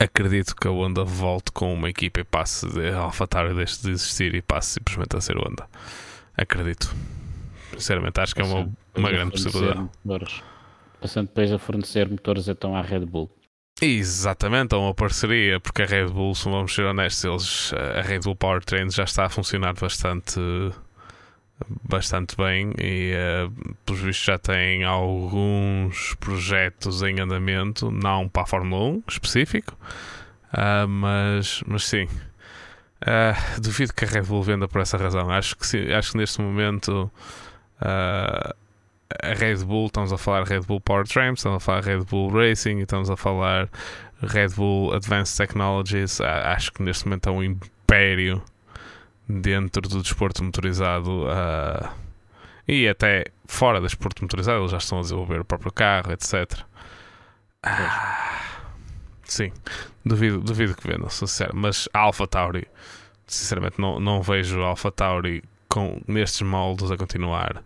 Acredito 0.00 0.56
que 0.56 0.66
a 0.66 0.70
Honda 0.70 1.04
volte 1.04 1.52
com 1.52 1.74
uma 1.74 1.90
equipa 1.90 2.20
e 2.20 2.24
passe 2.24 2.66
de 2.66 2.88
AlphaTauri 2.88 3.54
deixe 3.54 3.82
de 3.82 3.90
existir 3.90 4.34
e 4.34 4.40
passe 4.40 4.74
simplesmente 4.74 5.14
a 5.14 5.20
ser 5.20 5.36
Honda. 5.36 5.68
Acredito. 6.36 6.94
Sinceramente, 7.72 8.18
acho 8.18 8.34
que 8.34 8.40
é 8.40 8.44
uma, 8.44 8.72
uma 8.94 9.10
grande 9.10 9.32
possibilidade. 9.32 9.90
Motores. 10.02 10.42
Passando 10.98 11.26
depois 11.26 11.52
a 11.52 11.58
fornecer 11.58 12.08
motores 12.08 12.48
então 12.48 12.74
à 12.74 12.80
Red 12.80 13.04
Bull. 13.04 13.30
Exatamente, 13.80 14.74
é 14.74 14.78
uma 14.78 14.94
parceria, 14.94 15.60
porque 15.60 15.82
a 15.82 15.86
Red 15.86 16.06
Bull, 16.06 16.34
se 16.34 16.48
vamos 16.48 16.74
ser 16.74 16.86
honestos, 16.86 17.24
eles, 17.24 17.72
a 17.74 18.00
Red 18.00 18.20
Bull 18.20 18.34
Powertrain 18.34 18.90
já 18.90 19.04
está 19.04 19.26
a 19.26 19.28
funcionar 19.28 19.74
bastante 19.74 20.40
bastante 21.88 22.36
bem 22.36 22.72
e 22.78 23.14
uh, 23.14 23.74
pelos 23.84 24.00
vistos 24.00 24.24
já 24.24 24.38
tem 24.38 24.84
alguns 24.84 26.14
projetos 26.20 27.02
em 27.02 27.20
andamento, 27.20 27.90
não 27.90 28.28
para 28.28 28.42
a 28.42 28.46
Fórmula 28.46 28.84
1 28.84 29.02
específico, 29.08 29.76
uh, 30.52 30.86
mas, 30.86 31.62
mas 31.66 31.84
sim. 31.84 32.08
Uh, 33.02 33.60
duvido 33.60 33.92
que 33.92 34.04
a 34.04 34.08
Red 34.08 34.22
Bull 34.22 34.42
venda 34.42 34.66
por 34.66 34.80
essa 34.80 34.96
razão. 34.96 35.30
Acho 35.30 35.56
que, 35.56 35.66
sim, 35.66 35.92
acho 35.92 36.12
que 36.12 36.18
neste 36.18 36.40
momento 36.40 37.10
uh, 37.80 38.54
a 39.22 39.34
Red 39.34 39.64
Bull, 39.64 39.86
estamos 39.86 40.12
a 40.12 40.18
falar 40.18 40.44
Red 40.44 40.60
Bull 40.60 40.80
Powertrain, 40.80 41.34
estamos 41.34 41.56
a 41.56 41.60
falar 41.60 41.84
Red 41.84 42.04
Bull 42.04 42.30
Racing, 42.30 42.78
estamos 42.78 43.10
a 43.10 43.16
falar 43.16 43.68
Red 44.22 44.48
Bull 44.50 44.92
Advanced 44.94 45.36
Technologies. 45.36 46.20
acho 46.20 46.72
que 46.72 46.82
neste 46.82 47.06
momento 47.06 47.28
é 47.28 47.32
um 47.32 47.42
império 47.42 48.42
dentro 49.28 49.82
do 49.82 50.02
desporto 50.02 50.42
motorizado 50.42 51.24
uh, 51.24 51.88
e 52.66 52.88
até 52.88 53.26
fora 53.46 53.80
do 53.80 53.86
desporto 53.86 54.22
motorizado, 54.22 54.60
eles 54.60 54.70
já 54.70 54.78
estão 54.78 54.98
a 54.98 55.02
desenvolver 55.02 55.40
o 55.40 55.44
próprio 55.44 55.72
carro, 55.72 56.12
etc. 56.12 56.60
Ah, 57.62 58.62
sim, 59.24 59.52
duvido, 60.04 60.40
duvido 60.40 60.74
que 60.74 60.86
vendam, 60.86 61.08
sou 61.10 61.26
sincero, 61.26 61.52
mas 61.54 61.88
a 61.92 62.00
Alpha 62.00 62.26
Tauri, 62.26 62.66
sinceramente, 63.26 63.80
não, 63.80 63.98
não 63.98 64.22
vejo 64.22 64.62
a 64.62 64.68
Alpha 64.68 64.90
Tauri 64.90 65.42
com, 65.68 66.00
nestes 66.06 66.42
moldes 66.42 66.90
a 66.90 66.96
continuar 66.96 67.62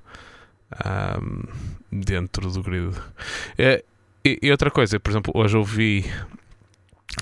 um, 1.20 1.42
dentro 1.90 2.50
do 2.50 2.62
grid. 2.62 2.96
E, 3.58 3.84
e, 4.24 4.38
e, 4.42 4.50
outra 4.50 4.70
coisa, 4.70 4.98
por 4.98 5.10
exemplo, 5.10 5.32
hoje 5.34 5.56
ouvi 5.56 6.04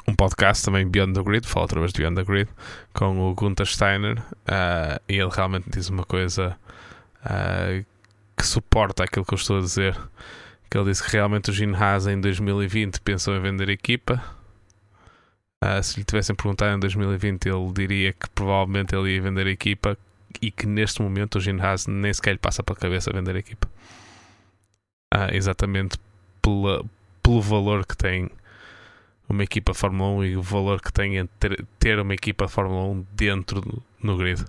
um 0.06 0.14
podcast 0.14 0.64
também 0.64 0.86
Beyond 0.86 1.14
the 1.14 1.22
Grid, 1.22 1.46
fala 1.46 1.64
através 1.66 1.92
de 1.92 2.00
Beyond 2.00 2.16
the 2.16 2.24
Grid, 2.24 2.50
com 2.92 3.20
o 3.20 3.34
Gunther 3.34 3.66
Steiner, 3.66 4.18
uh, 4.18 5.00
e 5.08 5.14
ele 5.14 5.30
realmente 5.30 5.70
diz 5.70 5.88
uma 5.88 6.04
coisa 6.04 6.56
uh, 7.24 7.84
que 8.36 8.46
suporta 8.46 9.04
aquilo 9.04 9.24
que 9.24 9.34
eu 9.34 9.38
estou 9.38 9.58
a 9.58 9.60
dizer. 9.60 9.98
Que 10.70 10.76
ele 10.76 10.90
disse 10.90 11.02
que 11.02 11.10
realmente 11.10 11.50
o 11.50 11.52
Gene 11.52 11.74
Haas 11.74 12.06
em 12.06 12.20
2020 12.20 13.00
pensou 13.00 13.34
em 13.34 13.40
vender 13.40 13.70
a 13.70 13.72
equipa. 13.72 14.22
Uh, 15.64 15.82
se 15.82 15.98
lhe 15.98 16.04
tivessem 16.04 16.36
perguntado 16.36 16.76
em 16.76 16.78
2020, 16.78 17.46
ele 17.46 17.72
diria 17.72 18.12
que 18.12 18.28
provavelmente 18.30 18.94
ele 18.94 19.14
ia 19.14 19.22
vender 19.22 19.46
a 19.46 19.50
equipa 19.50 19.96
e 20.42 20.50
que 20.50 20.66
neste 20.66 21.00
momento 21.00 21.36
o 21.36 21.40
Gene 21.40 21.60
Haas 21.60 21.86
nem 21.86 22.12
sequer 22.12 22.32
lhe 22.32 22.38
passa 22.38 22.62
pela 22.62 22.78
cabeça 22.78 23.10
vender 23.12 23.34
a 23.34 23.38
equipa. 23.38 23.66
exatamente 25.32 25.98
pela, 26.42 26.84
pelo 27.22 27.40
valor 27.40 27.86
que 27.86 27.96
tem 27.96 28.30
uma 29.28 29.44
equipa 29.44 29.74
Fórmula 29.74 30.10
1 30.20 30.24
e 30.24 30.36
o 30.36 30.42
valor 30.42 30.80
que 30.80 30.92
tem 30.92 31.26
ter, 31.38 31.64
ter 31.78 32.00
uma 32.00 32.14
equipa 32.14 32.48
Fórmula 32.48 32.84
1 32.88 33.06
dentro 33.12 33.82
no 34.02 34.16
grid. 34.16 34.44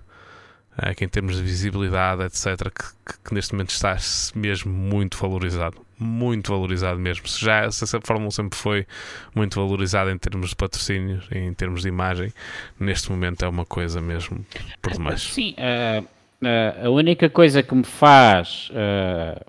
É, 0.82 0.94
que 0.96 1.04
em 1.04 1.10
termos 1.10 1.36
de 1.36 1.44
visibilidade, 1.44 2.24
etc., 2.24 2.72
que, 2.72 2.86
que, 3.06 3.20
que, 3.26 3.34
neste 3.34 3.54
momento 3.54 3.72
está 3.72 3.98
mesmo 4.34 4.72
muito 4.72 5.18
valorizado. 5.18 5.86
Muito 6.00 6.54
valorizado 6.54 6.98
mesmo. 6.98 7.28
Se 7.28 7.44
já 7.44 7.70
se 7.70 7.84
a 7.84 8.00
Fórmula 8.02 8.30
1 8.30 8.32
sempre 8.32 8.58
foi 8.58 8.88
muito 9.36 9.60
valorizada 9.60 10.10
em 10.10 10.18
termos 10.18 10.52
de 10.52 10.56
patrocínios, 10.56 11.28
em 11.34 11.54
termos 11.54 11.82
de 11.82 11.90
imagem, 11.90 12.32
neste 12.80 13.12
momento 13.12 13.44
é 13.44 13.50
uma 13.50 13.66
coisa 13.66 14.00
mesmo 14.00 14.46
por 14.82 14.94
demais. 14.94 15.22
Sim, 15.22 15.54
uh, 15.58 16.02
uh, 16.02 16.88
a 16.88 16.90
única 16.90 17.30
coisa 17.30 17.62
que 17.62 17.76
me 17.76 17.84
faz 17.84 18.70
uh, 18.70 19.44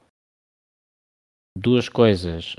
duas 1.56 1.88
coisas 1.88 2.56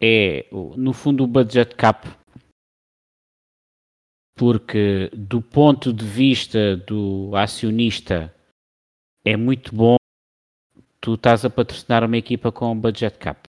é, 0.00 0.46
no 0.52 0.92
fundo, 0.92 1.24
o 1.24 1.26
budget 1.26 1.74
cap, 1.74 2.08
porque 4.36 5.10
do 5.14 5.40
ponto 5.40 5.92
de 5.92 6.04
vista 6.04 6.76
do 6.76 7.34
acionista 7.34 8.34
é 9.24 9.36
muito 9.36 9.74
bom 9.74 9.96
tu 11.00 11.14
estás 11.14 11.44
a 11.44 11.50
patrocinar 11.50 12.04
uma 12.04 12.16
equipa 12.16 12.52
com 12.52 12.72
um 12.72 12.78
budget 12.78 13.16
cap. 13.18 13.40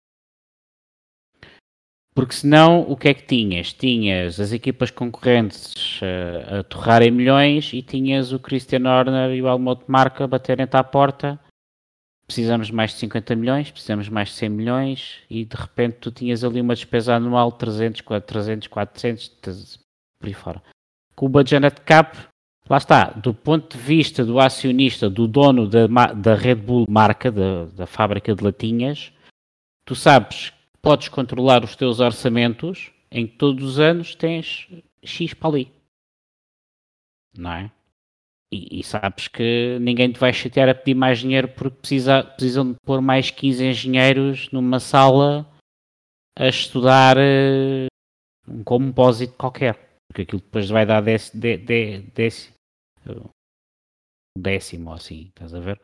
Porque 2.15 2.35
senão, 2.35 2.81
o 2.81 2.97
que 2.97 3.09
é 3.09 3.15
que 3.15 3.27
tinhas? 3.27 3.73
Tinhas 3.75 4.41
as 4.41 4.53
equipas 4.53 4.91
concorrentes 4.91 6.01
uh, 6.01 6.61
a 6.61 6.63
torrarem 6.65 7.11
milhões 7.11 7.73
e 7.75 7.83
tinhas 7.83 8.33
o 8.33 8.39
Christian 8.39 8.89
Horner 8.89 9.35
e 9.35 9.43
o 9.43 9.49
Helmut 9.49 9.85
Marca 9.87 10.27
baterem-te 10.27 10.77
à 10.77 10.85
porta 10.85 11.39
precisamos 12.27 12.71
mais 12.71 12.91
de 12.93 12.99
50 12.99 13.37
milhões, 13.37 13.71
precisamos 13.71 14.09
mais 14.09 14.29
de 14.31 14.35
100 14.35 14.49
milhões 14.49 15.19
e 15.31 15.45
de 15.45 15.57
repente 15.57 15.99
tu 16.01 16.11
tinhas 16.11 16.43
ali 16.43 16.61
uma 16.61 16.75
despesa 16.75 17.15
anual 17.15 17.53
de 17.53 17.59
300, 17.59 18.03
300, 18.27 18.69
400, 18.69 19.29
por 20.19 20.27
aí 20.27 20.35
fora. 20.35 20.63
Com 21.15 21.27
o 21.27 21.29
budget 21.29 21.81
cap 21.83 22.17
lá 22.69 22.79
está, 22.79 23.11
do 23.11 23.33
ponto 23.33 23.77
de 23.77 23.83
vista 23.83 24.25
do 24.25 24.41
acionista, 24.41 25.09
do 25.09 25.29
dono 25.29 25.69
da, 25.69 25.87
da 25.87 26.35
Red 26.35 26.57
Bull 26.57 26.87
marca, 26.89 27.31
da, 27.31 27.67
da 27.67 27.87
fábrica 27.87 28.35
de 28.35 28.43
latinhas, 28.43 29.13
tu 29.85 29.95
sabes 29.95 30.51
que 30.51 30.79
podes 30.83 31.09
controlar 31.09 31.65
os 31.65 31.77
teus 31.77 32.01
orçamentos 32.01 32.91
em 33.11 33.27
que 33.27 33.37
todos 33.37 33.65
os 33.65 33.79
anos 33.79 34.15
tens 34.15 34.69
X 35.03 35.33
para 35.33 35.49
ali. 35.49 35.73
Não 37.37 37.53
é? 37.53 37.71
E, 38.53 38.81
e, 38.81 38.85
sabes 38.85 39.27
que 39.27 39.77
ninguém 39.81 40.13
te 40.13 40.21
vai 40.21 40.33
chatear 40.33 40.69
a 40.69 40.75
pedir 40.75 40.95
mais 40.95 41.19
dinheiro 41.19 41.49
porque 41.49 41.79
precisa, 41.79 42.23
precisam 42.23 42.73
de 42.73 42.79
pôr 42.85 43.01
mais 43.01 43.31
15 43.31 43.65
engenheiros 43.65 44.51
numa 44.53 44.79
sala 44.79 45.51
a 46.39 46.47
estudar 46.47 47.17
uh, 47.17 47.87
um 48.49 48.63
compósito 48.63 49.35
qualquer. 49.37 49.75
Porque 50.09 50.23
aquilo 50.23 50.41
depois 50.41 50.71
vai 50.71 50.87
dar 50.87 51.03
décimo, 51.03 51.41
décimo, 52.15 52.55
décimo 54.39 54.93
assim, 54.93 55.29
estás 55.29 55.53
a 55.53 55.61
ver? 55.61 55.81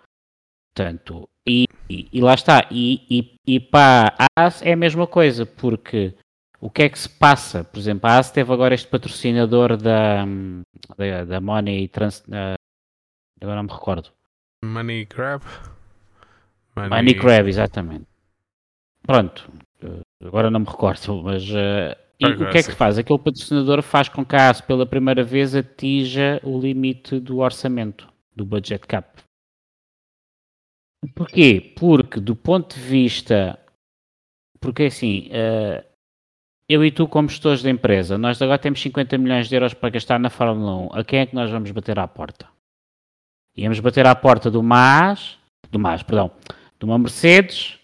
Portanto, 0.74 1.28
e, 1.46 1.66
e, 1.90 2.08
e 2.12 2.20
lá 2.20 2.34
está. 2.34 2.68
E, 2.70 3.04
e, 3.10 3.34
e 3.46 3.68
AS 4.36 4.62
é 4.62 4.72
a 4.72 4.76
mesma 4.76 5.06
coisa, 5.06 5.44
porque 5.44 6.14
o 6.62 6.70
que 6.70 6.84
é 6.84 6.88
que 6.88 6.98
se 6.98 7.08
passa? 7.08 7.64
Por 7.64 7.80
exemplo, 7.80 8.08
a 8.08 8.18
AS 8.18 8.30
teve 8.30 8.52
agora 8.52 8.72
este 8.72 8.86
patrocinador 8.86 9.76
da, 9.76 10.24
da, 10.96 11.24
da 11.24 11.40
Money 11.40 11.88
Trans. 11.88 12.20
Uh, 12.20 12.54
agora 13.40 13.56
não 13.56 13.64
me 13.64 13.72
recordo. 13.72 14.10
Money 14.64 15.04
Grab? 15.06 15.42
Money, 16.76 16.88
Money 16.88 17.14
Grab, 17.14 17.48
exatamente. 17.48 18.06
Pronto, 19.02 19.52
agora 20.24 20.52
não 20.52 20.60
me 20.60 20.66
recordo, 20.66 21.20
mas 21.24 21.42
uh, 21.50 21.96
o 22.22 22.50
que 22.52 22.58
é 22.58 22.62
que 22.62 22.70
faz? 22.70 22.96
Aquele 22.96 23.18
patrocinador 23.18 23.82
faz 23.82 24.08
com 24.08 24.24
que 24.24 24.36
a 24.36 24.48
AS 24.48 24.60
pela 24.60 24.86
primeira 24.86 25.24
vez 25.24 25.56
atinja 25.56 26.40
o 26.44 26.60
limite 26.60 27.18
do 27.18 27.38
orçamento, 27.38 28.08
do 28.36 28.46
budget 28.46 28.86
cap. 28.86 29.20
Porquê? 31.16 31.74
Porque 31.76 32.20
do 32.20 32.36
ponto 32.36 32.76
de 32.76 32.80
vista. 32.80 33.58
Porque 34.60 34.84
assim, 34.84 35.28
uh, 35.30 35.91
eu 36.68 36.84
e 36.84 36.90
tu, 36.90 37.06
como 37.08 37.28
gestores 37.28 37.62
da 37.62 37.70
empresa, 37.70 38.16
nós 38.16 38.40
agora 38.40 38.58
temos 38.58 38.80
50 38.80 39.18
milhões 39.18 39.48
de 39.48 39.54
euros 39.54 39.74
para 39.74 39.90
gastar 39.90 40.18
na 40.18 40.30
Fórmula 40.30 40.94
1. 40.94 40.98
A 40.98 41.04
quem 41.04 41.20
é 41.20 41.26
que 41.26 41.34
nós 41.34 41.50
vamos 41.50 41.70
bater 41.70 41.98
à 41.98 42.06
porta? 42.06 42.48
Íamos 43.56 43.80
bater 43.80 44.06
à 44.06 44.14
porta 44.14 44.50
do 44.50 44.62
MAS, 44.62 45.38
do 45.70 45.78
MAS, 45.78 46.02
perdão, 46.02 46.30
de 46.78 46.84
uma 46.84 46.98
Mercedes, 46.98 47.78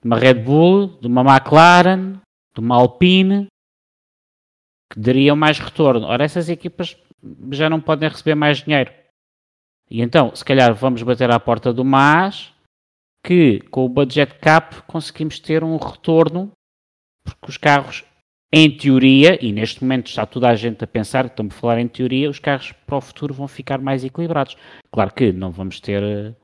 de 0.00 0.06
uma 0.06 0.18
Red 0.18 0.34
Bull, 0.34 0.98
de 1.00 1.06
uma 1.06 1.22
McLaren, 1.22 2.14
de 2.54 2.60
uma 2.60 2.76
Alpine, 2.76 3.46
que 4.90 4.98
dariam 4.98 5.36
mais 5.36 5.58
retorno. 5.58 6.06
Ora, 6.06 6.24
essas 6.24 6.48
equipas 6.48 6.96
já 7.50 7.68
não 7.68 7.80
podem 7.80 8.08
receber 8.08 8.34
mais 8.34 8.62
dinheiro. 8.62 8.92
E 9.90 10.00
então, 10.00 10.34
se 10.34 10.44
calhar, 10.44 10.74
vamos 10.74 11.02
bater 11.02 11.30
à 11.30 11.38
porta 11.38 11.72
do 11.72 11.84
MAS, 11.84 12.52
que 13.24 13.60
com 13.70 13.84
o 13.84 13.88
budget 13.88 14.34
cap 14.38 14.82
conseguimos 14.82 15.38
ter 15.38 15.62
um 15.62 15.76
retorno, 15.76 16.52
porque 17.22 17.50
os 17.50 17.56
carros, 17.56 18.04
em 18.52 18.70
teoria, 18.76 19.38
e 19.44 19.52
neste 19.52 19.82
momento 19.82 20.08
está 20.08 20.26
toda 20.26 20.48
a 20.48 20.56
gente 20.56 20.82
a 20.82 20.86
pensar, 20.86 21.26
estamos 21.26 21.54
a 21.54 21.58
falar 21.58 21.80
em 21.80 21.86
teoria, 21.86 22.28
os 22.28 22.38
carros 22.38 22.72
para 22.86 22.96
o 22.96 23.00
futuro 23.00 23.32
vão 23.32 23.46
ficar 23.46 23.80
mais 23.80 24.04
equilibrados. 24.04 24.56
Claro 24.90 25.12
que 25.12 25.32
não 25.32 25.52
vamos 25.52 25.78
ter 25.78 26.02
uh, 26.02 26.34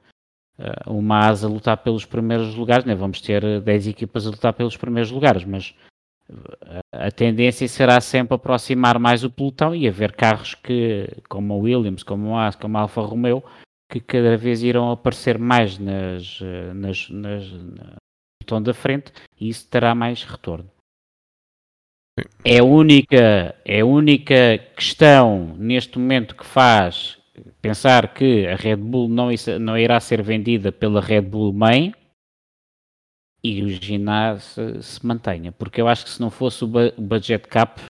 uma 0.87 1.27
asa 1.27 1.49
a 1.49 1.51
lutar 1.51 1.79
pelos 1.79 2.05
primeiros 2.05 2.55
lugares, 2.55 2.85
nem 2.85 2.95
vamos 2.95 3.21
ter 3.21 3.61
10 3.61 3.89
equipas 3.89 4.27
a 4.27 4.31
lutar 4.31 4.53
pelos 4.53 4.77
primeiros 4.77 5.11
lugares, 5.11 5.45
mas 5.45 5.75
a 6.93 7.11
tendência 7.11 7.69
será 7.69 8.01
sempre 8.01 8.35
aproximar 8.35 8.99
mais 8.99 9.23
o 9.23 9.31
pelotão 9.31 9.75
e 9.75 9.87
haver 9.87 10.13
carros 10.13 10.55
que, 10.55 11.09
como 11.29 11.55
a 11.55 11.57
Williams, 11.57 12.03
como 12.03 12.37
a 12.37 12.53
como 12.53 12.79
a 12.79 12.83
Alfa 12.83 13.01
Romeo, 13.01 13.45
que 13.91 14.01
cada 14.01 14.37
vez 14.37 14.63
irão 14.63 14.91
aparecer 14.91 15.39
mais 15.39 15.79
nas, 15.79 16.41
nas, 16.75 17.09
nas, 17.11 17.53
no 17.53 17.97
pelotão 18.41 18.63
da 18.63 18.75
frente 18.75 19.13
e 19.41 19.49
isso 19.49 19.69
terá 19.69 19.95
mais 19.95 20.25
retorno. 20.25 20.69
É 22.45 22.59
a 22.59 22.65
única, 22.65 23.55
é 23.65 23.85
única 23.85 24.59
questão 24.75 25.55
neste 25.59 25.99
momento 25.99 26.35
que 26.35 26.47
faz 26.47 27.19
pensar 27.61 28.15
que 28.15 28.47
a 28.47 28.57
Red 28.57 28.77
Bull 28.77 29.09
não, 29.09 29.29
não 29.61 29.77
irá 29.77 30.01
ser 30.01 30.23
vendida 30.23 30.73
pela 30.73 31.01
Red 31.01 31.23
Bull 31.23 31.53
mãe, 31.53 31.93
e 33.47 33.63
o 33.63 33.69
ginásio 33.69 34.83
se 34.83 35.05
mantenha, 35.07 35.53
porque 35.53 35.81
eu 35.81 35.87
acho 35.87 36.05
que 36.05 36.11
se 36.11 36.21
não 36.21 36.31
fosse 36.31 36.65
o, 36.65 36.69
budget 36.69 37.47
cap 37.47 37.83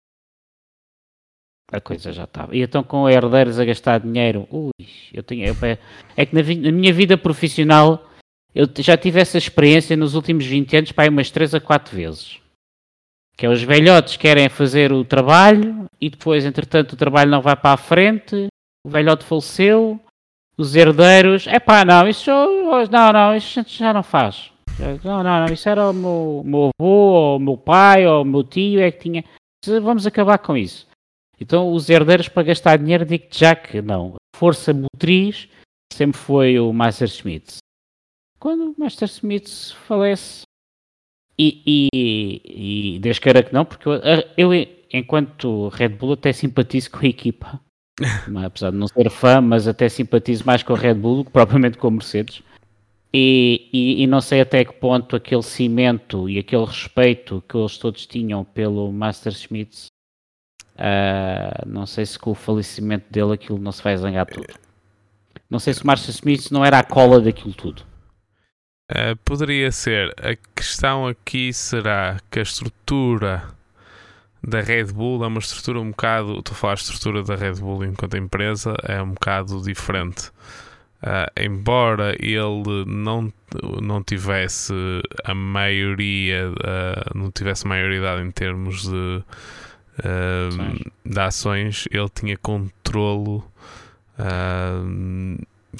a 1.71 1.81
coisa 1.81 2.11
já 2.11 2.25
estava. 2.25 2.55
E 2.55 2.61
então 2.61 2.83
com 2.83 3.09
herdeiros 3.09 3.59
a 3.59 3.65
gastar 3.65 3.99
dinheiro, 3.99 4.47
ui, 4.51 4.71
eu 5.13 5.23
tenho, 5.23 5.45
eu, 5.47 5.55
é 6.15 6.25
que 6.25 6.35
na, 6.35 6.41
na, 6.41 6.71
minha 6.71 6.93
vida 6.93 7.17
profissional 7.17 8.11
eu 8.53 8.67
já 8.77 8.97
tive 8.97 9.19
essa 9.19 9.37
experiência 9.37 9.95
nos 9.95 10.13
últimos 10.13 10.45
20 10.45 10.77
anos, 10.77 10.91
para 10.91 11.09
umas 11.09 11.31
3 11.31 11.55
a 11.55 11.61
4 11.61 11.95
vezes. 11.95 12.39
Que 13.35 13.45
é 13.45 13.49
os 13.49 13.61
velhotes 13.61 14.17
querem 14.17 14.47
fazer 14.49 14.91
o 14.91 15.03
trabalho 15.03 15.85
e 15.99 16.09
depois, 16.09 16.45
entretanto, 16.45 16.93
o 16.93 16.97
trabalho 16.97 17.31
não 17.31 17.41
vai 17.41 17.55
para 17.55 17.73
a 17.73 17.77
frente, 17.77 18.47
o 18.85 18.89
velhote 18.89 19.25
faleceu, 19.25 19.99
os 20.57 20.75
herdeiros, 20.75 21.47
é 21.47 21.59
pá, 21.59 21.83
não, 21.83 22.07
isso 22.07 22.31
não, 22.89 23.11
não, 23.11 23.35
isso 23.35 23.61
já 23.67 23.93
não 23.93 24.03
faz. 24.03 24.51
Não, 25.03 25.23
não, 25.23 25.23
não, 25.23 25.53
isso 25.53 25.67
era 25.67 25.89
o 25.89 25.93
meu, 25.93 26.41
meu 26.45 26.69
avô, 26.79 26.89
ou 26.89 27.37
o 27.37 27.39
meu 27.39 27.57
pai, 27.57 28.05
ou 28.07 28.21
o 28.21 28.25
meu 28.25 28.43
tio 28.43 28.79
é 28.79 28.91
que 28.91 28.99
tinha. 28.99 29.23
Vamos 29.81 30.05
acabar 30.05 30.37
com 30.37 30.55
isso. 30.55 30.87
Então, 31.39 31.73
os 31.73 31.89
herdeiros 31.89 32.29
para 32.29 32.43
gastar 32.43 32.77
dinheiro, 32.77 33.05
digo 33.05 33.25
já 33.31 33.55
que 33.55 33.81
não. 33.81 34.15
Força 34.35 34.73
motriz 34.73 35.49
sempre 35.91 36.17
foi 36.17 36.59
o 36.59 36.71
Master 36.71 37.07
Smith. 37.07 37.57
Quando 38.39 38.71
o 38.71 38.75
Master 38.77 39.07
Smith 39.07 39.73
falece, 39.87 40.43
e, 41.37 41.89
e, 41.93 42.95
e 42.95 42.99
Deus 42.99 43.19
queira 43.19 43.43
que 43.43 43.53
não, 43.53 43.65
porque 43.65 43.87
eu, 43.87 44.01
eu, 44.37 44.67
enquanto 44.91 45.69
Red 45.69 45.89
Bull, 45.89 46.13
até 46.13 46.31
simpatizo 46.31 46.91
com 46.91 47.05
a 47.05 47.09
equipa. 47.09 47.59
Apesar 48.45 48.71
de 48.71 48.77
não 48.77 48.87
ser 48.87 49.09
fã, 49.09 49.41
mas 49.41 49.67
até 49.67 49.87
simpatizo 49.87 50.45
mais 50.45 50.63
com 50.63 50.73
a 50.73 50.77
Red 50.77 50.95
Bull 50.95 51.17
do 51.17 51.25
que 51.25 51.31
propriamente 51.31 51.77
com 51.77 51.87
a 51.87 51.91
Mercedes. 51.91 52.41
E, 53.13 53.69
e, 53.71 54.03
e, 54.03 54.07
não 54.07 54.19
sei 54.19 54.41
até 54.41 54.65
que 54.65 54.73
ponto 54.73 55.15
aquele 55.15 55.41
cimento 55.41 56.29
e 56.29 56.37
aquele 56.37 56.65
respeito 56.65 57.41
que 57.47 57.55
eles 57.55 57.77
todos 57.77 58.05
tinham 58.05 58.43
pelo 58.43 58.91
Master 58.91 59.31
Schmitz, 59.31 59.87
uh, 60.75 61.65
não 61.65 61.85
sei 61.85 62.05
se 62.05 62.19
com 62.19 62.31
o 62.31 62.35
falecimento 62.35 63.05
dele 63.09 63.33
aquilo 63.33 63.57
não 63.57 63.71
se 63.71 63.81
vai 63.81 63.95
zangar 63.95 64.25
tudo. 64.25 64.53
Não 65.49 65.59
sei 65.59 65.73
se 65.73 65.81
o 65.81 65.87
Master 65.87 66.13
Schmitz 66.13 66.51
não 66.51 66.65
era 66.65 66.79
a 66.79 66.83
cola 66.83 67.21
daquilo 67.21 67.53
tudo. 67.53 67.83
Uh, 68.91 69.15
poderia 69.25 69.71
ser. 69.71 70.13
A 70.19 70.35
questão 70.55 71.07
aqui 71.07 71.51
será 71.51 72.19
que 72.29 72.39
a 72.39 72.43
estrutura 72.43 73.43
da 74.43 74.61
Red 74.61 74.85
Bull 74.85 75.23
é 75.23 75.27
uma 75.27 75.39
estrutura 75.39 75.79
um 75.79 75.89
bocado. 75.89 76.37
Estou 76.37 76.53
a 76.53 76.55
falar 76.55 76.73
a 76.73 76.75
estrutura 76.75 77.23
da 77.23 77.35
Red 77.35 77.55
Bull 77.55 77.83
enquanto 77.83 78.15
empresa, 78.15 78.75
é 78.83 79.01
um 79.01 79.11
bocado 79.11 79.59
diferente. 79.61 80.29
Uh, 81.01 81.29
embora 81.35 82.15
ele 82.19 82.85
não, 82.87 83.31
não 83.81 84.03
tivesse 84.03 84.73
a 85.23 85.33
maioria, 85.33 86.49
uh, 86.49 87.17
não 87.17 87.31
tivesse 87.31 87.67
maioridade 87.67 88.21
em 88.21 88.31
termos 88.31 88.83
de, 88.83 89.23
uh, 89.99 90.91
de 91.03 91.19
ações, 91.19 91.87
ele 91.91 92.09
tinha 92.09 92.37
controlo, 92.37 93.43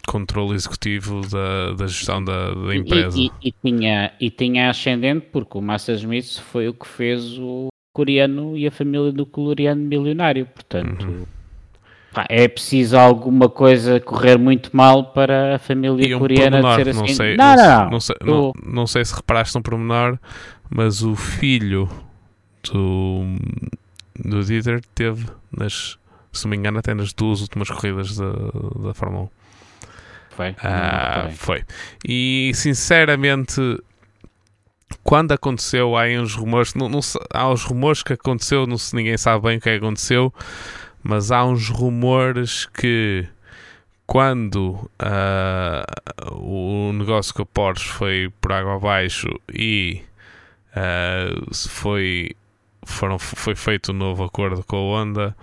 controlo 0.08 0.53
executivo 0.53 1.21
da, 1.27 1.73
da 1.73 1.88
gestão 1.88 2.23
da, 2.23 2.53
da 2.53 2.75
empresa. 2.75 3.17
E, 3.17 3.31
e, 3.41 3.49
e, 3.49 3.51
tinha, 3.51 4.13
e 4.19 4.29
tinha 4.29 4.69
ascendente 4.69 5.27
porque 5.31 5.58
o 5.58 5.62
Massa 5.62 5.93
Smith 5.93 6.39
foi 6.39 6.67
o 6.67 6.73
que 6.73 6.88
fez 6.88 7.38
o 7.38 7.67
coreano 7.93 8.58
e 8.58 8.67
a 8.67 8.71
família 8.71 9.12
do 9.12 9.25
coreano 9.25 9.81
milionário, 9.81 10.45
portanto... 10.45 11.05
Uhum 11.05 11.25
é 12.29 12.47
preciso 12.47 12.97
alguma 12.97 13.49
coisa 13.49 13.99
correr 13.99 14.38
muito 14.38 14.75
mal 14.75 15.12
para 15.12 15.55
a 15.55 15.60
família 15.60 16.15
um 16.15 16.19
coreana 16.19 16.62
pormenor, 16.62 16.75
ser 16.75 16.89
assim. 16.89 16.99
Não 16.99 17.08
sei, 17.08 17.38
não, 17.38 17.55
não, 17.55 17.65
não, 17.65 17.89
não, 17.89 17.99
sei, 17.99 18.15
não, 18.23 18.53
não 18.63 18.88
sei 18.88 19.05
se 19.05 19.15
reparaste 19.15 19.58
um 19.58 19.62
pormenor, 19.62 20.17
mas 20.69 21.03
o 21.03 21.15
filho 21.15 21.89
do, 22.71 23.23
do 24.17 24.43
Dieter 24.43 24.81
teve, 24.93 25.25
nas, 25.55 25.97
se 26.31 26.45
não 26.45 26.51
me 26.51 26.58
engano, 26.58 26.79
até 26.79 26.93
nas 26.93 27.13
duas 27.13 27.41
últimas 27.41 27.69
corridas 27.69 28.15
da, 28.17 28.31
da 28.84 28.93
Fórmula 28.93 29.23
1. 29.23 29.29
Foi? 30.35 30.55
Ah, 30.61 31.29
foi. 31.33 31.63
E 32.05 32.51
sinceramente, 32.53 33.61
quando 35.03 35.31
aconteceu, 35.31 35.97
há 35.97 36.05
uns 36.05 36.35
rumores, 36.35 36.73
não, 36.73 36.89
não, 36.89 36.99
há 37.33 37.49
uns 37.49 37.63
rumores 37.63 38.03
que 38.03 38.13
aconteceu, 38.13 38.67
não 38.67 38.77
se 38.77 38.95
ninguém 38.95 39.17
sabe 39.17 39.47
bem 39.47 39.57
o 39.57 39.61
que 39.61 39.69
é 39.69 39.75
aconteceu 39.75 40.33
mas 41.07 41.31
há 41.31 41.45
uns 41.45 41.69
rumores 41.69 42.65
que 42.65 43.27
quando 44.07 44.89
uh, 44.99 46.33
o 46.33 46.91
negócio 46.93 47.31
com 47.31 47.43
a 47.43 47.45
Porsche 47.45 47.87
foi 47.87 48.33
por 48.41 48.51
água 48.51 48.75
abaixo 48.77 49.27
e 49.53 50.01
uh, 50.71 51.55
foi, 51.69 52.31
foram, 52.83 53.19
foi 53.19 53.53
feito 53.53 53.91
um 53.91 53.95
novo 53.95 54.23
acordo 54.23 54.63
com 54.63 54.77
a 54.77 54.79
Honda, 54.79 55.37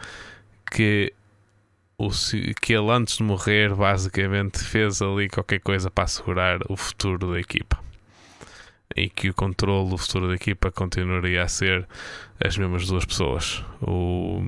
que 0.69 1.13
o, 2.07 2.11
que 2.61 2.73
ele 2.73 2.91
antes 2.91 3.19
de 3.19 3.23
morrer 3.23 3.75
basicamente 3.75 4.59
fez 4.59 5.01
ali 5.01 5.29
qualquer 5.29 5.61
coisa 5.61 5.91
para 5.91 6.05
assegurar 6.05 6.59
o 6.69 6.77
futuro 6.77 7.33
da 7.33 7.41
equipa 7.41 7.79
e 8.97 9.09
que 9.09 9.31
o 9.31 9.35
controle 9.35 9.91
do 9.91 9.97
futuro 9.97 10.29
da 10.29 10.35
equipa 10.35 10.71
continuaria 10.71 11.43
a 11.43 11.49
ser 11.49 11.87
as 12.45 12.57
mesmas 12.59 12.87
duas 12.87 13.05
pessoas. 13.05 13.65
O, 13.81 14.43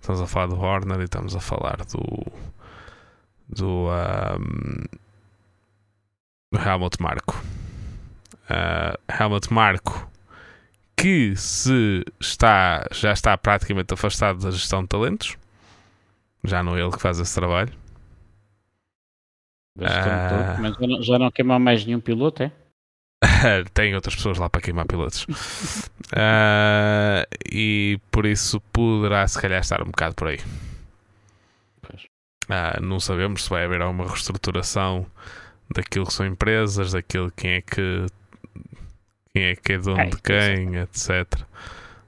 estamos 0.00 0.20
a 0.20 0.26
falar 0.26 0.46
do 0.46 0.58
Horner 0.58 1.00
e 1.00 1.04
estamos 1.04 1.34
a 1.34 1.40
falar 1.40 1.78
do 1.84 2.32
do, 3.48 3.88
um, 3.88 4.84
Helmut 6.56 7.02
Marko. 7.02 7.42
Uh, 8.48 8.96
Helmut 9.12 9.52
Marko 9.52 10.08
que 10.96 11.34
se 11.36 12.04
está 12.20 12.86
já 12.92 13.12
está 13.12 13.36
praticamente 13.36 13.92
afastado 13.92 14.38
da 14.38 14.50
gestão 14.50 14.82
de 14.82 14.88
talentos 14.88 15.36
já 16.44 16.62
não 16.62 16.76
é 16.76 16.80
ele 16.80 16.92
que 16.92 17.00
faz 17.00 17.18
esse 17.18 17.34
trabalho 17.34 17.72
uh, 19.78 20.60
mas 20.60 20.76
já 20.76 20.86
não, 20.86 21.02
já 21.02 21.18
não 21.18 21.30
queima 21.30 21.58
mais 21.58 21.84
nenhum 21.84 22.00
piloto 22.00 22.42
é? 22.42 22.52
tem 23.72 23.94
outras 23.94 24.14
pessoas 24.14 24.38
lá 24.38 24.48
para 24.48 24.60
queimar 24.60 24.86
pilotos. 24.86 25.24
uh, 26.12 27.26
e 27.50 27.98
por 28.10 28.26
isso 28.26 28.60
poderá 28.72 29.26
se 29.26 29.40
calhar 29.40 29.60
estar 29.60 29.82
um 29.82 29.86
bocado 29.86 30.14
por 30.14 30.28
aí. 30.28 30.38
Uh, 32.44 32.82
não 32.82 33.00
sabemos 33.00 33.44
se 33.44 33.50
vai 33.50 33.64
haver 33.64 33.80
alguma 33.80 34.06
reestruturação 34.06 35.06
daquilo 35.74 36.06
que 36.06 36.12
são 36.12 36.26
empresas, 36.26 36.92
daquilo 36.92 37.32
quem 37.34 37.52
é 37.52 37.60
que 37.62 38.06
quem 39.32 39.44
é 39.44 39.56
que 39.56 39.72
é 39.72 39.78
dono 39.78 40.00
é, 40.00 40.06
de 40.06 40.22
quem, 40.22 40.76
etc. 40.76 41.40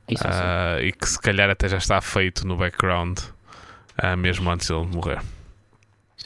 Uh, 0.09 0.81
e 0.83 0.92
que 0.92 1.09
se 1.09 1.20
calhar 1.20 1.51
até 1.51 1.68
já 1.68 1.79
está 1.79 2.01
feito 2.01 2.46
no 2.46 2.57
background 2.57 3.18
mesmo 4.17 4.51
antes 4.51 4.67
de 4.67 4.75
ele 4.75 4.87
morrer. 4.87 5.21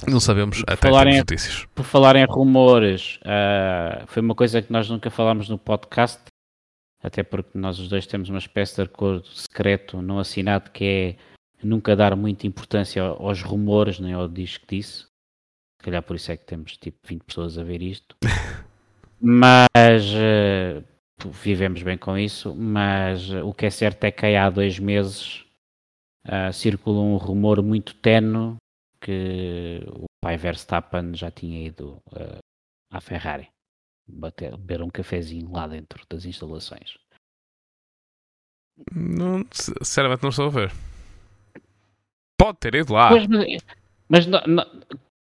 Não 0.09 0.20
sabemos 0.20 0.62
por 0.62 0.72
até 0.72 0.88
falar 0.88 1.06
notícias. 1.06 1.66
Por 1.74 1.85
falar 1.85 2.16
em 2.16 2.24
rumores, 2.24 3.18
uh, 3.22 4.06
foi 4.06 4.22
uma 4.22 4.35
coisa 4.35 4.62
que 4.62 4.72
nós 4.72 4.88
nunca 4.88 5.11
falámos 5.11 5.48
no 5.48 5.59
podcast, 5.59 6.22
até 7.02 7.22
porque 7.22 7.59
nós 7.59 7.78
os 7.78 7.88
dois 7.88 8.06
temos 8.06 8.28
uma 8.28 8.38
espécie 8.38 8.76
de 8.76 8.83
acordo 8.83 9.26
secreto 9.28 10.00
não 10.00 10.18
assinado 10.18 10.70
que 10.70 10.85
é 10.85 11.66
nunca 11.66 11.94
dar 11.94 12.16
muita 12.16 12.46
importância 12.46 13.02
aos 13.02 13.42
rumores, 13.42 14.00
nem 14.00 14.12
ao 14.12 14.28
disco 14.28 14.64
disse. 14.68 15.04
Se 15.80 15.85
calhar 15.85 16.02
por 16.02 16.16
isso 16.16 16.30
é 16.33 16.37
que 16.37 16.46
temos 16.46 16.76
tipo 16.76 16.98
20 17.06 17.22
pessoas 17.22 17.59
a 17.59 17.62
ver 17.62 17.83
isto. 17.83 18.16
mas 19.20 20.04
uh, 20.14 20.85
vivemos 21.42 21.83
bem 21.83 21.98
com 21.98 22.16
isso. 22.16 22.54
Mas 22.54 23.30
o 23.30 23.52
que 23.52 23.66
é 23.66 23.70
certo 23.70 24.04
é 24.04 24.11
que 24.11 24.26
há 24.26 24.48
dois 24.48 24.78
meses 24.78 25.44
circula 26.52 27.00
um 27.00 27.16
rumor 27.16 27.62
muito 27.62 27.94
tenue 27.94 28.56
que 29.00 29.83
o 29.88 30.04
pai 30.22 30.37
Verstappen 30.37 31.14
já 31.14 31.30
tinha 31.30 31.66
ido 31.66 31.98
uh, 32.12 32.38
à 32.92 33.00
Ferrari 33.00 33.48
bater, 34.06 34.56
beber 34.56 34.83
um 34.83 34.90
cafezinho 34.90 35.50
lá 35.52 35.66
dentro 35.66 36.04
das 36.11 36.24
instalações. 36.24 36.98
Não, 38.92 39.44
sinceramente 39.50 40.22
não 40.22 40.30
estou 40.30 40.46
a 40.46 40.50
ver. 40.50 40.72
Pode 42.38 42.59
ter 42.59 42.74
ido 42.74 42.92
lá. 42.92 43.09
Pois, 43.09 43.26
mas, 43.26 43.46
mas 44.09 44.26
não, 44.26 44.40
não, 44.46 44.66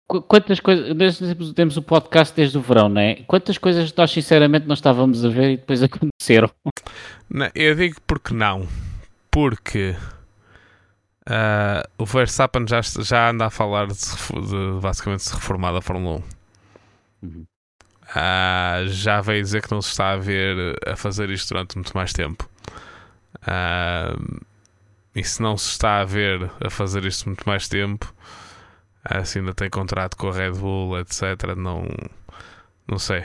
quantas 0.08 0.60
coisas. 0.60 0.96
Desde, 0.96 1.54
temos 1.54 1.78
o 1.78 1.82
podcast 1.82 2.34
desde 2.36 2.58
o 2.58 2.62
verão, 2.62 2.90
não 2.90 3.02
é? 3.02 3.16
Quantas 3.24 3.58
coisas 3.58 3.94
nós 3.94 4.12
sinceramente 4.12 4.66
não 4.66 4.74
estávamos 4.74 5.26
a 5.26 5.30
ver 5.30 5.52
e 5.52 5.58
depois 5.58 5.84
aconteceram? 5.84 6.50
Não, 7.30 7.50
eu 7.54 7.76
digo 7.76 8.00
porque 8.08 8.34
não. 8.34 8.68
Porque 9.30 9.96
Uh, 11.30 11.88
o 11.98 12.06
Verstappen 12.06 12.65
já, 12.68 12.82
já 12.82 13.30
anda 13.30 13.46
a 13.46 13.50
falar 13.52 13.86
de, 13.86 13.94
de 13.94 14.82
basicamente 14.82 15.24
se 15.24 15.34
reformar 15.34 15.72
da 15.72 15.82
Fórmula 15.82 16.24
1. 17.22 17.28
Uhum. 17.28 17.46
Uh, 18.10 18.88
já 18.88 19.22
veio 19.22 19.44
dizer 19.44 19.62
que 19.62 19.72
não 19.72 19.82
se 19.82 19.92
está 19.92 20.12
a 20.12 20.18
ver 20.18 20.76
a 20.88 20.96
fazer 20.96 21.30
isto 21.30 21.54
durante 21.54 21.76
muito 21.76 21.96
mais 21.96 22.12
tempo. 22.13 22.50
Uh, 23.44 24.42
e 25.15 25.24
se 25.24 25.42
não 25.42 25.56
se 25.56 25.70
está 25.70 26.02
a 26.02 26.06
ver 26.06 26.50
a 26.65 26.70
fazer 26.70 27.06
isto 27.06 27.28
muito 27.28 27.44
mais 27.48 27.68
tempo, 27.68 28.12
se 29.24 29.39
ainda 29.39 29.54
tem 29.54 29.70
contrato 29.70 30.15
com 30.18 30.30
a 30.30 30.34
Red 30.34 30.52
Bull, 30.54 31.00
etc., 31.00 31.56
não, 31.56 31.88
não 32.88 32.98
sei. 32.98 33.24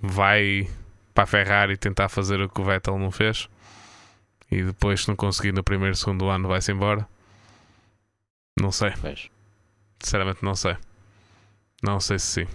Vai 0.00 0.68
para 1.14 1.24
a 1.24 1.26
Ferrari 1.26 1.76
tentar 1.76 2.08
fazer 2.08 2.40
o 2.40 2.48
que 2.48 2.60
o 2.60 2.64
Vettel 2.64 2.98
não 2.98 3.10
fez 3.10 3.48
e 4.50 4.62
depois, 4.62 5.02
se 5.02 5.08
não 5.08 5.16
conseguir 5.16 5.52
no 5.52 5.64
primeiro, 5.64 5.96
segundo 5.96 6.28
ano, 6.28 6.48
vai-se 6.48 6.72
embora. 6.72 7.06
Não 8.60 8.70
sei. 8.70 8.92
Pois. 9.00 9.30
Sinceramente, 10.00 10.44
não 10.44 10.54
sei. 10.54 10.76
Não 11.82 12.00
sei 12.00 12.18
se 12.18 12.26
sim. 12.26 12.50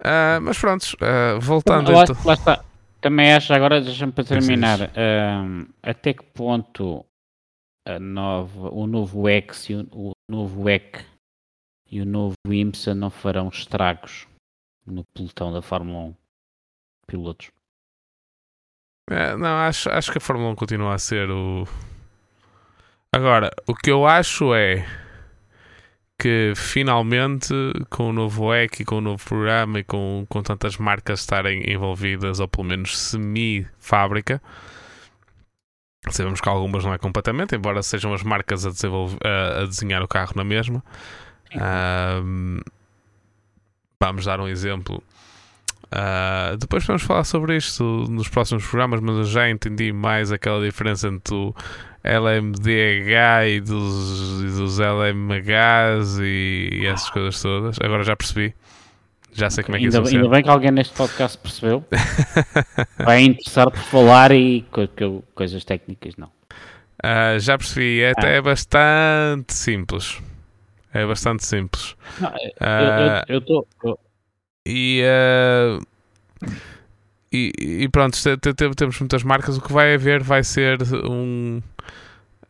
Uh, 0.00 0.40
mas 0.42 0.58
pronto, 0.58 0.82
uh, 0.94 1.40
voltando. 1.40 1.92
Lá, 1.92 2.02
então... 2.02 2.16
lá 2.24 2.34
está. 2.34 2.64
Também 3.00 3.32
acho, 3.32 3.52
agora 3.52 3.80
deixa-me 3.80 4.12
para 4.12 4.24
terminar, 4.24 4.80
uh, 4.80 5.68
até 5.82 6.14
que 6.14 6.22
ponto 6.22 7.04
a 7.84 7.98
nova, 7.98 8.68
o 8.70 8.86
novo 8.86 9.28
X 9.28 9.68
o, 9.70 10.10
o 10.10 10.12
novo 10.30 10.68
EC 10.68 11.04
e 11.90 12.00
o 12.00 12.06
novo 12.06 12.34
IMSA 12.48 12.94
não 12.94 13.10
farão 13.10 13.48
estragos 13.48 14.28
no 14.86 15.04
pelotão 15.04 15.52
da 15.52 15.60
Fórmula 15.60 16.10
1 16.10 16.14
pilotos? 17.06 17.50
É, 19.10 19.36
não, 19.36 19.56
acho, 19.56 19.90
acho 19.90 20.12
que 20.12 20.18
a 20.18 20.20
Fórmula 20.20 20.50
1 20.50 20.54
continua 20.54 20.94
a 20.94 20.98
ser 20.98 21.28
o, 21.28 21.66
Agora, 23.14 23.50
o 23.66 23.74
que 23.74 23.90
eu 23.90 24.06
acho 24.06 24.54
é 24.54 24.86
que 26.18 26.54
finalmente, 26.56 27.52
com 27.90 28.08
o 28.08 28.12
novo 28.12 28.54
EC 28.54 28.80
e 28.80 28.84
com 28.84 28.98
o 28.98 29.00
novo 29.00 29.22
programa 29.22 29.80
e 29.80 29.84
com, 29.84 30.24
com 30.28 30.42
tantas 30.42 30.78
marcas 30.78 31.20
estarem 31.20 31.70
envolvidas, 31.70 32.40
ou 32.40 32.48
pelo 32.48 32.64
menos 32.64 32.96
semi-fábrica, 32.96 34.40
sabemos 36.08 36.40
que 36.40 36.48
algumas 36.48 36.84
não 36.84 36.94
é 36.94 36.98
completamente, 36.98 37.54
embora 37.54 37.82
sejam 37.82 38.14
as 38.14 38.22
marcas 38.22 38.64
a, 38.64 38.70
a, 38.70 39.62
a 39.62 39.66
desenhar 39.66 40.02
o 40.02 40.08
carro 40.08 40.32
na 40.34 40.44
mesma. 40.44 40.82
Vamos 44.00 44.24
dar 44.24 44.40
um 44.40 44.48
exemplo. 44.48 45.02
Uh, 45.86 46.56
depois 46.56 46.86
vamos 46.86 47.02
falar 47.02 47.24
sobre 47.24 47.56
isto 47.56 47.84
nos 48.08 48.26
próximos 48.26 48.64
programas, 48.66 49.00
mas 49.00 49.16
eu 49.16 49.24
já 49.24 49.50
entendi 49.50 49.92
mais 49.92 50.32
aquela 50.32 50.64
diferença 50.64 51.08
entre 51.08 51.34
o 51.34 51.54
LMDH 52.04 53.48
e 53.48 53.60
dos, 53.60 54.42
e 54.42 54.46
dos 54.46 54.78
LMHs 54.78 56.18
e, 56.20 56.68
e, 56.72 56.86
essas 56.86 57.10
coisas 57.10 57.40
todas. 57.40 57.76
Agora 57.80 58.02
já 58.02 58.16
percebi. 58.16 58.54
Já 59.32 59.48
sei 59.48 59.64
como 59.64 59.76
é 59.76 59.78
que 59.80 59.86
ainda, 59.86 60.02
isso 60.02 60.16
Ainda 60.16 60.28
bem 60.28 60.42
que 60.42 60.48
alguém 60.50 60.70
neste 60.70 60.94
podcast 60.94 61.38
percebeu. 61.38 61.84
Vai 62.98 63.22
interessar 63.22 63.70
por 63.70 63.80
falar 63.80 64.32
e 64.32 64.62
co 64.70 64.86
co 64.88 65.22
coisas 65.34 65.64
técnicas 65.64 66.16
não. 66.16 66.28
Uh, 67.02 67.38
já 67.38 67.56
percebi. 67.56 68.02
É, 68.02 68.12
ah. 68.16 68.26
é 68.26 68.40
bastante 68.42 69.54
simples. 69.54 70.20
É 70.92 71.06
bastante 71.06 71.46
simples. 71.46 71.96
Não, 72.20 72.28
uh, 72.28 73.24
eu 73.28 73.38
estou. 73.38 73.66
E. 74.66 75.02
Uh, 75.02 75.86
e, 77.32 77.50
e, 77.56 77.88
pronto, 77.88 78.18
temos 78.76 79.00
muitas 79.00 79.22
marcas. 79.22 79.56
O 79.56 79.62
que 79.62 79.72
vai 79.72 79.94
haver 79.94 80.22
vai 80.22 80.44
ser 80.44 80.82
um, 81.08 81.62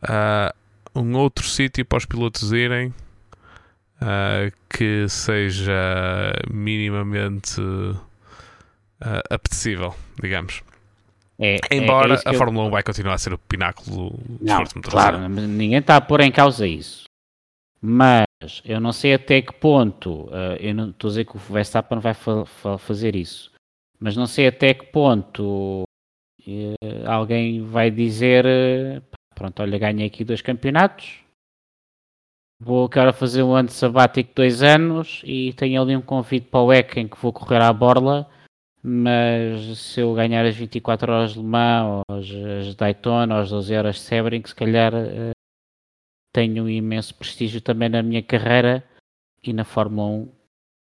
uh, 0.03 0.99
um 0.99 1.15
outro 1.15 1.45
sítio 1.45 1.85
para 1.85 1.97
os 1.97 2.05
pilotos 2.05 2.51
irem 2.51 2.93
uh, 4.01 4.51
que 4.69 5.07
seja 5.09 6.33
minimamente 6.51 7.59
uh, 7.61 7.99
apetecível, 9.29 9.95
digamos. 10.21 10.61
É, 11.39 11.55
é 11.69 11.75
Embora 11.75 12.15
é, 12.15 12.19
é 12.25 12.29
a 12.29 12.33
Fórmula 12.33 12.65
eu... 12.65 12.69
1 12.69 12.71
vai 12.71 12.83
continuar 12.83 13.15
a 13.15 13.17
ser 13.17 13.33
o 13.33 13.37
pináculo 13.37 14.11
do 14.11 14.45
esporte 14.45 14.79
Claro, 14.81 15.27
ninguém 15.27 15.79
está 15.79 15.97
a 15.97 16.01
pôr 16.01 16.21
em 16.21 16.31
causa 16.31 16.67
isso. 16.67 17.05
Mas 17.81 18.25
eu 18.63 18.79
não 18.79 18.93
sei 18.93 19.15
até 19.15 19.41
que 19.41 19.53
ponto, 19.53 20.29
eu 20.59 20.73
não 20.73 20.91
estou 20.91 21.09
a 21.09 21.11
dizer 21.11 21.25
que 21.25 21.35
o 21.35 21.39
Verstappen 21.39 21.99
vai 21.99 22.13
fa 22.13 22.45
fa 22.45 22.77
fazer 22.77 23.13
isso, 23.13 23.51
mas 23.99 24.15
não 24.15 24.25
sei 24.25 24.47
até 24.47 24.73
que 24.73 24.85
ponto 24.85 25.83
uh, 26.47 27.07
alguém 27.07 27.65
vai 27.65 27.89
dizer 27.89 28.45
uh, 28.45 29.01
Pronto, 29.43 29.61
olha, 29.61 29.77
ganhei 29.77 30.07
aqui 30.07 30.23
dois 30.23 30.41
campeonatos. 30.41 31.19
Vou 32.61 32.85
agora 32.85 33.11
fazer 33.11 33.43
um 33.43 33.53
ano 33.53 33.67
sabático 33.67 34.29
de 34.29 34.35
dois 34.35 34.63
anos 34.63 35.21
e 35.25 35.51
tenho 35.51 35.81
ali 35.81 35.97
um 35.97 36.01
convite 36.01 36.47
para 36.47 36.61
o 36.61 36.71
EC 36.71 36.95
em 36.95 37.09
que 37.09 37.17
vou 37.17 37.33
correr 37.33 37.61
à 37.61 37.73
borla. 37.73 38.25
Mas 38.81 39.79
se 39.79 39.99
eu 39.99 40.13
ganhar 40.13 40.45
as 40.45 40.55
24 40.55 41.11
horas 41.11 41.33
de 41.33 41.39
Le 41.39 41.45
Mans, 41.45 42.03
ou 42.07 42.15
as 42.15 42.75
Daytona, 42.75 43.35
ou 43.35 43.41
as 43.41 43.49
12 43.49 43.75
horas 43.75 43.95
de 43.95 44.01
Sebring, 44.03 44.43
se 44.45 44.55
calhar 44.55 44.93
uh, 44.93 45.31
tenho 46.31 46.63
um 46.63 46.69
imenso 46.69 47.13
prestígio 47.13 47.59
também 47.59 47.89
na 47.89 48.01
minha 48.01 48.23
carreira 48.23 48.81
e 49.43 49.51
na 49.51 49.65
Fórmula 49.65 50.07
1 50.07 50.31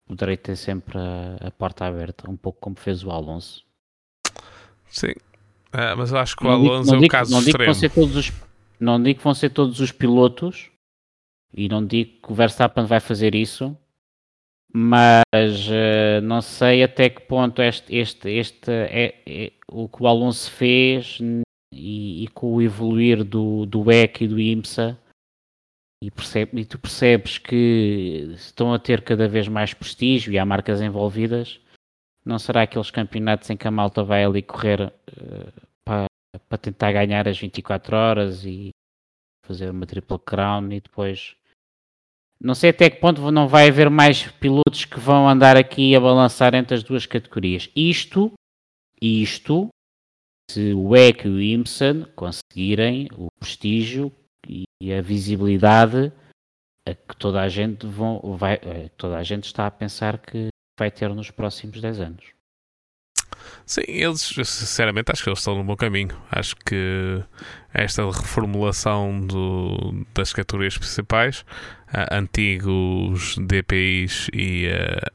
poderei 0.07 0.37
ter 0.37 0.55
sempre 0.55 0.97
a, 0.97 1.47
a 1.47 1.51
porta 1.51 1.85
aberta, 1.85 2.31
um 2.31 2.37
pouco 2.37 2.61
como 2.61 2.77
fez 2.77 3.03
o 3.03 3.11
Alonso. 3.11 3.65
Sim, 4.87 5.15
ah, 5.77 5.95
mas 5.95 6.11
eu 6.11 6.17
acho 6.17 6.35
que 6.35 6.43
o 6.43 6.49
Alonso 6.49 6.91
digo, 6.91 7.03
é 7.03 7.05
o 7.05 7.09
caso 7.09 7.31
não 7.31 7.39
extremo. 7.39 7.73
Digo 7.73 8.17
os, 8.17 8.33
não 8.79 9.01
digo 9.01 9.19
que 9.19 9.23
vão 9.23 9.33
ser 9.35 9.51
todos 9.51 9.79
os 9.79 9.91
pilotos, 9.91 10.71
E 11.53 11.69
não 11.69 11.85
digo 11.85 12.19
que 12.21 12.31
o 12.31 12.35
Verstappen 12.35 12.85
vai 12.85 12.99
fazer 12.99 13.35
isso, 13.35 13.77
mas 14.73 15.67
uh, 15.67 16.21
não 16.23 16.41
sei 16.41 16.81
até 16.81 17.11
que 17.11 17.21
ponto 17.21 17.61
este, 17.61 17.95
este, 17.95 18.27
este 18.27 18.71
é, 18.71 19.21
é, 19.23 19.51
o 19.67 19.87
que 19.87 20.01
o 20.01 20.07
Alonso 20.07 20.49
fez 20.49 21.19
e, 21.71 22.23
e, 22.23 22.27
com 22.29 22.55
o 22.55 22.61
evoluir 22.61 23.23
do, 23.23 23.67
do 23.67 23.91
EC 23.91 24.21
e 24.21 24.27
do 24.27 24.39
IMSA 24.39 24.97
e, 26.03 26.09
percebe, 26.09 26.61
e 26.61 26.65
tu 26.65 26.79
percebes 26.79 27.37
que 27.37 28.31
estão 28.35 28.73
a 28.73 28.79
ter 28.79 29.01
cada 29.03 29.27
vez 29.27 29.47
mais 29.47 29.75
prestígio 29.75 30.33
e 30.33 30.39
há 30.39 30.45
marcas 30.45 30.81
envolvidas, 30.81 31.59
não 32.25 32.39
será 32.39 32.63
aqueles 32.63 32.91
campeonatos 32.91 33.49
em 33.49 33.57
que 33.57 33.67
a 33.67 33.71
malta 33.71 34.03
vai 34.03 34.23
ali 34.23 34.41
correr 34.41 34.81
uh, 34.81 35.66
para, 36.31 36.39
para 36.47 36.57
tentar 36.57 36.91
ganhar 36.91 37.27
as 37.27 37.37
24 37.37 37.95
horas 37.95 38.45
e 38.45 38.69
fazer 39.45 39.69
uma 39.69 39.85
triple 39.85 40.19
crown 40.19 40.71
e 40.71 40.81
depois 40.81 41.35
não 42.39 42.53
sei 42.53 42.69
até 42.69 42.89
que 42.89 42.99
ponto 42.99 43.31
não 43.31 43.47
vai 43.47 43.67
haver 43.67 43.89
mais 43.89 44.27
pilotos 44.33 44.85
que 44.85 44.99
vão 44.99 45.27
andar 45.27 45.57
aqui 45.57 45.95
a 45.95 45.99
balançar 45.99 46.53
entre 46.53 46.75
as 46.75 46.83
duas 46.83 47.05
categorias. 47.05 47.69
Isto, 47.75 48.31
isto, 49.01 49.69
se 50.51 50.73
o 50.73 50.95
EC 50.95 51.25
e 51.25 51.29
o 51.29 51.41
IMSA 51.41 52.07
conseguirem 52.15 53.07
o 53.13 53.27
prestígio 53.39 54.11
e 54.47 54.93
a 54.93 55.01
visibilidade 55.01 56.11
a 56.87 56.93
que 56.93 57.17
toda 57.17 57.41
a 57.41 57.49
gente 57.49 57.85
vão, 57.85 58.19
vai, 58.37 58.59
toda 58.95 59.17
a 59.17 59.23
gente 59.23 59.45
está 59.45 59.67
a 59.67 59.71
pensar 59.71 60.19
que 60.19 60.47
vai 60.79 60.91
ter 60.91 61.09
nos 61.09 61.31
próximos 61.31 61.81
10 61.81 61.99
anos. 61.99 62.36
Sim, 63.67 63.81
eles, 63.85 64.21
sinceramente, 64.21 65.11
acho 65.11 65.21
que 65.21 65.29
eles 65.29 65.39
estão 65.39 65.57
no 65.57 65.63
bom 65.63 65.75
caminho. 65.75 66.15
Acho 66.31 66.55
que 66.55 67.21
esta 67.73 68.01
reformulação 68.05 69.27
do, 69.27 70.05
das 70.13 70.31
categorias 70.31 70.77
principais, 70.77 71.41
uh, 71.89 72.15
antigos 72.15 73.37
DPIs 73.37 74.29
e 74.31 74.69
uh, 74.69 75.11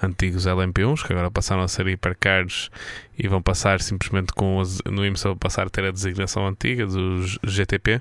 antigos 0.00 0.46
LMP1s, 0.46 1.04
que 1.04 1.12
agora 1.12 1.28
passaram 1.28 1.62
a 1.62 1.66
ser 1.66 1.88
hipercars 1.88 2.70
e 3.18 3.26
vão 3.26 3.42
passar 3.42 3.80
simplesmente 3.80 4.32
com 4.32 4.60
as, 4.60 4.80
no 4.84 5.04
IMSA, 5.04 5.34
passar 5.34 5.66
a 5.66 5.70
ter 5.70 5.84
a 5.84 5.90
designação 5.90 6.46
antiga 6.46 6.86
dos 6.86 7.36
GTP. 7.42 8.00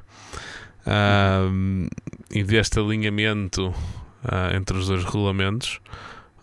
Uh, 0.85 1.89
e 2.29 2.43
deste 2.43 2.79
alinhamento 2.79 3.73
entre 4.53 4.77
os 4.77 4.87
dois 4.87 5.03
regulamentos, 5.05 5.79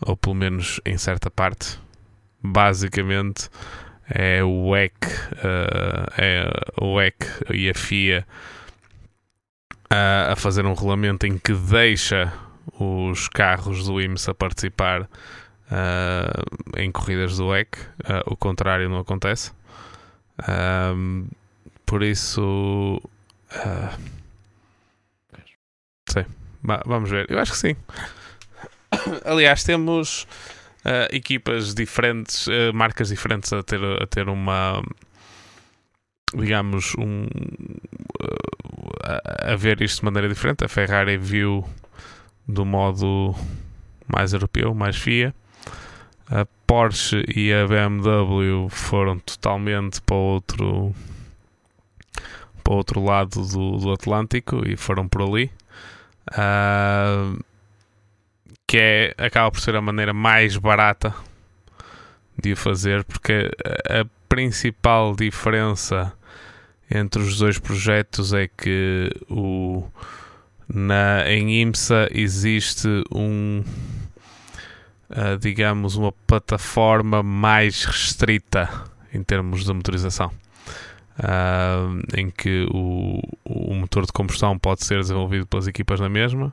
ou 0.01 0.17
pelo 0.17 0.35
menos 0.35 0.81
em 0.85 0.97
certa 0.97 1.31
parte, 1.31 1.79
basicamente 2.45 3.49
é 4.09 4.45
o 4.45 4.69
WEC, 4.69 4.95
uh, 5.07 6.13
é 6.19 6.51
o 6.79 6.95
WEC 6.95 7.17
e 7.51 7.71
a 7.71 7.75
FIA 7.75 8.27
a 10.31 10.35
fazer 10.35 10.67
um 10.67 10.75
regulamento 10.75 11.25
em 11.25 11.39
que 11.39 11.53
deixa 11.53 12.33
os 12.81 13.29
carros 13.29 13.85
do 13.87 14.01
IMSA 14.01 14.35
participar 14.35 15.03
uh, 15.03 16.77
em 16.77 16.91
corridas 16.91 17.37
do 17.37 17.47
WEC, 17.47 17.79
uh, 17.79 17.87
o 18.27 18.37
contrário 18.37 18.89
não 18.89 18.99
acontece. 18.99 19.53
Por 21.87 22.03
isso, 22.03 23.01
sei, 26.09 26.27
vamos 26.85 27.09
ver. 27.09 27.31
Eu 27.31 27.39
acho 27.39 27.53
que 27.53 27.59
sim. 27.59 27.77
Aliás, 29.25 29.63
temos 29.63 30.27
equipas 31.11 31.75
diferentes, 31.75 32.47
marcas 32.75 33.09
diferentes 33.09 33.53
a 33.53 33.63
ter, 33.63 33.83
a 33.83 34.07
ter 34.07 34.29
uma 34.29 34.83
digamos, 36.35 36.95
um, 36.99 37.27
a, 39.03 39.53
a 39.53 39.57
ver 39.57 39.81
isto 39.81 40.01
de 40.01 40.05
maneira 40.05 40.29
diferente. 40.29 40.65
A 40.65 40.69
Ferrari 40.69 41.17
viu 41.17 41.65
do 42.47 42.65
modo 42.65 43.35
mais 44.07 44.33
europeu, 44.33 44.75
mais 44.75 44.97
FIA. 44.97 45.35
A 46.29 46.47
Porsche 46.67 47.25
e 47.35 47.53
a 47.53 47.67
BMW 47.67 48.69
foram 48.69 49.19
totalmente 49.19 50.01
para 50.01 50.17
outro 50.17 50.95
para 52.63 52.75
outro 52.75 53.05
lado 53.05 53.47
do, 53.47 53.77
do 53.77 53.93
Atlântico 53.93 54.67
e 54.67 54.75
foram 54.75 55.07
por 55.07 55.21
ali. 55.21 55.51
Uh, 56.31 57.39
que 58.67 58.79
é, 58.79 59.15
acaba 59.19 59.51
por 59.51 59.61
ser 59.61 59.77
a 59.77 59.81
maneira 59.81 60.13
mais 60.13 60.57
barata 60.57 61.15
de 62.41 62.53
o 62.53 62.57
fazer, 62.57 63.05
porque 63.05 63.51
a, 63.89 64.07
principal 64.29 65.15
diferença 65.15 66.13
entre 66.91 67.23
os 67.23 67.39
dois 67.39 67.59
projetos 67.59 68.33
é 68.33 68.49
que 68.49 69.11
o, 69.31 69.85
na, 70.69 71.31
em 71.31 71.63
IMSA 71.63 72.09
existe 72.13 72.89
um, 73.13 73.63
uh, 75.11 75.39
digamos, 75.41 75.95
uma 75.97 76.11
plataforma 76.27 77.23
mais 77.23 77.85
restrita 77.85 78.69
em 79.13 79.23
termos 79.23 79.65
de 79.65 79.73
motorização. 79.73 80.33
Uh, 81.17 82.03
em 82.19 82.29
que 82.29 82.67
o, 82.73 83.21
o 83.45 83.73
motor 83.73 84.05
de 84.05 84.13
combustão 84.13 84.59
pode 84.59 84.85
ser 84.85 84.99
desenvolvido 84.99 85.47
pelas 85.47 85.69
equipas 85.69 86.01
na 86.01 86.09
mesma, 86.09 86.53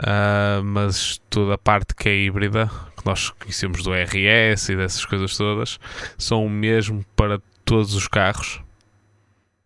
uh, 0.00 0.64
mas 0.64 1.20
toda 1.30 1.54
a 1.54 1.58
parte 1.58 1.94
que 1.94 2.08
é 2.08 2.16
híbrida, 2.16 2.70
que 2.96 3.06
nós 3.06 3.30
conhecemos 3.30 3.82
do 3.82 3.92
RS 3.92 4.70
e 4.70 4.76
dessas 4.76 5.04
coisas 5.04 5.36
todas, 5.36 5.78
são 6.18 6.44
o 6.44 6.50
mesmo 6.50 7.04
para 7.16 7.40
todos 7.64 7.94
os 7.94 8.08
carros. 8.08 8.60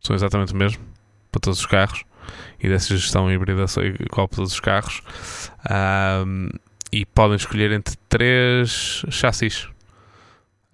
São 0.00 0.14
exatamente 0.14 0.52
o 0.52 0.56
mesmo 0.56 0.82
para 1.32 1.40
todos 1.40 1.60
os 1.60 1.66
carros. 1.66 2.04
E 2.58 2.68
dessa 2.68 2.96
gestão 2.96 3.30
híbrida 3.30 3.64
igual 4.00 4.28
para 4.28 4.36
todos 4.36 4.52
os 4.52 4.60
carros. 4.60 5.02
Um, 6.26 6.48
e 6.92 7.04
podem 7.04 7.36
escolher 7.36 7.72
entre 7.72 7.96
três 8.08 9.04
chassis. 9.10 9.68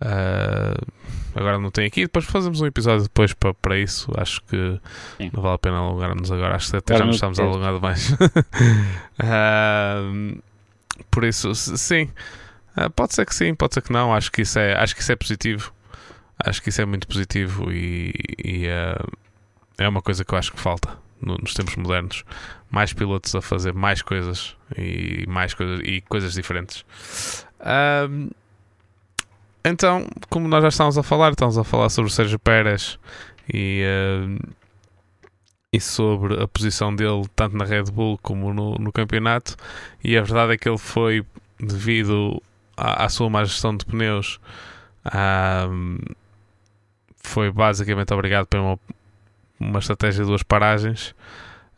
Uh, 0.00 0.99
agora 1.34 1.58
não 1.58 1.70
tem 1.70 1.86
aqui 1.86 2.02
depois 2.02 2.24
fazemos 2.24 2.60
um 2.60 2.66
episódio 2.66 3.02
depois 3.04 3.32
para, 3.32 3.54
para 3.54 3.78
isso. 3.78 4.10
Acho 4.16 4.42
que 4.42 4.80
sim. 5.18 5.30
não 5.32 5.42
vale 5.42 5.54
a 5.54 5.58
pena 5.58 5.78
alongar-nos 5.78 6.30
agora. 6.30 6.56
Acho 6.56 6.70
que 6.70 6.76
até 6.76 6.98
já 6.98 7.04
nos 7.04 7.16
estamos 7.16 7.38
a 7.38 7.42
alongar 7.42 7.74
demais. 7.74 8.14
Uh, 9.22 10.42
por 11.10 11.24
isso 11.24 11.54
sim. 11.54 12.08
Uh, 12.74 12.88
pode 12.90 13.14
ser 13.14 13.26
que 13.26 13.34
sim 13.34 13.54
pode 13.54 13.74
ser 13.74 13.82
que 13.82 13.92
não. 13.92 14.14
Acho 14.14 14.32
que 14.32 14.42
isso 14.42 14.58
é 14.58 14.74
acho 14.74 14.94
que 14.94 15.02
isso 15.02 15.12
é 15.12 15.16
positivo. 15.16 15.72
Acho 16.42 16.62
que 16.62 16.70
isso 16.70 16.80
é 16.80 16.86
muito 16.86 17.06
positivo 17.06 17.70
e, 17.70 18.14
e 18.42 18.66
uh, 18.66 19.12
é 19.76 19.88
uma 19.88 20.00
coisa 20.00 20.24
que 20.24 20.32
eu 20.32 20.38
acho 20.38 20.52
que 20.52 20.60
falta 20.60 20.96
no, 21.20 21.36
nos 21.36 21.54
tempos 21.54 21.76
modernos. 21.76 22.24
Mais 22.70 22.92
pilotos 22.92 23.34
a 23.34 23.42
fazer 23.42 23.74
mais 23.74 24.00
coisas 24.00 24.56
e 24.76 25.24
mais 25.28 25.52
coisas 25.54 25.80
e 25.84 26.00
coisas 26.02 26.32
diferentes. 26.32 26.84
Um, 28.08 28.30
então, 29.64 30.06
como 30.28 30.48
nós 30.48 30.62
já 30.62 30.68
estamos 30.68 30.96
a 30.96 31.02
falar, 31.02 31.30
estamos 31.30 31.58
a 31.58 31.64
falar 31.64 31.88
sobre 31.88 32.10
o 32.10 32.14
Sérgio 32.14 32.38
Pérez 32.38 32.98
e, 33.52 33.84
uh, 33.84 34.54
e 35.72 35.80
sobre 35.80 36.42
a 36.42 36.48
posição 36.48 36.94
dele 36.94 37.24
tanto 37.36 37.56
na 37.56 37.64
Red 37.64 37.84
Bull 37.84 38.18
como 38.22 38.54
no, 38.54 38.74
no 38.76 38.92
campeonato. 38.92 39.56
E 40.02 40.16
a 40.16 40.22
verdade 40.22 40.54
é 40.54 40.56
que 40.56 40.68
ele 40.68 40.78
foi 40.78 41.24
devido 41.58 42.42
à, 42.76 43.04
à 43.04 43.08
sua 43.08 43.28
má 43.28 43.44
gestão 43.44 43.76
de 43.76 43.84
pneus. 43.84 44.40
Um, 45.06 45.98
foi 47.16 47.50
basicamente 47.50 48.12
obrigado 48.12 48.46
por 48.46 48.58
uma, 48.58 48.78
uma 49.58 49.78
estratégia 49.78 50.24
de 50.24 50.28
duas 50.28 50.42
paragens, 50.42 51.14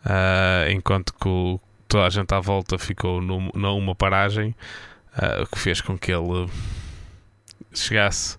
uh, 0.07 0.71
enquanto 0.71 1.13
que 1.15 1.29
o, 1.29 1.61
toda 1.89 2.07
a 2.07 2.11
gente 2.11 2.33
à 2.33 2.41
volta 2.41 2.79
ficou 2.79 3.21
num, 3.21 3.51
numa 3.55 3.95
paragem, 3.95 4.55
uh, 5.17 5.43
o 5.43 5.47
que 5.47 5.59
fez 5.59 5.81
com 5.81 5.99
que 5.99 6.13
ele 6.13 6.49
chegasse 7.73 8.39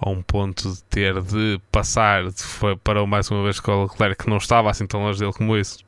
a 0.00 0.10
um 0.10 0.22
ponto 0.22 0.70
de 0.70 0.82
ter 0.84 1.20
de 1.22 1.60
passar, 1.72 2.24
de, 2.24 2.42
parou 2.84 3.06
mais 3.06 3.30
uma 3.30 3.42
vez 3.42 3.60
com 3.60 3.72
o 3.72 3.82
Leclerc, 3.84 4.24
que 4.24 4.30
não 4.30 4.36
estava 4.36 4.70
assim 4.70 4.86
tão 4.86 5.02
longe 5.02 5.18
dele 5.18 5.32
como 5.32 5.56
isso, 5.56 5.84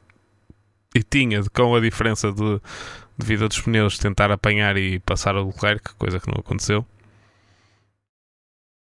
e 0.95 1.03
tinha, 1.03 1.43
com 1.53 1.75
a 1.75 1.81
diferença 1.81 2.33
de, 2.33 2.61
de 3.19 3.27
vida 3.27 3.49
dos 3.49 3.61
pneus, 3.61 3.99
tentar 3.99 4.31
apanhar 4.31 4.77
e 4.77 4.99
passar 5.01 5.37
o 5.37 5.47
Leclerc, 5.47 5.95
coisa 5.95 6.19
que 6.19 6.29
não 6.29 6.41
aconteceu. 6.41 6.87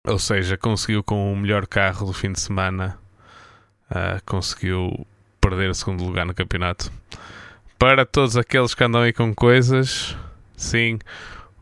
Ou 0.07 0.17
seja, 0.17 0.57
conseguiu 0.57 1.03
com 1.03 1.31
o 1.31 1.35
melhor 1.35 1.67
carro 1.67 2.07
do 2.07 2.13
fim 2.13 2.31
de 2.31 2.39
semana, 2.39 2.97
uh, 3.91 4.19
conseguiu 4.25 5.05
perder 5.39 5.69
o 5.69 5.75
segundo 5.75 6.03
lugar 6.03 6.25
no 6.25 6.33
campeonato. 6.33 6.91
Para 7.77 8.05
todos 8.05 8.37
aqueles 8.37 8.73
que 8.73 8.83
andam 8.83 9.01
aí 9.01 9.13
com 9.13 9.33
coisas, 9.33 10.15
sim, 10.55 10.97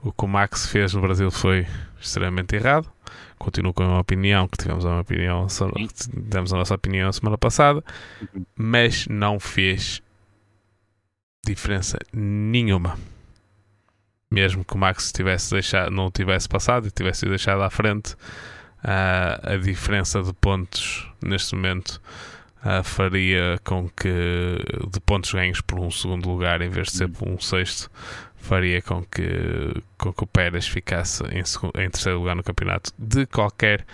o 0.02 0.12
que 0.12 0.26
o 0.26 0.28
Max 0.28 0.68
fez 0.68 0.94
no 0.94 1.02
Brasil 1.02 1.30
foi 1.32 1.66
extremamente 2.00 2.56
errado. 2.56 2.90
Continuo 3.38 3.74
com 3.74 3.84
a 3.84 3.88
minha 3.88 4.00
opinião, 4.00 4.48
que 4.48 4.58
tivemos 4.58 4.86
a, 4.86 5.00
opinião, 5.00 5.48
tivemos 5.48 6.54
a 6.54 6.58
nossa 6.58 6.76
opinião 6.76 7.12
semana 7.12 7.38
passada, 7.38 7.84
mas 8.56 9.08
não 9.08 9.40
fez 9.40 10.02
diferença 11.46 11.98
nenhuma. 12.14 12.98
Mesmo 14.32 14.64
que 14.64 14.76
o 14.76 14.78
Max 14.78 15.12
tivesse 15.12 15.52
deixado, 15.52 15.90
não 15.90 16.12
tivesse 16.12 16.48
passado 16.48 16.88
e 16.88 16.92
tivesse 16.92 17.26
deixado 17.26 17.64
à 17.64 17.70
frente, 17.70 18.14
uh, 18.84 19.54
a 19.54 19.58
diferença 19.58 20.22
de 20.22 20.34
pontos 20.34 21.08
neste 21.24 21.56
momento 21.56 22.02
uh, 22.64 22.84
faria 22.84 23.60
com 23.64 23.90
que 23.90 24.58
de 24.92 25.00
pontos 25.00 25.32
ganhos 25.32 25.62
por 25.62 25.80
um 25.80 25.90
segundo 25.90 26.30
lugar 26.30 26.62
em 26.62 26.70
vez 26.70 26.88
de 26.88 26.98
ser 26.98 27.10
por 27.10 27.28
um 27.28 27.40
sexto 27.40 27.90
faria 28.50 28.82
com 28.82 29.04
que, 29.04 29.84
com 29.96 30.12
que 30.12 30.24
o 30.24 30.28
Pérez 30.28 30.68
ficasse 30.68 31.24
em, 31.26 31.44
em 31.84 31.90
terceiro 31.90 32.18
lugar 32.18 32.36
no 32.36 32.44
campeonato 32.44 32.92
de 32.98 33.28
qualquer 33.28 33.86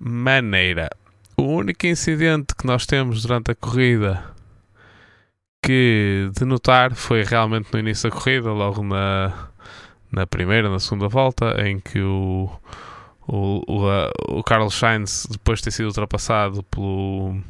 maneira. 0.00 0.90
O 1.36 1.44
único 1.44 1.86
incidente 1.86 2.56
que 2.56 2.66
nós 2.66 2.86
temos 2.86 3.22
durante 3.22 3.52
a 3.52 3.54
corrida 3.54 4.24
que 5.62 6.28
de 6.36 6.44
notar 6.44 6.94
foi 6.94 7.22
realmente 7.22 7.72
no 7.72 7.78
início 7.78 8.10
da 8.10 8.16
corrida, 8.16 8.50
logo 8.50 8.82
na, 8.82 9.48
na 10.10 10.26
primeira, 10.26 10.68
na 10.68 10.80
segunda 10.80 11.08
volta, 11.08 11.54
em 11.66 11.78
que 11.78 12.00
o, 12.00 12.50
o, 13.28 13.62
o, 13.66 14.38
o 14.40 14.42
Carlos 14.42 14.74
Sainz, 14.74 15.26
depois 15.30 15.60
de 15.60 15.66
ter 15.66 15.70
sido 15.70 15.86
ultrapassado 15.86 16.64
pelo, 16.64 17.40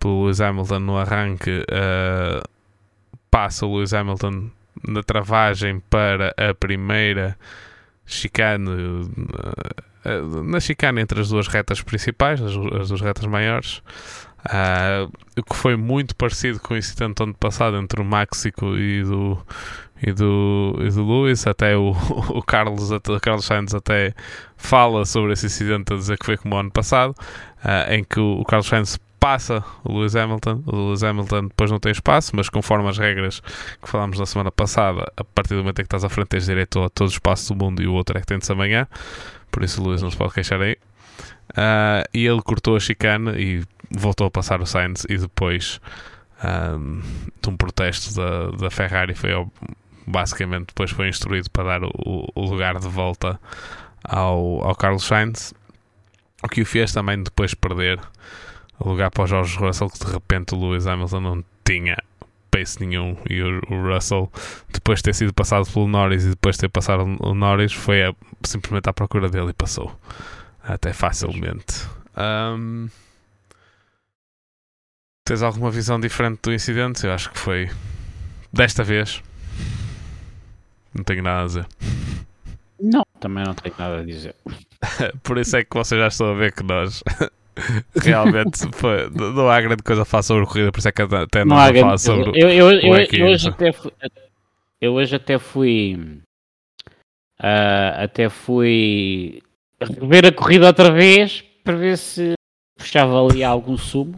pelo 0.00 0.24
Lewis 0.24 0.40
Hamilton 0.40 0.80
no 0.80 0.98
arranque, 0.98 1.60
uh, 1.60 2.42
passa 3.30 3.64
o 3.64 3.76
Lewis 3.76 3.94
Hamilton 3.94 4.50
na 4.86 5.02
travagem 5.02 5.80
para 5.90 6.34
a 6.36 6.54
primeira 6.54 7.36
chicane, 8.06 8.68
uh, 8.68 10.42
na 10.44 10.60
chicane 10.60 11.00
entre 11.00 11.20
as 11.20 11.28
duas 11.28 11.46
retas 11.46 11.80
principais, 11.82 12.40
as, 12.40 12.52
as 12.80 12.88
duas 12.88 13.00
retas 13.00 13.26
maiores. 13.26 13.82
Uh, 14.46 15.12
o 15.38 15.42
que 15.42 15.54
foi 15.54 15.76
muito 15.76 16.16
parecido 16.16 16.58
com 16.60 16.72
o 16.72 16.76
incidente 16.76 17.22
ano 17.22 17.34
passado 17.34 17.76
entre 17.76 18.00
o 18.00 18.04
Máxico 18.04 18.74
e 18.74 19.02
do, 19.02 19.38
e 20.02 20.12
do, 20.12 20.78
e 20.80 20.88
do 20.88 21.06
Lewis. 21.06 21.46
Até 21.46 21.76
o, 21.76 21.90
o, 22.30 22.42
Carlos, 22.42 22.90
o 22.90 23.20
Carlos 23.20 23.44
Sainz 23.44 23.74
até 23.74 24.14
fala 24.56 25.04
sobre 25.04 25.34
esse 25.34 25.46
incidente 25.46 25.92
a 25.92 25.96
dizer 25.96 26.18
que 26.18 26.24
foi 26.24 26.36
como 26.38 26.56
o 26.56 26.58
ano 26.58 26.70
passado, 26.70 27.10
uh, 27.10 27.92
em 27.92 28.02
que 28.02 28.18
o, 28.18 28.40
o, 28.40 28.44
Carlos 28.44 28.66
Sainz 28.66 28.98
passa 29.20 29.62
o 29.84 29.98
Lewis 29.98 30.16
Hamilton. 30.16 30.62
O 30.66 30.76
Lewis 30.88 31.04
Hamilton 31.04 31.48
depois 31.48 31.70
não 31.70 31.78
tem 31.78 31.92
espaço, 31.92 32.34
mas 32.34 32.48
conforme 32.48 32.88
as 32.88 32.98
regras 32.98 33.40
que 33.80 33.88
falámos 33.88 34.18
na 34.18 34.26
semana 34.26 34.50
passada, 34.50 35.12
a 35.16 35.22
partir 35.22 35.50
do 35.50 35.58
momento 35.58 35.78
em 35.80 35.82
que 35.82 35.86
estás 35.86 36.04
à 36.04 36.08
frente, 36.08 36.28
tens 36.28 36.46
direito 36.46 36.82
a 36.82 36.88
todo 36.88 37.08
o 37.08 37.12
espaço 37.12 37.52
do 37.54 37.64
mundo 37.64 37.82
e 37.82 37.86
o 37.86 37.92
outro 37.92 38.18
é 38.18 38.22
que 38.22 38.36
de 38.36 38.52
amanhã. 38.52 38.88
Por 39.50 39.62
isso 39.62 39.80
o 39.80 39.86
Lewis 39.86 40.02
não 40.02 40.10
se 40.10 40.16
pode 40.16 40.32
queixar 40.32 40.60
aí. 40.60 40.76
Uh, 41.50 42.06
e 42.14 42.26
ele 42.26 42.40
cortou 42.42 42.76
a 42.76 42.80
chicane 42.80 43.32
e 43.32 43.64
voltou 43.90 44.26
a 44.26 44.30
passar 44.30 44.60
o 44.60 44.66
Sainz 44.66 45.04
e 45.08 45.18
depois 45.18 45.80
um, 46.42 47.02
de 47.42 47.50
um 47.50 47.56
protesto 47.56 48.14
da, 48.14 48.50
da 48.52 48.70
Ferrari 48.70 49.14
foi 49.14 49.32
ao, 49.32 49.50
basicamente 50.06 50.68
depois 50.68 50.92
foi 50.92 51.08
instruído 51.08 51.50
para 51.50 51.78
dar 51.78 51.84
o, 51.84 52.28
o, 52.34 52.44
lugar 52.44 52.78
de 52.78 52.88
volta 52.88 53.38
ao, 54.04 54.64
ao 54.64 54.76
Carlos 54.76 55.04
Sainz 55.04 55.52
o 56.42 56.48
que 56.48 56.62
o 56.62 56.66
fez 56.66 56.92
também 56.92 57.20
depois 57.20 57.52
perder 57.52 57.98
lugar 58.88 59.10
para 59.10 59.24
o 59.24 59.26
George 59.26 59.58
Russell 59.58 59.90
que 59.90 60.04
de 60.04 60.12
repente 60.12 60.54
o 60.54 60.58
Lewis 60.58 60.86
Hamilton 60.86 61.20
não 61.20 61.44
tinha 61.64 61.96
pace 62.50 62.80
nenhum 62.80 63.16
e 63.28 63.42
o, 63.42 63.60
o 63.70 63.94
Russell 63.94 64.30
depois 64.72 65.00
de 65.00 65.04
ter 65.04 65.14
sido 65.14 65.32
passado 65.32 65.70
pelo 65.70 65.86
Norris 65.86 66.24
e 66.24 66.30
depois 66.30 66.56
de 66.56 66.60
ter 66.60 66.68
passado 66.68 67.16
o 67.20 67.34
Norris 67.34 67.72
foi 67.72 68.04
a, 68.04 68.14
simplesmente 68.42 68.88
à 68.88 68.92
procura 68.92 69.28
dele 69.28 69.50
e 69.50 69.54
passou 69.54 69.94
até 70.62 70.92
facilmente 70.92 71.86
um, 72.16 72.88
Tens 75.30 75.42
alguma 75.42 75.70
visão 75.70 76.00
diferente 76.00 76.40
do 76.42 76.52
incidente? 76.52 77.06
Eu 77.06 77.12
acho 77.12 77.30
que 77.30 77.38
foi 77.38 77.70
desta 78.52 78.82
vez. 78.82 79.22
Não 80.92 81.04
tenho 81.04 81.22
nada 81.22 81.42
a 81.42 81.46
dizer. 81.46 81.66
Não, 82.80 83.06
também 83.20 83.44
não 83.44 83.54
tenho 83.54 83.74
nada 83.78 84.00
a 84.00 84.04
dizer. 84.04 84.34
Por 85.22 85.38
isso 85.38 85.56
é 85.56 85.62
que 85.62 85.72
vocês 85.72 86.00
já 86.00 86.08
estão 86.08 86.32
a 86.32 86.34
ver 86.34 86.52
que 86.52 86.64
nós 86.64 87.04
realmente 88.02 88.68
foi, 88.72 89.10
não 89.10 89.48
há 89.48 89.60
grande 89.60 89.82
coisa 89.82 90.02
a 90.02 90.04
falar 90.04 90.22
sobre 90.22 90.44
a 90.44 90.46
corrida, 90.46 90.72
por 90.72 90.78
isso 90.78 90.88
é 90.88 90.92
que 90.92 91.02
até 91.02 91.44
não, 91.44 91.56
não 91.56 91.62
há 91.62 91.72
falar 91.72 91.98
sobre 91.98 92.30
eu, 92.40 92.48
eu, 92.48 92.70
eu, 92.72 92.96
eu, 93.12 93.26
hoje 93.26 93.48
até 93.48 93.72
fui, 93.72 93.92
eu 94.80 94.92
hoje 94.94 95.16
até 95.16 95.38
fui 95.38 96.20
uh, 97.40 98.02
até 98.02 98.28
fui 98.28 99.42
rever 99.80 100.26
a 100.26 100.32
corrida 100.32 100.66
outra 100.66 100.90
vez 100.90 101.44
para 101.64 101.76
ver 101.76 101.96
se 101.96 102.34
puxava 102.78 103.24
ali 103.24 103.44
algum 103.44 103.76
sumo 103.76 104.14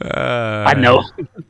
ah, 0.00 0.74
não. 0.76 1.00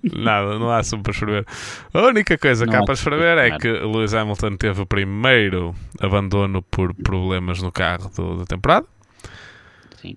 Nada, 0.02 0.58
não 0.58 0.70
há 0.70 0.78
assunto 0.78 1.02
para 1.02 1.12
escrever. 1.12 1.46
A 1.92 2.00
única 2.02 2.36
coisa 2.38 2.66
não 2.66 2.72
que 2.72 2.76
há 2.78 2.82
para 2.82 2.94
escrever 2.94 3.38
é 3.38 3.58
que 3.58 3.68
Lewis 3.68 4.14
Hamilton 4.14 4.56
teve 4.56 4.82
o 4.82 4.86
primeiro 4.86 5.74
abandono 6.00 6.62
por 6.62 6.94
problemas 6.94 7.62
no 7.62 7.70
carro 7.70 8.10
do, 8.16 8.38
da 8.38 8.44
temporada. 8.44 8.86
Sim. 10.00 10.16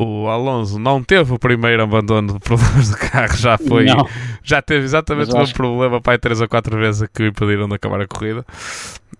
O 0.00 0.28
Alonso 0.28 0.78
não 0.78 1.02
teve 1.02 1.32
o 1.32 1.38
primeiro 1.38 1.82
abandono 1.82 2.34
de 2.34 2.40
problemas 2.40 2.90
do 2.90 2.96
carro, 2.96 3.36
já 3.36 3.58
foi. 3.58 3.84
Não. 3.84 4.06
Já 4.42 4.62
teve 4.62 4.84
exatamente 4.84 5.32
o 5.32 5.38
mesmo 5.38 5.54
problema 5.54 6.00
para 6.00 6.14
aí 6.14 6.18
3 6.18 6.40
ou 6.40 6.48
4 6.48 6.78
vezes 6.78 7.08
que 7.12 7.22
o 7.22 7.26
impediram 7.26 7.68
de 7.68 7.74
acabar 7.74 8.00
a 8.00 8.06
corrida. 8.06 8.44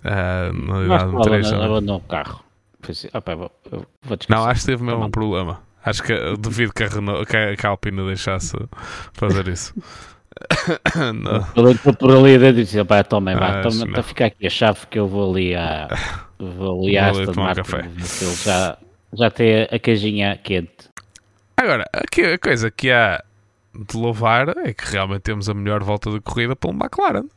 Uh, 0.05 0.53
no, 0.53 0.93
abandonou 0.93 1.97
o 1.97 2.01
carro. 2.01 2.47
Assim, 2.89 3.09
opa, 3.12 3.35
vou, 3.35 3.51
vou 4.03 4.18
não, 4.29 4.45
acho 4.45 4.61
que 4.61 4.66
teve 4.66 4.85
mesmo 4.85 5.05
um 5.05 5.11
problema. 5.11 5.66
Acho 5.87 6.03
que 6.03 6.12
duvido 6.37 6.72
que 6.72 6.82
a, 6.82 6.89
Renault, 6.89 7.26
que 7.26 7.66
a, 7.66 7.70
Alpine 7.70 8.05
deixasse 8.07 8.57
fazer 9.12 9.47
isso. 9.47 9.72
não. 11.14 11.95
por 11.95 12.11
ali 12.11 12.37
dentro 12.37 12.61
e 12.61 12.64
disse: 12.64 12.84
pá, 12.84 13.05
tomem, 13.05 13.37
vá, 13.37 13.62
toma, 13.62 13.93
tá, 13.93 14.03
fica 14.03 14.26
aqui 14.26 14.49
a 14.49 14.51
chave 14.51 14.80
que 14.91 14.99
eu 14.99 15.07
vou 15.07 15.30
ali 15.30 15.55
a. 15.55 15.87
Vou 16.41 16.82
ali 16.82 16.99
a 16.99 17.11
Aston 17.11 17.34
Martin. 17.34 17.76
Ele 17.76 18.34
já, 18.34 18.76
já 19.12 19.30
tem 19.30 19.62
a 19.62 19.78
caixinha 19.78 20.37
quente. 20.37 20.91
Agora, 21.57 21.84
aqui 21.93 22.22
a 22.24 22.39
coisa 22.39 22.68
que 22.68 22.91
há 22.91 23.22
de 23.72 23.97
louvar 23.97 24.49
é 24.59 24.74
que 24.74 24.91
realmente 24.91 25.22
temos 25.22 25.49
a 25.49 25.55
melhor 25.55 25.84
volta 25.84 26.11
de 26.11 26.20
corrida 26.20 26.57
pelo 26.57 26.74
McLaren. 26.74 27.28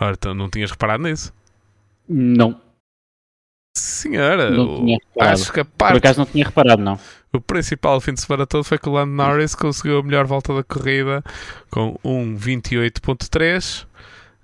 Ora, 0.00 0.14
então 0.14 0.32
não 0.32 0.48
tinhas 0.48 0.70
reparado 0.70 1.02
nisso? 1.02 1.30
Não. 2.08 2.63
Senhora, 3.76 4.50
acho 5.20 5.52
que 5.52 5.60
a 5.60 5.64
parte. 5.64 5.92
Por 5.92 5.98
acaso 5.98 6.18
não 6.20 6.26
tinha 6.26 6.44
reparado, 6.44 6.80
não. 6.80 6.98
O 7.32 7.40
principal 7.40 8.00
fim 8.00 8.14
de 8.14 8.20
semana 8.20 8.46
todo 8.46 8.62
foi 8.62 8.78
que 8.78 8.88
o 8.88 8.92
Lando 8.92 9.12
Norris 9.12 9.56
conseguiu 9.56 9.98
a 9.98 10.02
melhor 10.02 10.24
volta 10.24 10.54
da 10.54 10.62
corrida 10.62 11.24
com 11.68 11.98
1.28.3, 12.04 13.86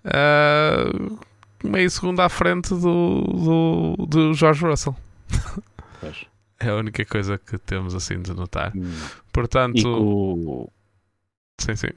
uh, 0.04 1.18
meio 1.62 1.88
segundo 1.88 2.18
à 2.18 2.28
frente 2.28 2.70
do, 2.70 3.22
do, 3.22 4.06
do 4.06 4.34
George 4.34 4.64
Russell. 4.64 4.96
Pois. 6.00 6.26
É 6.62 6.68
a 6.68 6.76
única 6.76 7.02
coisa 7.06 7.38
que 7.38 7.56
temos 7.56 7.94
assim 7.94 8.20
de 8.20 8.34
notar. 8.34 8.70
Hum. 8.76 8.92
Portanto. 9.32 9.82
O... 9.88 10.70
Sim, 11.58 11.74
sim. 11.74 11.88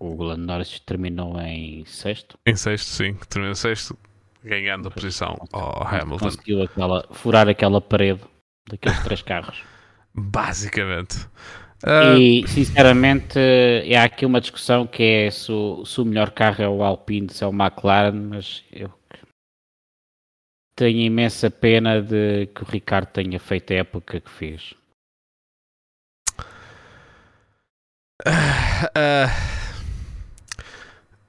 O 0.00 0.22
Lando 0.22 0.46
Norris 0.46 0.80
terminou 0.80 1.38
em 1.38 1.84
sexto? 1.84 2.38
Em 2.46 2.56
sexto, 2.56 2.86
sim. 2.88 3.12
Terminou 3.28 3.52
em 3.52 3.54
sexto 3.54 3.94
ganhando 4.44 4.88
a 4.88 4.90
posição 4.90 5.36
ao 5.52 5.86
Hamilton. 5.86 6.18
Conseguiu 6.18 6.62
aquela, 6.62 7.06
furar 7.10 7.48
aquela 7.48 7.80
parede 7.80 8.20
daqueles 8.68 9.02
três 9.02 9.22
carros. 9.22 9.62
Basicamente. 10.14 11.18
Uh... 11.82 12.18
E 12.18 12.48
sinceramente, 12.48 13.38
há 13.98 14.04
aqui 14.04 14.24
uma 14.24 14.40
discussão 14.40 14.86
que 14.86 15.02
é 15.02 15.30
se 15.30 15.50
o, 15.50 15.84
se 15.84 16.00
o 16.00 16.04
melhor 16.04 16.30
carro 16.30 16.62
é 16.62 16.68
o 16.68 16.82
Alpine, 16.82 17.32
se 17.32 17.42
é 17.42 17.46
o 17.46 17.52
McLaren, 17.52 18.12
mas 18.12 18.62
eu 18.70 18.92
tenho 20.76 20.98
imensa 21.00 21.50
pena 21.50 22.00
de 22.00 22.46
que 22.54 22.62
o 22.62 22.66
Ricardo 22.66 23.06
tenha 23.08 23.38
feito 23.40 23.72
a 23.72 23.76
época 23.76 24.20
que 24.20 24.30
fez. 24.30 24.74
Uh, 28.26 28.30
uh, 28.96 29.30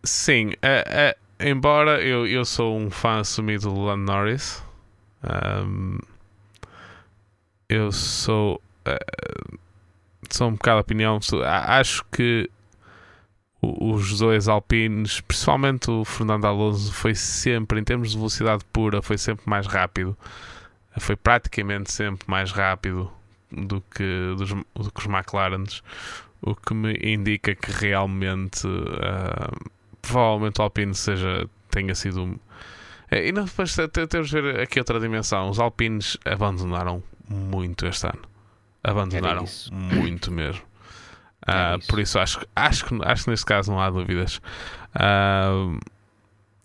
sim, 0.04 0.50
uh, 0.50 1.25
embora 1.50 2.02
eu, 2.02 2.26
eu 2.26 2.44
sou 2.44 2.78
um 2.78 2.90
fã 2.90 3.20
assumido 3.20 3.70
do 3.70 3.82
Lando 3.82 4.04
Norris, 4.04 4.64
um, 5.24 6.00
eu 7.70 7.92
sou, 7.92 8.62
uh, 8.88 9.60
sou 10.30 10.50
um 10.50 10.54
bocado 10.54 10.78
de 10.78 10.82
opinião. 10.82 11.20
Acho 11.44 12.04
que 12.12 12.50
os 13.62 14.20
dois 14.20 14.48
Alpines, 14.48 15.22
principalmente 15.22 15.90
o 15.90 16.06
Fernando 16.06 16.46
Alonso, 16.46 16.94
foi 16.94 17.16
sempre, 17.16 17.80
em 17.80 17.84
termos 17.84 18.12
de 18.12 18.18
velocidade 18.18 18.64
pura, 18.72 19.02
foi 19.02 19.18
sempre 19.18 19.50
mais 19.50 19.66
rápido. 19.66 20.16
Foi 20.98 21.16
praticamente 21.16 21.92
sempre 21.92 22.30
mais 22.30 22.52
rápido 22.52 23.12
do 23.52 23.82
que, 23.82 24.36
dos, 24.38 24.50
do 24.50 24.92
que 24.92 25.00
os 25.00 25.06
McLarens, 25.06 25.84
o 26.42 26.56
que 26.56 26.74
me 26.74 26.94
indica 27.02 27.56
que 27.56 27.72
realmente 27.72 28.68
uh, 28.68 29.72
provavelmente 30.06 30.60
o 30.60 30.64
Alpine 30.64 30.94
seja, 30.94 31.48
tenha 31.70 31.96
sido. 31.96 32.40
É, 33.10 33.28
e 33.28 33.32
não, 33.32 33.46
depois 33.46 33.76
temos 34.10 34.30
de 34.30 34.42
ver 34.42 34.60
aqui 34.60 34.80
outra 34.80 35.00
dimensão. 35.00 35.50
Os 35.50 35.60
Alpines 35.60 36.18
abandonaram 36.26 37.04
muito 37.28 37.86
este 37.86 38.08
ano. 38.08 38.22
Abandonaram 38.84 39.46
muito 39.72 40.32
mesmo. 40.32 40.62
Uh, 41.44 41.86
por 41.88 42.00
isso 42.00 42.18
acho, 42.18 42.40
acho, 42.56 42.86
que, 42.86 42.98
acho 43.04 43.26
que 43.26 43.30
neste 43.30 43.46
caso 43.46 43.72
não 43.72 43.80
há 43.80 43.90
dúvidas. 43.90 44.42
Uh, 44.96 45.80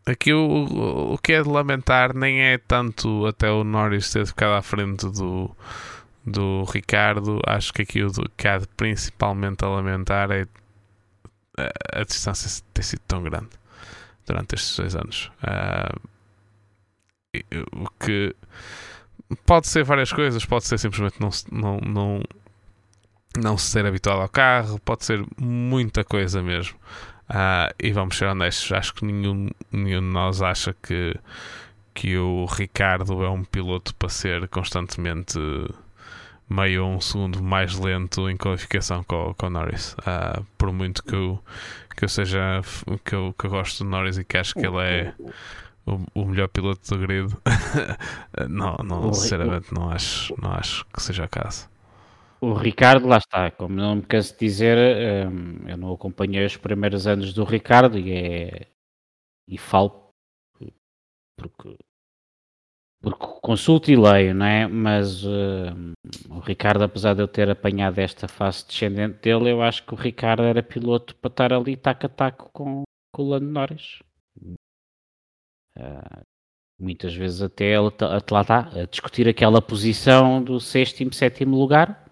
aqui 0.07 0.33
o, 0.33 1.13
o 1.15 1.19
que 1.19 1.35
é 1.35 1.43
de 1.43 1.49
lamentar 1.49 2.15
nem 2.15 2.41
é 2.41 2.59
tanto 2.59 3.27
até 3.27 3.51
o 3.51 3.63
Norris 3.63 4.11
ter 4.11 4.27
ficado 4.27 4.55
à 4.55 4.63
frente 4.63 5.07
do, 5.11 5.55
do 6.27 6.65
Ricardo, 6.65 7.41
acho 7.47 7.73
que 7.73 7.83
aqui 7.83 8.03
o 8.03 8.11
que 8.37 8.49
há 8.49 8.61
principalmente 8.77 9.65
a 9.65 9.69
lamentar 9.69 10.31
é 10.31 10.47
a, 11.61 12.01
a 12.01 12.05
distância 12.05 12.63
ter 12.73 12.83
sido 12.83 13.03
tão 13.07 13.23
grande 13.23 13.51
durante 14.27 14.55
estes 14.55 14.77
dois 14.77 14.95
anos. 14.95 15.31
Uh, 15.43 16.11
o 17.73 17.89
que 17.99 18.35
pode 19.47 19.69
ser 19.69 19.85
várias 19.85 20.13
coisas, 20.13 20.45
pode 20.45 20.67
ser 20.67 20.79
simplesmente 20.79 21.21
não, 21.21 21.31
não, 21.51 21.79
não, 21.79 22.23
não 23.39 23.59
se 23.59 23.71
ser 23.71 23.87
habituado 23.87 24.21
ao 24.21 24.29
carro, 24.29 24.81
pode 24.81 25.05
ser 25.05 25.25
muita 25.39 26.05
coisa 26.05 26.43
mesmo. 26.43 26.77
Uh, 27.29 27.73
e 27.79 27.93
vamos 27.93 28.17
ser 28.17 28.27
honestos, 28.27 28.73
acho 28.73 28.95
que 28.95 29.05
nenhum, 29.05 29.49
nenhum 29.71 30.01
de 30.01 30.07
nós 30.13 30.43
acha 30.43 30.75
que, 30.83 31.15
que 31.95 32.17
o 32.19 32.45
Ricardo 32.47 33.25
é 33.25 33.31
um 33.31 33.45
piloto 33.45 33.95
para 33.95 34.09
ser 34.09 34.49
constantemente 34.49 35.39
meio 36.51 36.85
um 36.85 37.01
segundo 37.01 37.43
mais 37.43 37.79
lento 37.79 38.29
em 38.29 38.37
qualificação 38.37 39.05
com, 39.05 39.33
com 39.35 39.47
o 39.47 39.51
Norris. 39.51 39.95
Uh, 40.01 40.45
por 40.59 40.73
muito 40.73 41.03
que 41.03 41.15
eu, 41.15 41.43
que 41.97 42.05
eu 42.05 42.09
seja 42.09 42.61
que 43.05 43.15
eu, 43.15 43.35
que 43.39 43.47
eu 43.47 43.51
gosto 43.51 43.85
do 43.85 43.91
Norris 43.91 44.19
e 44.19 44.25
que 44.25 44.37
acho 44.37 44.55
que 44.55 44.67
ele 44.67 44.79
é 44.79 45.15
o, 45.87 46.23
o 46.23 46.25
melhor 46.27 46.49
piloto 46.49 46.81
do 46.89 46.99
grid, 46.99 47.35
não, 48.49 48.77
não, 48.85 49.13
sinceramente 49.13 49.73
não 49.73 49.91
acho, 49.91 50.35
não 50.41 50.53
acho 50.53 50.85
que 50.87 51.03
seja 51.03 51.25
o 51.25 51.29
caso. 51.29 51.69
O 52.41 52.55
Ricardo, 52.55 53.07
lá 53.07 53.19
está, 53.19 53.51
como 53.51 53.75
não 53.75 53.97
me 53.97 54.03
canso 54.03 54.33
de 54.33 54.41
dizer, 54.41 54.79
um, 55.29 55.69
eu 55.69 55.77
não 55.77 55.93
acompanhei 55.93 56.45
os 56.45 56.57
primeiros 56.57 57.07
anos 57.07 57.35
do 57.35 57.45
Ricardo 57.45 57.99
e, 57.99 58.13
é, 58.13 58.67
e 59.47 59.59
falo 59.59 60.11
porque, 61.41 61.77
porque 63.01 63.27
consulto 63.41 63.91
e 63.91 63.97
leio, 63.97 64.35
não 64.35 64.47
é? 64.47 64.67
Mas 64.67 65.25
uh, 65.25 65.95
o 66.29 66.39
Ricardo, 66.41 66.83
apesar 66.85 67.15
de 67.15 67.23
eu 67.23 67.29
ter 67.29 67.49
apanhado 67.51 67.99
esta 67.99 68.29
fase 68.29 68.67
descendente 68.67 69.21
dele, 69.21 69.51
eu 69.51 69.63
acho 69.63 69.85
que 69.87 69.95
o 69.95 69.97
Ricardo 69.97 70.43
era 70.43 70.63
piloto 70.63 71.15
para 71.17 71.31
estar 71.31 71.53
ali 71.53 71.77
taco 71.77 72.07
a 72.07 72.09
taco 72.09 72.51
com, 72.53 72.83
com 73.13 73.23
o 73.23 73.29
Lando 73.29 73.47
Norris. 73.47 74.01
Uh, 75.77 76.23
muitas 76.79 77.15
vezes 77.15 77.41
até 77.41 77.77
ele 77.77 77.91
lá 78.31 78.41
está 78.43 78.69
a 78.69 78.85
discutir 78.87 79.29
aquela 79.29 79.63
posição 79.63 80.43
do 80.43 80.61
sexto 80.61 81.01
e 81.03 81.15
sétimo 81.15 81.57
lugar 81.57 82.11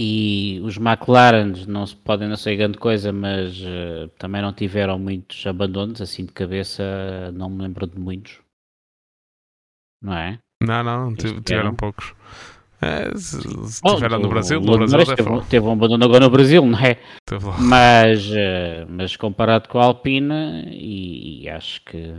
e 0.00 0.60
os 0.62 0.76
McLaren 0.76 1.52
não 1.66 1.84
se 1.84 1.96
podem 1.96 2.28
não 2.28 2.36
ser 2.36 2.56
grande 2.56 2.78
coisa, 2.78 3.12
mas 3.12 3.60
uh, 3.62 4.08
também 4.16 4.40
não 4.40 4.52
tiveram 4.52 4.96
muitos 4.96 5.44
abandonos, 5.44 6.00
assim 6.00 6.24
de 6.24 6.32
cabeça, 6.32 7.32
não 7.32 7.50
me 7.50 7.62
lembro 7.62 7.84
de 7.84 7.98
muitos. 7.98 8.38
Não 10.02 10.14
é? 10.14 10.38
Não, 10.62 10.82
não, 10.82 11.14
tiveram, 11.14 11.42
tiveram 11.42 11.74
poucos. 11.74 12.14
É, 12.80 13.10
se, 13.16 13.40
se 13.40 13.80
oh, 13.84 13.96
tiveram 13.96 14.20
no 14.20 14.28
Brasil, 14.28 14.60
no 14.60 14.78
Brasil 14.78 15.16
teve, 15.16 15.40
teve, 15.48 15.66
um 15.66 15.72
abandono 15.72 16.04
agora 16.04 16.24
no 16.24 16.30
Brasil, 16.30 16.64
não 16.64 16.78
é? 16.78 17.00
Mas, 17.58 18.30
uh, 18.30 18.86
mas 18.88 19.16
comparado 19.16 19.68
com 19.68 19.80
a 19.80 19.84
Alpine, 19.84 20.64
e, 20.70 21.42
e, 21.42 21.48
acho 21.48 21.84
que. 21.84 22.14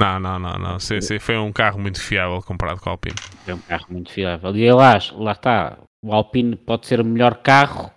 Não, 0.00 0.18
não, 0.18 0.38
não, 0.38 0.58
não. 0.58 0.78
Sim, 0.78 1.00
sim, 1.02 1.18
foi 1.18 1.36
um 1.36 1.52
carro 1.52 1.78
muito 1.78 2.00
fiável 2.00 2.40
comparado 2.42 2.80
com 2.80 2.88
a 2.88 2.92
Alpine. 2.92 3.16
Foi 3.44 3.54
um 3.54 3.58
carro 3.58 3.86
muito 3.90 4.10
fiável. 4.10 4.56
E 4.56 4.72
lá, 4.72 4.98
lá 5.12 5.32
está, 5.32 5.78
o 6.02 6.12
Alpine 6.12 6.56
pode 6.56 6.86
ser 6.86 7.00
o 7.00 7.04
melhor 7.04 7.42
carro, 7.42 7.92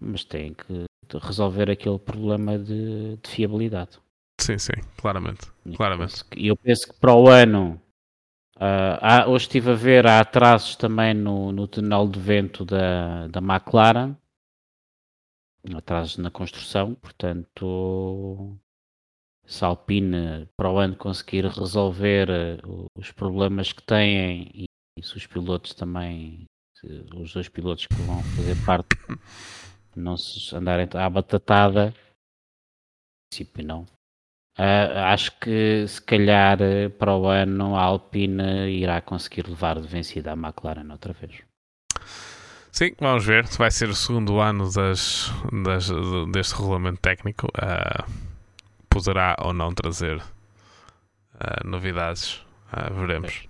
mas 0.00 0.24
tem 0.24 0.54
que 0.54 0.84
resolver 1.20 1.68
aquele 1.68 1.98
problema 1.98 2.56
de, 2.58 3.16
de 3.16 3.28
fiabilidade. 3.28 3.98
Sim, 4.40 4.56
sim, 4.56 4.80
claramente. 4.96 5.48
E 5.66 5.76
claramente. 5.76 6.24
eu 6.36 6.56
penso 6.56 6.86
que 6.86 7.00
para 7.00 7.12
o 7.12 7.28
ano, 7.28 7.80
uh, 8.58 8.98
há, 9.00 9.26
hoje 9.28 9.46
estive 9.46 9.70
a 9.70 9.74
ver, 9.74 10.06
há 10.06 10.20
atrasos 10.20 10.76
também 10.76 11.14
no, 11.14 11.50
no 11.52 11.66
túnel 11.66 12.08
de 12.08 12.20
vento 12.20 12.64
da, 12.64 13.26
da 13.28 13.40
McLaren, 13.40 14.14
atrasos 15.76 16.18
na 16.18 16.30
construção, 16.30 16.94
portanto, 16.94 18.56
se 19.46 19.64
a 19.64 19.68
Alpine 19.68 20.48
para 20.56 20.70
o 20.70 20.78
ano 20.78 20.96
conseguir 20.96 21.46
resolver 21.46 22.28
uh, 22.64 22.86
os 22.96 23.10
problemas 23.12 23.72
que 23.72 23.82
têm 23.82 24.50
e, 24.54 24.64
e 24.98 25.02
se 25.02 25.16
os 25.16 25.26
pilotos 25.26 25.74
também 25.74 26.46
os 27.16 27.32
dois 27.32 27.48
pilotos 27.48 27.86
que 27.86 28.02
vão 28.02 28.22
fazer 28.22 28.54
parte 28.64 28.96
não 29.96 30.16
se 30.16 30.54
andarem 30.54 30.88
à 30.94 31.10
batatada, 31.10 31.92
princípio 33.30 33.64
não. 33.64 33.97
Uh, 34.58 34.98
acho 35.04 35.38
que 35.38 35.86
se 35.86 36.02
calhar 36.02 36.58
para 36.98 37.14
o 37.14 37.28
ano 37.28 37.76
a 37.76 37.82
Alpine 37.82 38.68
irá 38.68 39.00
conseguir 39.00 39.46
levar 39.46 39.80
de 39.80 39.86
vencida 39.86 40.32
a 40.32 40.36
McLaren 40.36 40.90
outra 40.90 41.12
vez. 41.12 41.42
Sim, 42.72 42.92
vamos 43.00 43.24
ver. 43.24 43.46
Vai 43.56 43.70
ser 43.70 43.88
o 43.88 43.94
segundo 43.94 44.40
ano 44.40 44.68
das, 44.72 45.32
das 45.64 45.90
deste 46.32 46.56
regulamento 46.56 47.00
técnico. 47.00 47.46
Uh, 47.56 48.10
poderá 48.90 49.36
ou 49.40 49.52
não 49.52 49.72
trazer 49.72 50.16
uh, 50.16 51.64
novidades. 51.64 52.44
veremos. 52.92 53.48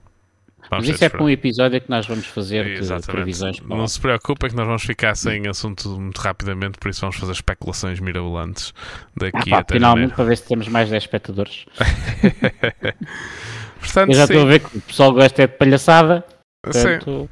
Vamos 0.71 0.87
Mas 0.87 0.97
isso 0.97 1.05
é 1.05 1.09
para 1.09 1.23
um 1.23 1.31
episódio 1.31 1.81
que 1.81 1.89
nós 1.89 2.07
vamos 2.07 2.27
fazer 2.27 2.81
de 2.81 3.07
previsões. 3.07 3.61
Não 3.61 3.89
se 3.89 3.99
preocupe 3.99 4.49
que 4.49 4.55
nós 4.55 4.67
vamos 4.67 4.83
ficar 4.83 5.15
sem 5.15 5.49
assunto 5.49 5.89
muito 5.99 6.19
rapidamente, 6.19 6.79
por 6.79 6.91
isso 6.91 7.01
vamos 7.01 7.17
fazer 7.17 7.33
especulações 7.33 8.01
mirabolantes 8.01 8.75
daqui 9.17 9.51
ah, 9.51 9.51
pá, 9.51 9.59
até 9.61 9.75
Finalmente, 9.75 10.11
janeiro. 10.11 10.17
para 10.17 10.25
ver 10.25 10.37
se 10.37 10.47
temos 10.47 10.69
mais 10.69 10.91
10 10.91 11.03
espectadores. 11.03 11.65
Portanto, 13.81 14.11
Eu 14.11 14.15
já 14.15 14.27
sim. 14.27 14.35
estou 14.35 14.43
a 14.43 14.51
ver 14.51 14.61
que 14.61 14.77
o 14.77 14.81
pessoal 14.83 15.13
gosta 15.13 15.43
é 15.43 15.47
de 15.47 15.55
palhaçada. 15.55 16.25
Portanto... 16.63 17.05
Sim. 17.05 17.29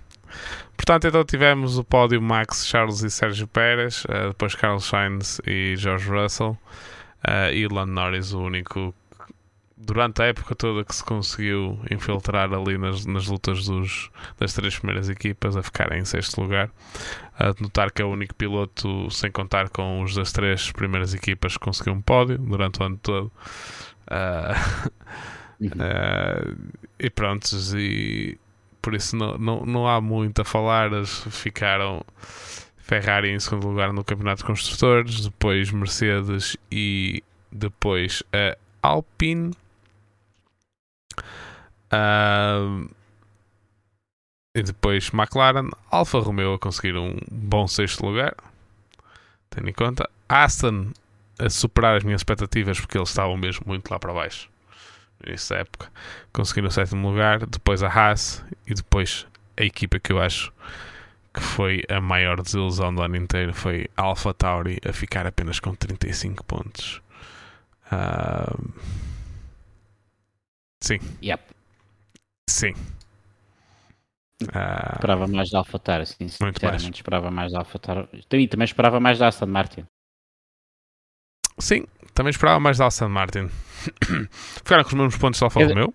Portanto, 0.77 1.09
então 1.09 1.25
tivemos 1.25 1.79
o 1.79 1.85
pódio 1.85 2.21
Max, 2.21 2.67
Charles 2.67 3.03
e 3.03 3.11
Sérgio 3.11 3.49
Pérez, 3.49 4.05
uh, 4.05 4.29
depois 4.29 4.55
Carlos 4.55 4.85
Sainz 4.85 5.41
e 5.47 5.75
George 5.77 6.09
Russell, 6.09 6.57
uh, 7.27 7.53
e 7.53 7.67
Lando 7.67 7.93
Norris, 7.93 8.33
o 8.33 8.41
único 8.41 8.95
durante 9.77 10.23
a 10.23 10.27
época 10.27 10.55
toda 10.55 10.85
que 10.85 10.95
se 10.95 11.05
conseguiu 11.05 11.79
infiltrar 11.91 12.53
ali 12.53 12.79
nas, 12.79 13.05
nas 13.05 13.27
lutas 13.27 13.67
dos, 13.67 14.11
das 14.39 14.55
três 14.55 14.79
primeiras 14.79 15.11
equipas 15.11 15.57
a 15.57 15.63
ficar 15.63 15.93
em 15.93 16.05
sexto 16.05 16.41
lugar. 16.41 16.71
A 17.39 17.49
notar 17.61 17.91
que 17.93 18.01
é 18.01 18.05
o 18.05 18.09
único 18.09 18.35
piloto, 18.35 19.11
sem 19.11 19.31
contar 19.31 19.69
com 19.69 20.03
os 20.03 20.15
das 20.15 20.33
três 20.33 20.73
primeiras 20.73 21.13
equipas, 21.13 21.55
que 21.55 21.65
conseguiu 21.65 21.93
um 21.93 22.01
pódio 22.01 22.39
durante 22.39 22.81
o 22.81 22.85
ano 22.85 22.99
todo. 23.03 23.31
Uh, 24.09 24.57
uh, 25.67 26.57
e 26.99 27.11
pronto, 27.11 27.47
e 27.77 28.39
por 28.81 28.95
isso 28.95 29.15
não, 29.15 29.37
não, 29.37 29.67
não 29.67 29.87
há 29.87 30.01
muito 30.01 30.41
a 30.41 30.45
falar. 30.45 30.91
Ficaram 31.05 32.03
Ferrari 32.79 33.31
em 33.31 33.41
segundo 33.41 33.69
lugar 33.69 33.93
no 33.93 34.03
Campeonato 34.03 34.39
de 34.39 34.47
Construtores, 34.47 35.21
depois 35.21 35.71
Mercedes 35.71 36.57
e 36.73 37.23
depois 37.53 38.23
a 38.33 38.57
Alpine 38.81 39.53
Uh, 41.93 42.89
e 44.55 44.63
depois 44.63 45.11
McLaren, 45.13 45.69
Alfa 45.91 46.19
Romeo 46.19 46.55
a 46.55 46.59
conseguir 46.59 46.97
um 46.97 47.17
bom 47.31 47.69
sexto 47.69 48.05
lugar. 48.07 48.35
Tendo 49.51 49.69
em 49.69 49.73
conta. 49.73 50.09
Aston 50.29 50.93
a 51.39 51.51
superar 51.51 51.97
as 51.97 52.05
minhas 52.05 52.21
expectativas 52.21 52.81
porque 52.81 52.97
eles 52.97 53.11
estavam 53.11 53.37
mesmo 53.37 53.65
muito 53.67 53.91
lá 53.91 53.99
para 53.99 54.13
baixo 54.13 54.49
nessa 55.25 55.57
época. 55.57 55.91
Conseguiram 56.33 56.69
o 56.69 56.73
sétimo 56.73 57.09
lugar. 57.09 57.45
Depois 57.47 57.83
a 57.83 57.89
Haas 57.89 58.45
e 58.67 58.75
depois 58.75 59.27
a 59.57 59.63
equipa 59.63 59.99
que 59.99 60.13
eu 60.13 60.21
acho 60.21 60.53
que 61.33 61.41
foi 61.43 61.83
a 61.91 62.01
maior 62.01 62.41
desilusão 62.41 62.95
do 62.95 63.03
ano 63.03 63.17
inteiro 63.17 63.53
foi 63.53 63.89
Alpha 63.95 64.33
Tauri 64.33 64.79
a 64.89 64.93
ficar 64.93 65.27
apenas 65.27 65.61
com 65.61 65.75
35 65.75 66.43
pontos. 66.45 67.03
Uh, 67.93 68.73
sim. 70.87 70.99
Yep. 71.23 71.43
Sim. 72.49 72.73
Uh, 74.43 74.95
esperava 74.95 75.27
mais 75.27 75.51
da 75.51 75.59
AlphaTauri, 75.59 76.07
sim, 76.07 76.29
sinceramente 76.29 76.85
mais. 76.85 76.95
esperava 76.95 77.31
mais 77.31 77.53
da 77.53 77.59
AlphaTauri. 77.61 78.09
E 78.33 78.49
também 78.49 78.65
esperava 78.65 79.01
mais 79.01 79.19
da 79.19 79.29
Aston 79.29 79.47
Martin. 79.47 79.85
Sim, 81.59 81.87
também 82.13 82.31
esperava 82.31 82.61
mais 82.61 82.77
da 82.77 82.87
Aston 82.87 83.09
Martin. 83.09 83.49
Ficaram 84.31 84.83
com 84.85 84.91
os 84.91 84.95
mesmos 84.95 85.17
pontos 85.17 85.41
da 85.41 85.47
Alfa 85.47 85.67
Romeo? 85.67 85.93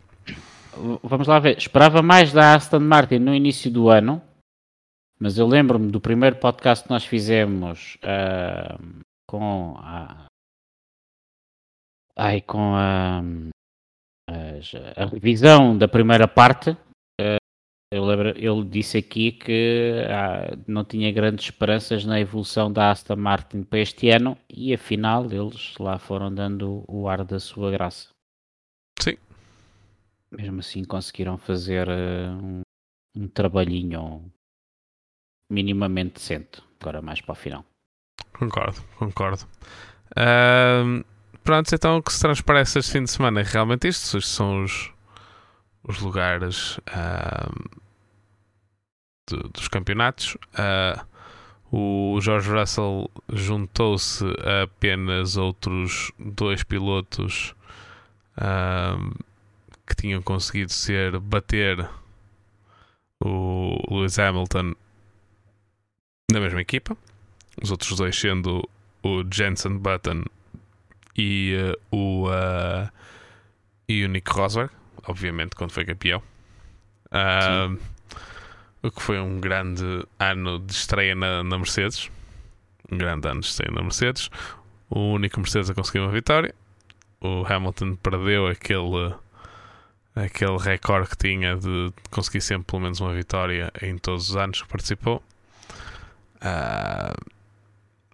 Vamos 1.03 1.27
lá 1.27 1.37
ver. 1.37 1.57
Esperava 1.57 2.01
mais 2.01 2.33
da 2.33 2.55
Aston 2.55 2.79
Martin 2.79 3.19
no 3.19 3.35
início 3.35 3.69
do 3.69 3.89
ano, 3.89 4.21
mas 5.19 5.37
eu 5.37 5.45
lembro-me 5.45 5.91
do 5.91 6.01
primeiro 6.01 6.37
podcast 6.37 6.83
que 6.85 6.89
nós 6.89 7.05
fizemos 7.05 7.97
uh, 7.97 9.03
com 9.27 9.75
a. 9.77 10.25
Ai, 12.17 12.41
com 12.41 12.75
a 12.75 13.21
a 14.95 15.05
revisão 15.05 15.77
da 15.77 15.87
primeira 15.87 16.27
parte, 16.27 16.75
eh, 17.19 17.37
eu 17.91 18.05
lembro, 18.05 18.29
ele 18.29 18.63
disse 18.65 18.97
aqui 18.97 19.31
que 19.31 20.05
ah, 20.09 20.57
não 20.67 20.83
tinha 20.83 21.11
grandes 21.11 21.45
esperanças 21.45 22.05
na 22.05 22.19
evolução 22.19 22.71
da 22.71 22.91
Aston 22.91 23.15
Martin 23.15 23.63
para 23.63 23.79
este 23.79 24.09
ano 24.09 24.37
e 24.49 24.73
afinal 24.73 25.25
eles 25.25 25.75
lá 25.77 25.97
foram 25.99 26.33
dando 26.33 26.83
o 26.87 27.07
ar 27.07 27.23
da 27.23 27.39
sua 27.39 27.71
graça. 27.71 28.09
Sim. 28.99 29.17
Mesmo 30.31 30.59
assim 30.59 30.83
conseguiram 30.83 31.37
fazer 31.37 31.87
uh, 31.89 32.31
um 32.41 32.61
um 33.15 33.27
trabalhinho 33.27 34.31
minimamente 35.49 36.15
decente, 36.15 36.61
agora 36.79 37.01
mais 37.01 37.21
para 37.21 37.33
o 37.33 37.35
final. 37.35 37.65
Concordo, 38.33 38.81
concordo. 38.97 39.43
Uh, 40.11 41.03
pronto, 41.43 41.73
então 41.73 41.97
o 41.97 42.03
que 42.03 42.13
se 42.13 42.19
transparece 42.19 42.79
este 42.79 42.91
fim 42.91 43.03
de 43.03 43.11
semana 43.11 43.41
é 43.41 43.43
realmente 43.43 43.87
isto. 43.87 44.17
Estes 44.17 44.33
são 44.33 44.63
os, 44.63 44.91
os 45.83 45.99
lugares 45.99 46.77
uh, 46.77 47.79
dos 49.53 49.67
campeonatos. 49.67 50.35
Uh, 50.53 51.05
o 51.71 52.19
George 52.19 52.49
Russell 52.49 53.09
juntou-se 53.31 54.25
a 54.45 54.63
apenas 54.63 55.37
outros 55.37 56.11
dois 56.19 56.63
pilotos 56.63 57.55
que 59.87 59.95
tinham 59.95 60.21
conseguido 60.21 60.73
ser 60.73 61.17
bater 61.19 61.89
o 63.23 63.77
Lewis 63.89 64.19
Hamilton 64.19 64.73
na 66.31 66.39
mesma 66.39 66.59
equipa. 66.59 66.97
Os 67.61 67.71
outros 67.71 67.95
dois 67.95 68.19
sendo 68.19 68.67
o 69.03 69.23
Jensen 69.31 69.77
Button 69.77 70.25
e 71.17 71.55
uh, 71.91 71.95
o, 71.95 72.27
uh, 72.27 72.89
e 73.87 74.05
o 74.05 74.07
Nick 74.07 74.31
Rosberg, 74.31 74.71
obviamente, 75.07 75.55
quando 75.55 75.71
foi 75.71 75.85
campeão. 75.85 76.21
Uh, 77.07 77.77
o 78.83 78.89
que 78.89 79.01
foi 79.01 79.19
um 79.19 79.39
grande 79.39 80.05
ano 80.17 80.59
de 80.59 80.73
estreia 80.73 81.13
na, 81.13 81.43
na, 81.43 81.57
Mercedes. 81.57 82.09
Um 82.91 82.97
grande 82.97 83.27
ano 83.27 83.41
de 83.41 83.47
estreia 83.47 83.71
na 83.73 83.81
Mercedes. 83.81 84.29
O 84.89 85.13
único 85.13 85.39
Mercedes 85.39 85.69
a 85.69 85.73
conseguir 85.73 85.99
uma 85.99 86.11
vitória. 86.11 86.53
O 87.19 87.45
Hamilton 87.45 87.95
perdeu 87.95 88.47
aquele 88.47 89.13
aquele 90.13 90.57
recorde 90.57 91.09
que 91.09 91.17
tinha 91.17 91.55
de 91.55 91.93
conseguir 92.09 92.41
sempre 92.41 92.65
pelo 92.65 92.81
menos 92.81 92.99
uma 92.99 93.13
vitória 93.13 93.71
em 93.81 93.97
todos 93.97 94.29
os 94.29 94.35
anos 94.35 94.61
que 94.61 94.67
participou. 94.67 95.23
Uh, 96.37 97.40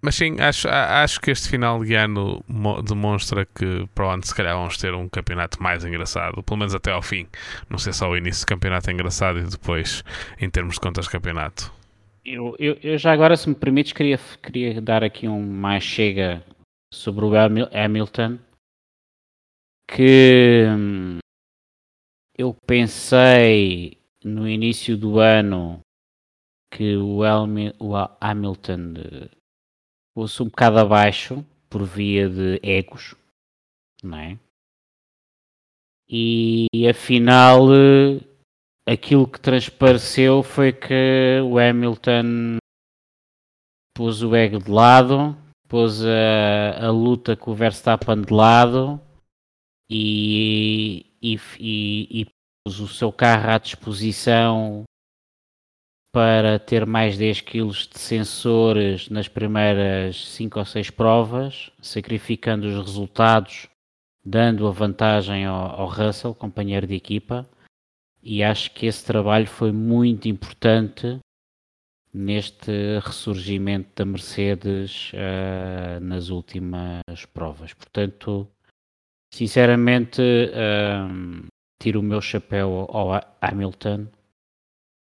mas 0.00 0.14
sim, 0.14 0.36
acho, 0.40 0.68
acho 0.68 1.20
que 1.20 1.30
este 1.30 1.48
final 1.48 1.84
de 1.84 1.94
ano 1.94 2.44
demonstra 2.86 3.44
que 3.44 3.88
para 3.94 4.06
o 4.06 4.10
ano 4.10 4.24
se 4.24 4.34
calhar 4.34 4.54
vamos 4.54 4.76
ter 4.76 4.94
um 4.94 5.08
campeonato 5.08 5.62
mais 5.62 5.84
engraçado, 5.84 6.42
pelo 6.42 6.58
menos 6.58 6.74
até 6.74 6.92
ao 6.92 7.02
fim. 7.02 7.26
Não 7.68 7.78
sei 7.78 7.92
só 7.92 8.08
o 8.08 8.16
início 8.16 8.44
do 8.44 8.48
campeonato 8.48 8.90
é 8.90 8.92
engraçado 8.92 9.38
e 9.38 9.42
depois 9.42 10.04
em 10.40 10.48
termos 10.48 10.74
de 10.74 10.80
contas 10.80 11.06
de 11.06 11.10
campeonato. 11.10 11.72
Eu, 12.24 12.54
eu, 12.58 12.78
eu, 12.82 12.98
já 12.98 13.12
agora, 13.12 13.36
se 13.36 13.48
me 13.48 13.54
permites, 13.54 13.92
queria, 13.92 14.18
queria 14.42 14.80
dar 14.80 15.02
aqui 15.02 15.26
um 15.26 15.40
mais 15.40 15.82
chega 15.82 16.44
sobre 16.92 17.24
o 17.24 17.30
Hamilton 17.72 18.38
que 19.90 20.64
hum, 20.68 21.18
eu 22.36 22.54
pensei 22.66 23.98
no 24.22 24.48
início 24.48 24.96
do 24.96 25.18
ano 25.18 25.80
que 26.70 26.96
o, 26.96 27.22
Hamilton 28.20 28.94
fosse 30.18 30.42
um 30.42 30.46
bocado 30.46 30.80
abaixo 30.80 31.46
por 31.70 31.84
via 31.84 32.28
de 32.28 32.58
egos, 32.60 33.14
não 34.02 34.18
é? 34.18 34.36
E 36.10 36.66
afinal 36.90 37.68
eh, 37.72 38.20
aquilo 38.84 39.28
que 39.28 39.38
transpareceu 39.38 40.42
foi 40.42 40.72
que 40.72 41.40
o 41.44 41.56
Hamilton 41.56 42.56
pôs 43.94 44.20
o 44.20 44.34
ego 44.34 44.58
de 44.58 44.68
lado, 44.68 45.36
pôs 45.68 46.04
a, 46.04 46.86
a 46.86 46.90
luta 46.90 47.36
com 47.36 47.52
o 47.52 47.54
Verstappen 47.54 48.20
de 48.20 48.34
lado 48.34 49.00
e, 49.88 51.06
e, 51.22 51.38
e, 51.60 52.22
e 52.22 52.26
pôs 52.64 52.80
o 52.80 52.88
seu 52.88 53.12
carro 53.12 53.50
à 53.50 53.58
disposição 53.58 54.82
para 56.12 56.58
ter 56.58 56.86
mais 56.86 57.16
10 57.16 57.42
kg 57.42 57.68
de 57.68 57.98
sensores 57.98 59.08
nas 59.08 59.28
primeiras 59.28 60.26
5 60.28 60.58
ou 60.58 60.64
6 60.64 60.90
provas, 60.90 61.70
sacrificando 61.80 62.66
os 62.66 62.86
resultados, 62.86 63.68
dando 64.24 64.66
a 64.66 64.70
vantagem 64.70 65.44
ao, 65.44 65.80
ao 65.80 65.88
Russell, 65.88 66.34
companheiro 66.34 66.86
de 66.86 66.94
equipa. 66.94 67.48
E 68.22 68.42
acho 68.42 68.70
que 68.72 68.86
esse 68.86 69.04
trabalho 69.04 69.46
foi 69.46 69.72
muito 69.72 70.28
importante 70.28 71.18
neste 72.12 72.98
ressurgimento 73.00 73.90
da 73.94 74.04
Mercedes 74.04 75.12
uh, 75.12 76.00
nas 76.00 76.30
últimas 76.30 77.02
provas. 77.32 77.72
Portanto, 77.74 78.50
Sinceramente, 79.32 80.22
um, 80.22 81.46
tiro 81.80 82.00
o 82.00 82.02
meu 82.02 82.20
chapéu 82.20 82.88
ao 82.90 83.10
Hamilton 83.40 84.08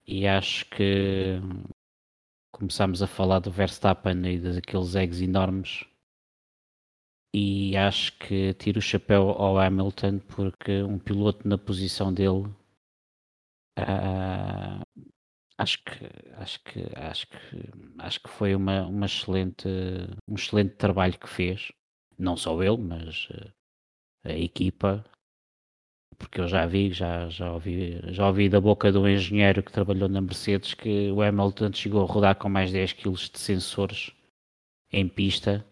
e 0.05 0.27
acho 0.27 0.65
que 0.69 1.39
começámos 2.51 3.01
a 3.01 3.07
falar 3.07 3.39
do 3.39 3.51
Verstappen 3.51 4.25
e 4.25 4.39
daqueles 4.39 4.95
eggs 4.95 5.23
enormes. 5.23 5.85
E 7.35 7.75
acho 7.75 8.17
que 8.19 8.53
tiro 8.53 8.77
o 8.77 8.81
chapéu 8.81 9.31
ao 9.31 9.57
Hamilton 9.57 10.19
porque 10.19 10.83
um 10.83 10.99
piloto 10.99 11.47
na 11.47 11.57
posição 11.57 12.13
dele 12.13 12.47
uh, 13.79 14.83
acho 15.57 15.83
que 15.83 16.05
acho 16.35 16.63
que 16.63 16.79
acho 16.95 17.27
que 17.27 17.37
acho 17.97 18.21
que 18.21 18.29
foi 18.29 18.53
uma, 18.55 18.85
uma 18.85 19.05
excelente 19.07 19.67
um 20.27 20.35
excelente 20.35 20.75
trabalho 20.75 21.17
que 21.19 21.27
fez. 21.27 21.71
Não 22.17 22.37
só 22.37 22.61
ele 22.61 22.77
mas 22.77 23.27
uh, 23.31 23.51
a 24.25 24.33
equipa, 24.33 25.03
porque 26.13 26.41
eu 26.41 26.47
já 26.47 26.65
vi, 26.65 26.91
já, 26.91 27.29
já, 27.29 27.51
ouvi, 27.51 27.99
já 28.11 28.27
ouvi 28.27 28.49
da 28.49 28.59
boca 28.59 28.91
do 28.91 29.07
engenheiro 29.07 29.63
que 29.63 29.71
trabalhou 29.71 30.09
na 30.09 30.21
Mercedes 30.21 30.73
que 30.73 31.11
o 31.11 31.21
Hamilton 31.21 31.71
chegou 31.73 32.03
a 32.03 32.11
rodar 32.11 32.35
com 32.35 32.49
mais 32.49 32.71
10 32.71 32.93
kg 32.93 33.11
de 33.13 33.39
sensores 33.39 34.11
em 34.91 35.07
pista 35.07 35.65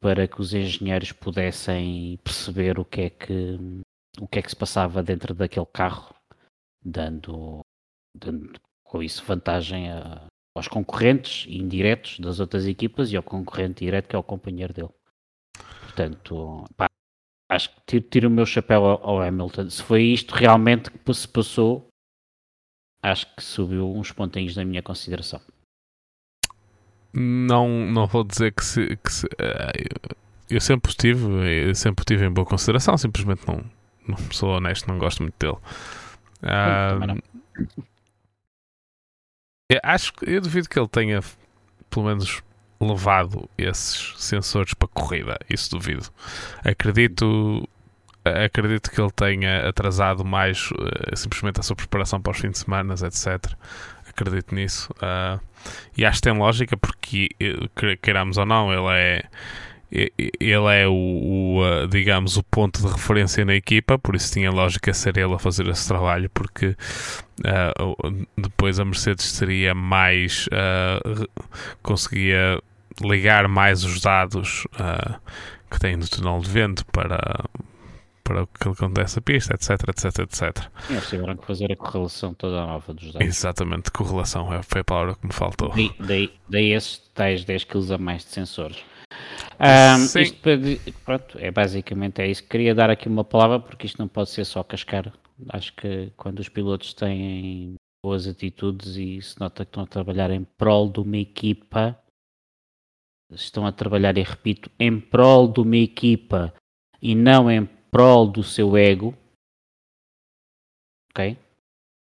para 0.00 0.28
que 0.28 0.40
os 0.40 0.52
engenheiros 0.52 1.12
pudessem 1.12 2.18
perceber 2.22 2.78
o 2.78 2.84
que 2.84 3.00
é 3.02 3.10
que 3.10 3.58
o 4.20 4.28
que 4.28 4.38
é 4.38 4.42
que 4.42 4.50
se 4.50 4.56
passava 4.56 5.02
dentro 5.02 5.34
daquele 5.34 5.66
carro, 5.66 6.14
dando, 6.84 7.60
dando 8.16 8.52
com 8.84 9.02
isso 9.02 9.24
vantagem 9.24 9.90
a, 9.90 10.26
aos 10.54 10.68
concorrentes 10.68 11.46
indiretos 11.48 12.20
das 12.20 12.38
outras 12.38 12.66
equipas 12.66 13.10
e 13.10 13.16
ao 13.16 13.22
concorrente 13.22 13.84
direto 13.84 14.08
que 14.08 14.14
é 14.14 14.18
o 14.18 14.22
companheiro 14.22 14.72
dele. 14.72 14.94
Portanto, 15.82 16.64
pá, 16.76 16.88
acho 17.48 17.70
que 17.70 17.80
tiro, 17.86 18.04
tiro 18.08 18.28
o 18.28 18.30
meu 18.30 18.46
chapéu 18.46 18.84
ao, 18.84 19.10
ao, 19.10 19.22
Hamilton. 19.22 19.70
Se 19.70 19.82
foi 19.82 20.02
isto 20.02 20.34
realmente 20.34 20.90
que 20.90 21.14
se 21.14 21.28
passou, 21.28 21.88
acho 23.02 23.26
que 23.34 23.42
subiu 23.42 23.90
uns 23.94 24.12
pontinhos 24.12 24.56
na 24.56 24.64
minha 24.64 24.82
consideração. 24.82 25.40
Não, 27.12 27.68
não 27.68 28.06
vou 28.06 28.24
dizer 28.24 28.52
que 28.52 28.64
se, 28.64 28.96
que 28.96 29.12
se 29.12 29.26
uh, 29.26 30.16
eu 30.50 30.60
sempre 30.60 30.90
estive, 30.90 31.24
eu 31.68 31.74
sempre 31.74 32.04
tive 32.04 32.26
em 32.26 32.30
boa 32.30 32.46
consideração, 32.46 32.98
simplesmente 32.98 33.46
não, 33.46 33.64
não 34.08 34.16
sou 34.32 34.50
honesto, 34.50 34.88
não 34.88 34.98
gosto 34.98 35.22
muito 35.22 35.36
dele. 35.38 35.58
Uh, 36.42 37.22
eu 39.70 39.80
acho 39.82 40.12
que 40.12 40.28
eu 40.28 40.40
duvido 40.40 40.68
que 40.68 40.78
ele 40.78 40.88
tenha 40.88 41.20
pelo 41.88 42.06
menos 42.06 42.42
levado 42.86 43.48
esses 43.56 44.14
sensores 44.16 44.74
para 44.74 44.88
corrida. 44.88 45.38
Isso 45.48 45.70
duvido. 45.70 46.08
Acredito, 46.64 47.68
acredito 48.24 48.90
que 48.90 49.00
ele 49.00 49.10
tenha 49.10 49.68
atrasado 49.68 50.24
mais 50.24 50.70
uh, 50.70 51.16
simplesmente 51.16 51.60
a 51.60 51.62
sua 51.62 51.76
preparação 51.76 52.20
para 52.20 52.32
os 52.32 52.38
fins 52.38 52.52
de 52.52 52.58
semana, 52.58 52.94
etc. 52.94 53.52
Acredito 54.08 54.54
nisso. 54.54 54.92
Uh, 54.94 55.40
e 55.96 56.04
acho 56.04 56.20
que 56.20 56.28
tem 56.28 56.38
lógica 56.38 56.76
porque, 56.76 57.30
eh, 57.40 57.96
queiramos 58.02 58.36
ou 58.36 58.44
não, 58.44 58.72
ele 58.72 59.00
é 59.00 59.24
ele 59.90 60.74
é 60.74 60.88
o, 60.88 60.92
o, 60.92 61.86
digamos 61.86 62.36
o 62.36 62.42
ponto 62.42 62.80
de 62.80 62.92
referência 62.92 63.44
na 63.44 63.54
equipa, 63.54 63.96
por 63.96 64.16
isso 64.16 64.32
tinha 64.32 64.50
lógica 64.50 64.92
ser 64.92 65.16
ele 65.16 65.34
a 65.34 65.38
fazer 65.38 65.68
esse 65.68 65.86
trabalho, 65.86 66.28
porque 66.30 66.76
uh, 67.40 68.26
depois 68.36 68.80
a 68.80 68.84
Mercedes 68.84 69.26
seria 69.26 69.72
mais 69.72 70.48
uh, 70.48 71.28
conseguia 71.82 72.60
ligar 73.00 73.48
mais 73.48 73.84
os 73.84 74.00
dados 74.00 74.64
uh, 74.74 75.18
que 75.70 75.78
têm 75.78 75.98
do 75.98 76.08
túnel 76.08 76.40
de 76.40 76.48
vento 76.48 76.86
para, 76.86 77.44
para 78.22 78.42
o 78.42 78.46
que 78.46 78.68
acontece 78.68 79.18
a 79.18 79.22
pista, 79.22 79.54
etc, 79.54 79.88
etc, 79.88 80.18
etc. 80.20 80.70
Eles 80.88 81.08
tiveram 81.08 81.36
que 81.36 81.46
fazer 81.46 81.72
a 81.72 81.76
correlação 81.76 82.34
toda 82.34 82.66
nova 82.66 82.94
dos 82.94 83.12
dados. 83.12 83.26
Exatamente, 83.26 83.90
correlação 83.90 84.52
é, 84.52 84.62
foi 84.62 84.80
a 84.80 84.84
palavra 84.84 85.14
que 85.14 85.26
me 85.26 85.32
faltou. 85.32 85.70
Daí, 85.70 85.90
daí, 85.98 86.32
daí 86.48 86.72
esses 86.72 86.98
tais 87.14 87.44
10 87.44 87.64
kg 87.64 87.92
a 87.94 87.98
mais 87.98 88.24
de 88.24 88.30
sensores. 88.30 88.78
Um, 89.60 90.20
isto, 90.20 90.38
pronto, 91.04 91.38
é 91.38 91.50
basicamente 91.50 92.20
é 92.20 92.28
isso. 92.28 92.42
Queria 92.44 92.74
dar 92.74 92.90
aqui 92.90 93.08
uma 93.08 93.24
palavra 93.24 93.60
porque 93.60 93.86
isto 93.86 93.98
não 93.98 94.08
pode 94.08 94.30
ser 94.30 94.44
só 94.44 94.62
cascar. 94.62 95.12
Acho 95.48 95.72
que 95.74 96.12
quando 96.16 96.40
os 96.40 96.48
pilotos 96.48 96.94
têm 96.94 97.74
boas 98.02 98.26
atitudes 98.26 98.96
e 98.96 99.20
se 99.22 99.38
nota 99.40 99.64
que 99.64 99.70
estão 99.70 99.82
a 99.82 99.86
trabalhar 99.86 100.30
em 100.30 100.44
prol 100.58 100.90
de 100.90 101.00
uma 101.00 101.16
equipa, 101.16 101.98
estão 103.34 103.66
a 103.66 103.72
trabalhar, 103.72 104.16
e 104.16 104.22
repito, 104.22 104.70
em 104.78 105.00
prol 105.00 105.48
de 105.48 105.60
uma 105.60 105.76
equipa 105.76 106.52
e 107.00 107.14
não 107.14 107.50
em 107.50 107.66
prol 107.90 108.26
do 108.26 108.42
seu 108.42 108.76
ego, 108.76 109.16
ok? 111.10 111.36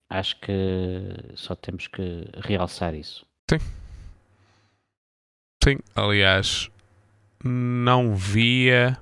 Acho 0.10 0.40
que 0.40 0.52
só 1.36 1.56
temos 1.56 1.88
que 1.88 2.28
realçar 2.36 2.94
isso. 2.94 3.26
Sim. 3.50 3.58
Sim, 5.64 5.78
aliás, 5.96 6.70
não 7.44 8.16
via 8.16 8.98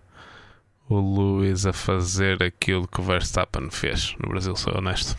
o 0.88 1.00
Lewis 1.00 1.66
a 1.66 1.74
fazer 1.74 2.44
aquilo 2.44 2.88
que 2.88 3.00
o 3.00 3.04
Verstappen 3.04 3.72
fez 3.72 4.16
no 4.20 4.30
Brasil, 4.30 4.56
sou 4.56 4.78
honesto. 4.78 5.18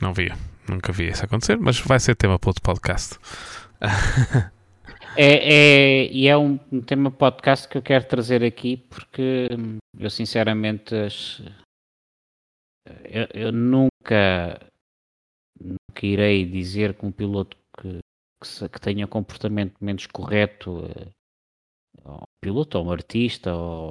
Não 0.00 0.14
via, 0.14 0.36
nunca 0.68 0.92
vi 0.92 1.08
isso 1.08 1.24
acontecer, 1.24 1.58
mas 1.58 1.78
vai 1.80 2.00
ser 2.00 2.14
tema 2.14 2.38
para 2.38 2.50
outro 2.50 2.62
podcast. 2.62 3.18
é, 5.16 6.04
é, 6.04 6.12
e 6.12 6.28
é 6.28 6.36
um, 6.36 6.58
um, 6.72 6.80
tema 6.80 7.10
podcast 7.10 7.68
que 7.68 7.76
eu 7.78 7.82
quero 7.82 8.06
trazer 8.06 8.44
aqui 8.44 8.76
porque 8.76 9.48
eu 9.98 10.10
sinceramente 10.10 10.94
eu, 13.04 13.26
eu 13.34 13.52
nunca, 13.52 14.60
nunca 15.60 16.06
irei 16.06 16.44
dizer 16.44 16.94
que 16.94 17.04
um 17.04 17.12
piloto 17.12 17.56
que, 17.78 17.98
que, 18.42 18.68
que 18.68 18.80
tenha 18.80 19.06
comportamento 19.06 19.76
menos 19.80 20.06
correto 20.06 20.84
eh, 20.86 21.08
ou 22.04 22.16
um 22.16 22.40
piloto 22.40 22.78
ou 22.78 22.86
um 22.86 22.92
artista 22.92 23.54
ou 23.54 23.90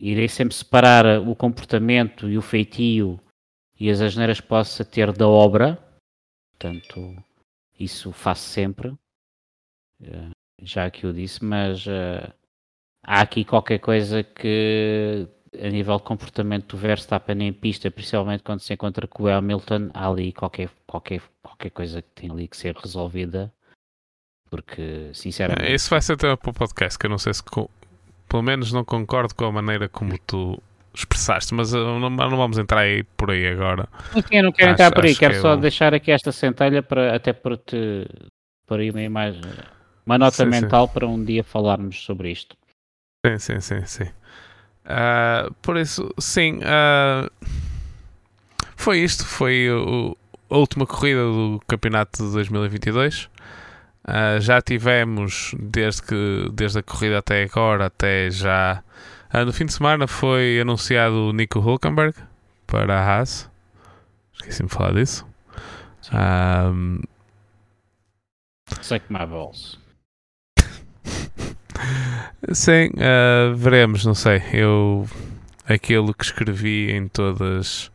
irei 0.00 0.28
sempre 0.28 0.54
separar 0.54 1.20
o 1.20 1.34
comportamento 1.36 2.28
e 2.28 2.36
o 2.36 2.42
feitio 2.42 3.20
e 3.78 3.90
as 3.90 4.00
asneiras 4.00 4.40
que 4.40 4.48
possa 4.48 4.84
ter 4.84 5.12
da 5.12 5.28
obra. 5.28 5.78
Portanto 6.52 7.16
isso 7.78 8.12
faço 8.12 8.48
sempre. 8.48 8.88
eh, 8.88 9.09
já 10.62 10.90
que 10.90 11.04
eu 11.04 11.12
disse 11.12 11.44
mas 11.44 11.86
uh, 11.86 12.32
há 13.02 13.20
aqui 13.20 13.44
qualquer 13.44 13.78
coisa 13.78 14.22
que 14.22 15.28
a 15.58 15.68
nível 15.68 15.96
de 15.96 16.02
comportamento 16.04 16.68
do 16.68 16.76
Verstappen 16.76 17.42
em 17.42 17.52
pista, 17.52 17.90
principalmente 17.90 18.42
quando 18.42 18.60
se 18.60 18.72
encontra 18.72 19.06
com 19.06 19.24
o 19.24 19.28
Hamilton, 19.28 19.90
há 19.92 20.08
ali 20.08 20.32
qualquer, 20.32 20.70
qualquer, 20.86 21.20
qualquer 21.42 21.70
coisa 21.70 22.02
que 22.02 22.08
tem 22.14 22.30
ali 22.30 22.46
que 22.46 22.56
ser 22.56 22.76
resolvida, 22.76 23.52
porque 24.48 25.10
sinceramente. 25.12 25.72
Isso 25.72 25.90
vai 25.90 26.00
ser 26.00 26.16
tema 26.16 26.36
para 26.36 26.50
o 26.50 26.54
podcast, 26.54 26.98
que 26.98 27.06
eu 27.06 27.10
não 27.10 27.18
sei 27.18 27.34
se 27.34 27.42
pelo 27.42 28.42
menos 28.42 28.72
não 28.72 28.84
concordo 28.84 29.34
com 29.34 29.44
a 29.44 29.52
maneira 29.52 29.88
como 29.88 30.16
tu 30.18 30.62
expressaste, 30.94 31.52
mas 31.52 31.72
não, 31.72 31.98
não 31.98 32.36
vamos 32.36 32.58
entrar 32.58 32.80
aí 32.80 33.02
por 33.16 33.30
aí 33.30 33.46
agora. 33.48 33.88
Enfim, 34.14 34.36
eu 34.36 34.44
não 34.44 34.52
quero 34.52 34.70
acho, 34.70 34.74
entrar 34.74 34.94
por 34.94 35.04
aí, 35.04 35.16
quero 35.16 35.34
que 35.34 35.40
só 35.40 35.52
eu... 35.52 35.56
deixar 35.56 35.94
aqui 35.94 36.12
esta 36.12 36.30
centelha 36.30 36.82
para 36.82 37.16
até 37.16 37.32
para 37.32 37.56
te 37.56 38.06
por 38.66 38.78
aí 38.78 38.90
uma 38.90 39.02
imagem, 39.02 39.40
uma 40.04 40.18
nota 40.18 40.44
sim, 40.44 40.46
mental 40.46 40.86
sim. 40.86 40.94
para 40.94 41.06
um 41.06 41.22
dia 41.22 41.44
falarmos 41.44 42.02
sobre 42.02 42.30
isto. 42.30 42.56
Sim, 43.26 43.38
sim, 43.38 43.60
sim, 43.60 43.84
sim. 43.86 44.10
Uh, 44.84 45.52
por 45.62 45.76
isso, 45.76 46.12
sim, 46.18 46.58
uh, 46.58 47.30
foi 48.76 48.98
isto. 49.00 49.24
Foi 49.24 49.70
o, 49.70 50.16
a 50.48 50.56
última 50.56 50.86
corrida 50.86 51.20
do 51.20 51.60
campeonato 51.68 52.24
de 52.24 52.32
2022. 52.32 53.24
Uh, 53.24 53.28
ah, 54.04 54.40
já 54.40 54.60
tivemos, 54.62 55.54
desde, 55.58 56.02
que, 56.02 56.50
desde 56.52 56.78
a 56.78 56.82
corrida 56.82 57.18
até 57.18 57.44
agora, 57.44 57.86
até 57.86 58.30
já. 58.30 58.82
no 59.44 59.52
fim 59.52 59.66
de 59.66 59.74
semana 59.74 60.06
foi 60.06 60.58
anunciado 60.58 61.28
o 61.28 61.32
Nico 61.32 61.60
Hulkenberg 61.60 62.16
para 62.66 62.98
a 62.98 63.04
Haas. 63.04 63.50
Esqueci-me 64.32 64.68
de 64.68 64.74
falar 64.74 64.94
disso. 64.94 65.26
Um, 66.12 67.02
Suck 68.80 69.04
my 69.10 69.26
balls. 69.26 69.79
Sim, 72.52 72.90
uh, 72.94 73.54
veremos, 73.54 74.04
não 74.04 74.14
sei. 74.14 74.42
Eu 74.52 75.06
aquilo 75.66 76.12
que 76.12 76.24
escrevi 76.24 76.90
em 76.90 77.06
todas 77.06 77.90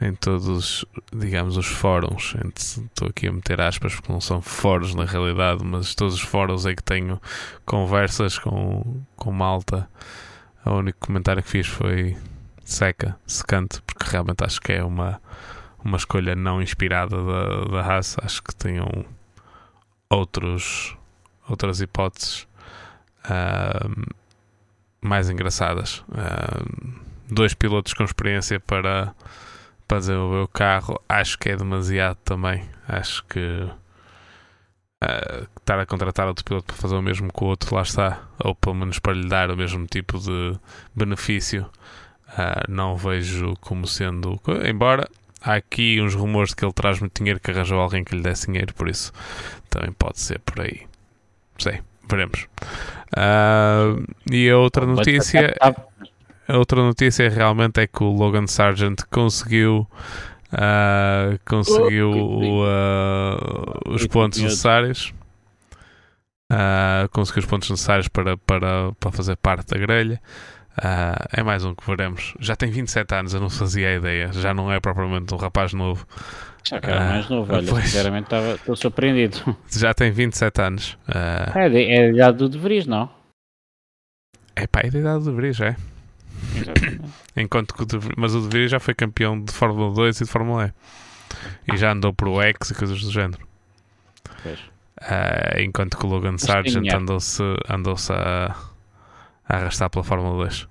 em 0.00 0.14
todos, 0.14 0.84
digamos, 1.12 1.58
os 1.58 1.66
fóruns. 1.66 2.34
Estou 2.56 3.08
aqui 3.08 3.28
a 3.28 3.32
meter 3.32 3.60
aspas 3.60 3.94
porque 3.94 4.10
não 4.10 4.20
são 4.20 4.40
fóruns 4.40 4.94
na 4.94 5.04
realidade, 5.04 5.62
mas 5.62 5.94
todos 5.94 6.14
os 6.14 6.22
fóruns 6.22 6.64
em 6.64 6.74
que 6.74 6.82
tenho 6.82 7.20
conversas 7.66 8.38
com, 8.38 9.02
com 9.14 9.30
malta. 9.30 9.88
O 10.64 10.70
único 10.70 10.98
comentário 11.00 11.42
que 11.42 11.50
fiz 11.50 11.66
foi 11.66 12.16
seca, 12.64 13.16
secante, 13.26 13.82
porque 13.82 14.10
realmente 14.10 14.42
acho 14.42 14.60
que 14.60 14.72
é 14.72 14.82
uma, 14.82 15.20
uma 15.84 15.98
escolha 15.98 16.34
não 16.34 16.62
inspirada 16.62 17.22
da, 17.22 17.64
da 17.64 17.82
raça. 17.82 18.22
Acho 18.24 18.42
que 18.42 18.54
tenham 18.54 19.04
outros, 20.08 20.96
outras 21.46 21.80
hipóteses 21.82 22.46
mais 25.00 25.30
engraçadas. 25.30 26.04
Uh, 26.08 27.00
dois 27.28 27.54
pilotos 27.54 27.94
com 27.94 28.04
experiência 28.04 28.60
para, 28.60 29.14
para 29.88 29.98
desenvolver 29.98 30.42
o 30.42 30.48
carro, 30.48 31.00
acho 31.08 31.38
que 31.38 31.48
é 31.48 31.56
demasiado 31.56 32.16
também. 32.24 32.62
Acho 32.86 33.24
que 33.26 33.38
uh, 35.02 35.48
estar 35.58 35.78
a 35.78 35.86
contratar 35.86 36.26
outro 36.26 36.44
piloto 36.44 36.66
para 36.66 36.76
fazer 36.76 36.96
o 36.96 37.02
mesmo 37.02 37.32
que 37.32 37.44
o 37.44 37.46
outro, 37.46 37.74
lá 37.74 37.82
está, 37.82 38.22
ou 38.38 38.54
pelo 38.54 38.76
menos 38.76 38.98
para 38.98 39.14
lhe 39.14 39.28
dar 39.28 39.50
o 39.50 39.56
mesmo 39.56 39.86
tipo 39.86 40.18
de 40.18 40.58
benefício, 40.94 41.66
uh, 42.28 42.70
não 42.70 42.96
vejo 42.96 43.54
como 43.60 43.86
sendo. 43.86 44.40
Embora 44.68 45.08
há 45.40 45.54
aqui 45.54 46.00
uns 46.02 46.14
rumores 46.14 46.50
de 46.50 46.56
que 46.56 46.64
ele 46.64 46.72
traz 46.72 47.00
muito 47.00 47.16
dinheiro, 47.16 47.40
que 47.40 47.50
arranjou 47.50 47.80
alguém 47.80 48.04
que 48.04 48.14
lhe 48.14 48.22
desse 48.22 48.46
dinheiro, 48.46 48.74
por 48.74 48.88
isso 48.88 49.12
também 49.70 49.92
pode 49.92 50.20
ser 50.20 50.40
por 50.40 50.60
aí. 50.60 50.86
Sei 51.58 51.80
veremos. 52.10 52.46
Uh, 53.16 54.04
e 54.30 54.48
a 54.50 54.58
outra 54.58 54.86
notícia. 54.86 55.54
A 56.48 56.58
outra 56.58 56.82
notícia 56.82 57.28
realmente 57.28 57.80
é 57.80 57.86
que 57.86 58.02
o 58.02 58.10
Logan 58.10 58.46
Sargent 58.46 59.02
conseguiu. 59.10 59.88
Uh, 60.52 61.38
conseguiu 61.48 62.10
uh, 62.10 63.88
os 63.88 64.04
pontos 64.08 64.40
necessários. 64.40 65.14
conseguiu 67.12 67.40
os 67.40 67.46
pontos 67.46 67.70
necessários 67.70 68.08
para, 68.08 68.36
para, 68.36 68.92
para 68.98 69.12
fazer 69.12 69.36
parte 69.36 69.68
da 69.68 69.78
grelha. 69.78 70.20
É 71.32 71.42
mais 71.42 71.64
um 71.64 71.74
que 71.74 71.86
veremos. 71.86 72.34
Já 72.40 72.56
tem 72.56 72.70
27 72.70 73.14
anos, 73.14 73.34
eu 73.34 73.40
não 73.40 73.50
fazia 73.50 73.94
ideia. 73.94 74.32
Já 74.32 74.52
não 74.52 74.72
é 74.72 74.80
propriamente 74.80 75.32
um 75.32 75.36
rapaz 75.36 75.72
novo. 75.72 76.04
Já 76.64 76.76
era 76.76 77.00
mais 77.00 77.28
novo, 77.28 77.52
olha, 77.52 77.66
pois, 77.68 77.84
sinceramente 77.84 78.28
estou 78.54 78.76
surpreendido. 78.76 79.56
Já 79.70 79.94
tem 79.94 80.10
27 80.10 80.60
anos. 80.60 80.98
Uh... 81.08 81.58
É, 81.58 81.68
de, 81.68 81.84
é 81.84 82.04
a 82.04 82.08
idade 82.08 82.38
do 82.38 82.48
De 82.48 82.58
Vries, 82.58 82.86
não? 82.86 83.10
É 84.54 84.66
pá, 84.66 84.80
é 84.84 84.90
da 84.90 84.98
idade 84.98 85.24
do 85.24 85.30
De 85.30 85.36
Vries, 85.36 85.60
é. 85.60 85.76
Enquanto 87.36 87.74
que 87.74 87.82
o 87.82 87.86
de, 87.86 87.98
mas 88.16 88.34
o 88.34 88.40
De 88.42 88.48
Vries 88.48 88.70
já 88.70 88.80
foi 88.80 88.94
campeão 88.94 89.42
de 89.42 89.52
Fórmula 89.52 89.92
2 89.94 90.20
e 90.20 90.24
de 90.24 90.30
Fórmula 90.30 90.66
E. 90.66 91.74
E 91.74 91.76
já 91.76 91.92
andou 91.92 92.12
para 92.12 92.28
o 92.28 92.42
X 92.42 92.70
e 92.70 92.74
coisas 92.74 93.00
do 93.00 93.10
género. 93.10 93.40
Uh, 94.44 95.60
enquanto 95.60 95.96
que 95.96 96.04
o 96.04 96.08
Logan 96.08 96.36
Sargent 96.36 96.92
andou-se 96.92 97.42
andou 97.68 97.94
a, 98.10 98.54
a, 99.48 99.56
arrastar 99.56 99.88
pela 99.88 100.04
Fórmula 100.04 100.44
2. 100.44 100.62
Uh, 100.62 100.68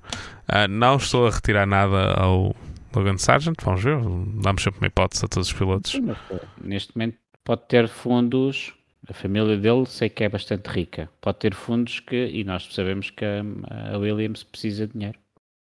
ah, 0.48 0.68
não 0.68 0.98
estou 0.98 1.28
a 1.28 1.32
retirar 1.32 1.66
nada 1.66 2.14
ao 2.14 2.56
Logan 2.96 3.18
Sargent, 3.18 3.56
vamos 3.64 3.84
ver, 3.84 3.98
damos 4.42 4.64
sempre 4.64 4.80
uma 4.80 4.88
hipótese 4.88 5.26
a 5.26 5.28
todos 5.28 5.48
os 5.48 5.54
pilotos. 5.54 5.94
Mas, 6.00 6.18
neste 6.62 6.98
momento 6.98 7.18
pode 7.44 7.62
ter 7.68 7.88
fundos, 7.88 8.74
a 9.08 9.14
família 9.14 9.58
dele 9.58 9.86
sei 9.86 10.10
que 10.10 10.24
é 10.24 10.30
bastante 10.30 10.68
rica, 10.68 11.10
pode 11.22 11.40
ter 11.40 11.54
fundos 11.54 12.00
que, 12.00 12.28
e 12.28 12.44
nós 12.44 12.68
sabemos 12.72 13.10
que 13.10 13.26
a, 13.26 13.98
Williams 13.98 14.44
precisa 14.44 14.88
de 14.88 14.94
dinheiro. 14.94 15.20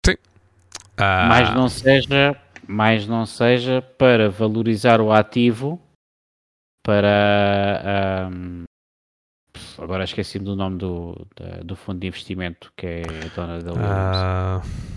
Sim. 0.05 0.17
Ah. 0.97 1.27
Mas 1.29 1.55
não 1.55 1.69
seja, 1.69 2.37
mais 2.67 3.07
não 3.07 3.27
seja 3.27 3.83
para 3.83 4.29
valorizar 4.29 5.01
o 5.01 5.13
ativo, 5.13 5.81
para 6.85 8.29
um, 8.33 8.65
agora 9.79 10.05
esqueci-me 10.05 10.45
do 10.45 10.57
nome 10.57 10.79
do, 10.79 11.27
do 11.65 11.77
fundo 11.77 12.01
de 12.01 12.09
investimento 12.09 12.73
que 12.77 12.87
é 12.87 13.03
a 13.03 13.35
dona 13.35 13.61
da 13.61 13.73
Williams. 13.73 14.67
Uh... 14.67 14.93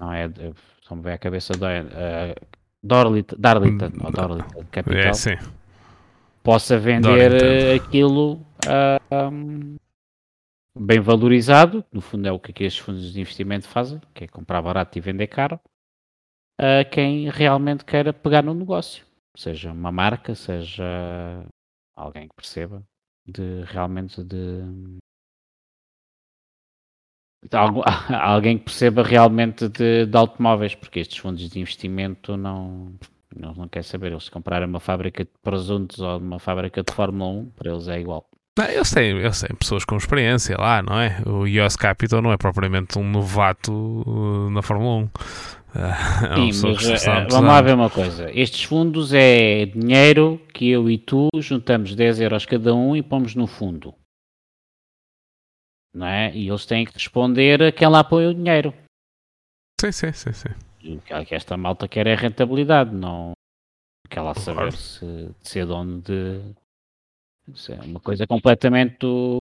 Não 0.00 0.12
é 0.12 0.28
só 0.84 0.94
me 0.94 1.02
vem 1.02 1.14
a 1.14 1.18
cabeça 1.18 1.54
do, 1.54 1.64
uh, 1.64 2.46
Darlington, 2.82 3.36
Darlington, 3.38 3.90
ou 4.04 4.12
Darlington 4.12 4.64
Capital, 4.70 5.00
é, 5.00 5.12
sim. 5.14 5.36
possa 6.42 6.78
vender 6.78 7.30
Darlington. 7.30 7.84
aquilo 7.84 8.32
uh, 8.66 9.32
um, 9.32 9.76
bem 10.78 11.00
valorizado, 11.00 11.82
no 11.90 12.02
fundo 12.02 12.28
é 12.28 12.32
o 12.32 12.38
que 12.38 12.64
estes 12.64 12.84
fundos 12.84 13.12
de 13.12 13.20
investimento 13.20 13.66
fazem, 13.66 13.98
que 14.12 14.24
é 14.24 14.28
comprar 14.28 14.60
barato 14.60 14.98
e 14.98 15.00
vender 15.00 15.28
caro, 15.28 15.58
a 16.58 16.84
quem 16.84 17.30
realmente 17.30 17.84
queira 17.84 18.12
pegar 18.12 18.42
no 18.42 18.52
negócio, 18.52 19.04
seja 19.34 19.72
uma 19.72 19.90
marca, 19.90 20.34
seja 20.34 20.84
alguém 21.96 22.28
que 22.28 22.34
perceba 22.34 22.82
de 23.26 23.62
realmente 23.64 24.22
de 24.22 24.62
alguém 28.10 28.58
que 28.58 28.64
perceba 28.64 29.02
realmente 29.02 29.68
de, 29.68 30.06
de, 30.06 30.16
automóveis, 30.16 30.74
porque 30.74 31.00
estes 31.00 31.18
fundos 31.18 31.48
de 31.48 31.60
investimento 31.60 32.36
não, 32.36 32.92
não, 33.34 33.54
não 33.54 33.68
quer 33.68 33.84
saber. 33.84 34.12
Eles 34.12 34.28
comprarem 34.28 34.68
uma 34.68 34.80
fábrica 34.80 35.24
de 35.24 35.30
presuntos 35.42 35.98
ou 36.00 36.18
uma 36.18 36.38
fábrica 36.38 36.82
de 36.82 36.92
Fórmula 36.92 37.30
1, 37.30 37.50
para 37.56 37.72
eles 37.72 37.88
é 37.88 38.00
igual. 38.00 38.26
Não, 38.56 38.66
eu 38.66 38.84
sei, 38.84 39.12
eu 39.12 39.32
sei, 39.32 39.48
pessoas 39.58 39.84
com 39.84 39.96
experiência 39.96 40.56
lá, 40.56 40.80
não 40.80 41.00
é? 41.00 41.20
O 41.26 41.44
Ios 41.44 41.74
Capital 41.74 42.22
não 42.22 42.32
é 42.32 42.36
propriamente 42.36 42.96
um 42.98 43.02
novato 43.02 43.72
uh, 43.72 44.50
na 44.50 44.62
Fórmula 44.62 45.04
1. 45.04 45.08
É 45.74 46.52
Sim, 46.52 46.70
mas, 46.70 47.02
uh, 47.04 47.26
vamos 47.28 47.48
lá 47.48 47.60
ver 47.60 47.74
uma 47.74 47.90
coisa. 47.90 48.30
Estes 48.32 48.62
fundos 48.62 49.12
é 49.12 49.66
dinheiro 49.66 50.40
que 50.52 50.70
eu 50.70 50.88
e 50.88 50.96
tu 50.96 51.26
juntamos 51.38 51.96
10 51.96 52.20
euros 52.20 52.46
cada 52.46 52.72
um 52.72 52.94
e 52.94 53.02
pomos 53.02 53.34
no 53.34 53.48
fundo. 53.48 53.92
Não 55.94 56.06
é? 56.06 56.34
E 56.34 56.48
eles 56.48 56.66
têm 56.66 56.84
que 56.84 56.92
responder 56.92 57.62
a 57.62 57.72
quem 57.72 57.88
lá 57.88 58.02
põe 58.02 58.26
o 58.26 58.34
dinheiro. 58.34 58.74
Sim, 59.80 59.92
sim, 59.92 60.12
sim, 60.12 60.32
sim. 60.32 60.48
O 60.96 61.24
que 61.24 61.34
esta 61.34 61.56
malta 61.56 61.86
quer 61.86 62.06
é 62.06 62.14
rentabilidade, 62.14 62.94
não 62.94 63.32
quer 64.10 64.20
lá 64.20 64.34
saber 64.34 64.72
se, 64.72 65.04
de 65.04 65.48
ser 65.48 65.66
dono 65.66 66.00
de. 66.00 66.40
É 67.68 67.84
uma 67.84 68.00
coisa 68.00 68.26
completamente 68.26 68.96
do, 68.98 69.38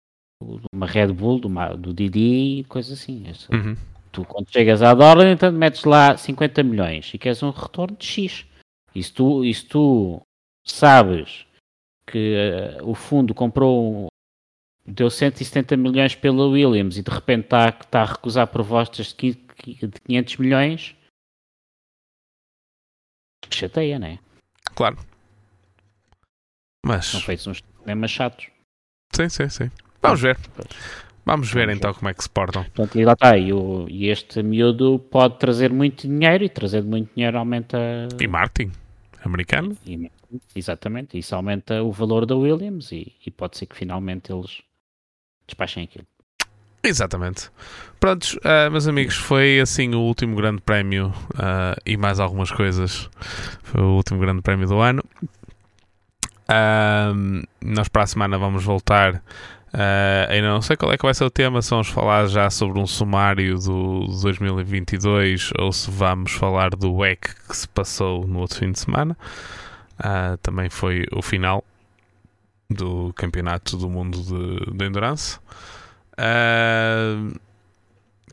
uma 0.73 0.87
Red 0.87 1.13
Bull, 1.13 1.41
do, 1.41 1.49
do 1.77 1.95
Didi, 1.95 2.65
coisa 2.69 2.95
assim. 2.95 3.25
Uhum. 3.53 3.77
Tu, 4.13 4.25
quando 4.25 4.51
chegas 4.51 4.83
à 4.83 4.95
dólar, 4.95 5.27
então 5.27 5.51
metes 5.51 5.85
lá 5.85 6.17
50 6.17 6.63
milhões 6.63 7.13
e 7.13 7.19
queres 7.19 7.43
um 7.43 7.51
retorno 7.51 7.97
de 7.97 8.07
X. 8.07 8.47
E 8.95 9.03
se 9.03 9.13
tu, 9.13 9.45
e 9.45 9.53
se 9.53 9.65
tu 9.67 10.21
sabes 10.65 11.47
que 12.07 12.37
uh, 12.81 12.89
o 12.89 12.95
fundo 12.95 13.35
comprou 13.35 14.09
deu 14.89 15.11
170 15.11 15.77
milhões 15.77 16.15
pela 16.15 16.47
Williams 16.47 16.97
e 16.97 17.03
de 17.03 17.11
repente 17.11 17.45
está, 17.45 17.69
está 17.69 18.03
a 18.03 18.07
recusar 18.07 18.47
propostas 18.47 19.15
de 19.15 19.35
500 19.35 20.37
milhões, 20.39 20.97
chateia, 23.51 23.99
não 23.99 24.07
é? 24.07 24.19
Claro. 24.75 24.99
Mas... 26.85 27.07
São 27.07 27.21
feitos 27.21 27.47
uns 27.47 27.61
temas 27.85 28.11
chatos. 28.11 28.49
Sim, 29.15 29.29
sim, 29.29 29.49
sim. 29.49 29.71
Vamos 30.01 30.21
ver. 30.21 30.39
Vamos 31.25 31.53
ver 31.53 31.69
então 31.69 31.93
como 31.93 32.09
é 32.09 32.15
que 32.15 32.23
se 32.23 32.31
portam. 32.31 32.65
Portanto, 32.65 32.99
e 32.99 33.05
lá 33.05 33.13
está. 33.13 33.37
E, 33.37 33.53
o, 33.53 33.87
e 33.89 34.09
este 34.09 34.43
miúdo 34.43 34.99
pode 34.99 35.39
trazer 35.39 35.71
muito 35.71 36.07
dinheiro 36.07 36.45
e 36.45 36.49
trazer 36.49 36.83
muito 36.83 37.13
dinheiro 37.15 37.39
aumenta. 37.39 37.79
E 38.19 38.27
marketing 38.27 38.73
americano. 39.25 39.77
E, 39.85 40.11
exatamente. 40.55 41.19
Isso 41.19 41.35
aumenta 41.35 41.83
o 41.83 41.93
valor 41.93 42.25
da 42.25 42.37
Williams 42.37 42.93
e, 42.93 43.15
e 43.27 43.31
pode 43.31 43.59
ser 43.59 43.67
que 43.67 43.77
finalmente 43.77 44.33
eles 44.33 44.63
despachem 45.49 45.85
aquilo. 45.85 46.07
Exatamente. 46.83 47.51
Prontos, 47.99 48.35
uh, 48.35 48.71
meus 48.71 48.87
amigos, 48.87 49.17
foi 49.17 49.59
assim 49.61 49.95
o 49.95 50.01
último 50.01 50.37
grande 50.37 50.63
prémio 50.63 51.09
uh, 51.35 51.81
e 51.85 51.97
mais 51.97 52.21
algumas 52.21 52.51
coisas. 52.51 53.11
Foi 53.63 53.83
o 53.83 53.97
último 53.97 54.21
grande 54.21 54.43
prémio 54.43 54.69
do 54.69 54.79
ano. 54.79 55.03
Uh, 56.49 57.45
nós 57.61 57.89
para 57.89 58.05
a 58.05 58.07
semana 58.07 58.39
vamos 58.39 58.63
voltar. 58.63 59.17
Uh, 59.75 60.31
ainda 60.31 60.49
não 60.49 60.63
sei 60.63 60.77
qual 60.77 60.93
é 60.93 60.97
que 60.97 61.05
vai 61.05 61.13
ser 61.13 61.25
o 61.25 61.31
tema, 61.31 61.61
se 61.61 61.71
vamos 61.71 61.89
falar 61.89 62.27
já 62.27 62.49
sobre 62.49 62.79
um 62.79 62.87
sumário 62.87 63.59
do 63.59 64.07
2022 64.23 65.51
ou 65.59 65.71
se 65.73 65.91
vamos 65.91 66.33
falar 66.33 66.71
do 66.71 66.95
WEC 66.95 67.35
que 67.47 67.57
se 67.57 67.69
passou 67.69 68.27
no 68.27 68.39
outro 68.39 68.61
fim 68.61 68.73
de 68.73 68.79
semana. 68.79 69.17
Uh, 69.99 70.39
também 70.39 70.71
foi 70.71 71.05
o 71.13 71.21
final 71.21 71.63
do 72.71 73.13
Campeonato 73.15 73.77
do 73.77 73.89
Mundo 73.89 74.23
de, 74.23 74.77
de 74.77 74.85
Endurance. 74.85 75.39
Uh, 76.19 77.39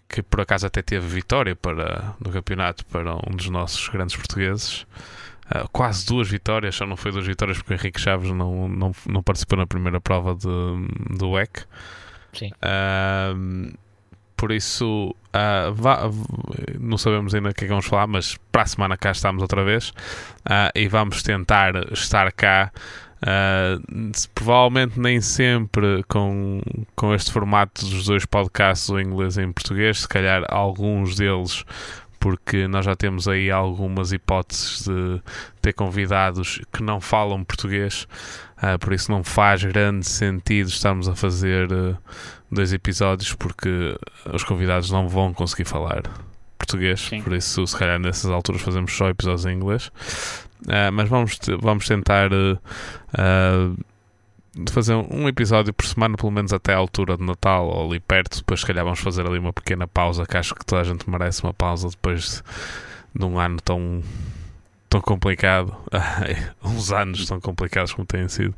que 0.07 0.21
por 0.21 0.41
acaso 0.41 0.67
até 0.67 0.81
teve 0.81 1.07
vitória 1.07 1.55
para, 1.55 2.15
no 2.19 2.31
campeonato 2.31 2.86
para 2.86 3.15
um 3.15 3.36
dos 3.36 3.49
nossos 3.49 3.88
grandes 3.89 4.15
portugueses. 4.15 4.86
Uh, 5.45 5.67
quase 5.71 6.05
duas 6.05 6.27
vitórias, 6.27 6.75
só 6.75 6.86
não 6.86 6.97
foi 6.97 7.11
duas 7.11 7.25
vitórias 7.25 7.57
porque 7.57 7.73
o 7.73 7.75
Henrique 7.75 7.99
Chaves 7.99 8.31
não, 8.31 8.67
não, 8.67 8.91
não 9.05 9.23
participou 9.23 9.57
na 9.57 9.67
primeira 9.67 10.01
prova 10.01 10.36
de, 10.36 11.17
do 11.17 11.31
WEC. 11.31 11.63
Sim. 12.33 12.51
Uh, 12.57 13.73
por 14.36 14.51
isso, 14.51 15.15
uh, 15.33 15.73
vá, 15.73 16.09
não 16.79 16.97
sabemos 16.97 17.33
ainda 17.33 17.49
o 17.49 17.53
que 17.53 17.63
é 17.63 17.67
que 17.67 17.71
vamos 17.71 17.86
falar, 17.86 18.05
mas 18.05 18.38
para 18.51 18.63
a 18.63 18.65
semana 18.65 18.97
cá 18.97 19.11
estamos 19.11 19.41
outra 19.41 19.63
vez 19.63 19.93
e 20.75 20.88
vamos 20.89 21.23
tentar 21.23 21.73
estar 21.93 22.31
cá 22.33 22.71
Uh, 23.22 24.11
provavelmente 24.36 24.99
nem 24.99 25.22
sempre 25.22 26.03
com, 26.07 26.61
com 26.95 27.13
este 27.13 27.32
formato 27.32 27.86
dos 27.86 28.05
dois 28.05 28.26
podcasts, 28.26 28.89
o 28.89 28.99
inglês 28.99 29.38
e 29.38 29.41
em 29.41 29.51
português, 29.51 30.01
se 30.01 30.07
calhar 30.07 30.43
alguns 30.49 31.16
deles, 31.16 31.63
porque 32.20 32.68
nós 32.68 32.86
já 32.86 32.95
temos 32.95 33.28
aí 33.28 33.49
algumas 33.49 34.11
hipóteses 34.11 34.84
de 34.84 35.22
ter 35.61 35.74
convidados 35.74 36.59
que 36.72 36.84
não 36.84 36.99
falam 36.99 37.43
português, 37.43 38.07
uh, 38.57 38.78
por 38.80 38.93
isso 38.93 39.11
não 39.11 39.24
faz 39.24 39.63
grande 39.63 40.05
sentido 40.05 40.68
estarmos 40.68 41.07
a 41.07 41.16
fazer 41.16 41.72
uh, 41.72 41.97
dois 42.51 42.74
episódios, 42.74 43.34
porque 43.34 43.97
os 44.32 44.43
convidados 44.43 44.91
não 44.91 45.07
vão 45.07 45.34
conseguir 45.34 45.66
falar 45.66 46.03
português, 46.57 46.99
Sim. 47.01 47.22
por 47.22 47.34
isso 47.34 47.66
se 47.66 47.78
calhar 47.78 47.99
nessas 47.99 48.30
alturas 48.32 48.61
fazemos 48.61 48.95
só 48.95 49.09
episódios 49.09 49.45
em 49.45 49.55
inglês. 49.55 49.91
Uh, 50.62 50.91
mas 50.91 51.10
vamos, 51.10 51.38
vamos 51.60 51.88
tentar 51.88 52.32
uh, 52.32 52.58
uh, 53.14 53.76
fazer 54.72 54.95
um 54.95 55.28
episódio 55.28 55.74
por 55.74 55.86
semana, 55.86 56.16
pelo 56.16 56.32
menos 56.32 56.53
até 56.53 56.74
à 56.74 56.78
altura 56.78 57.18
de 57.18 57.24
Natal 57.24 57.68
ou 57.68 57.89
ali 57.89 57.99
perto. 57.99 58.38
Depois, 58.38 58.62
se 58.62 58.66
calhar, 58.66 58.84
vamos 58.84 58.99
fazer 58.99 59.28
ali 59.28 59.38
uma 59.38 59.53
pequena 59.53 59.88
pausa, 59.88 60.26
que 60.26 60.38
acho 60.38 60.56
que 60.56 60.66
toda 60.66 60.82
a 60.82 60.86
gente 60.86 61.10
merece 61.10 61.43
uma 61.43 61.53
pausa 61.53 61.89
depois 61.89 62.43
de, 63.14 63.20
de 63.20 63.26
um 63.26 63.38
ano 63.38 63.58
tão, 63.62 64.01
tão 64.89 65.01
complicado. 65.01 65.76
uns 66.64 66.91
anos 66.91 67.26
tão 67.28 67.39
complicados 67.39 67.93
como 67.93 68.06
têm 68.06 68.28
sido. 68.30 68.56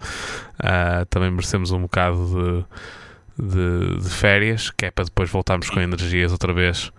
também 1.10 1.32
merecemos 1.32 1.72
um 1.72 1.82
bocado 1.82 2.66
de, 3.38 3.46
de, 3.50 4.02
de 4.02 4.10
férias, 4.10 4.70
que 4.70 4.86
é 4.86 4.92
para 4.92 5.06
depois 5.06 5.30
voltarmos 5.30 5.70
com 5.70 5.80
energias 5.80 6.32
outra 6.32 6.54
vez 6.54 6.92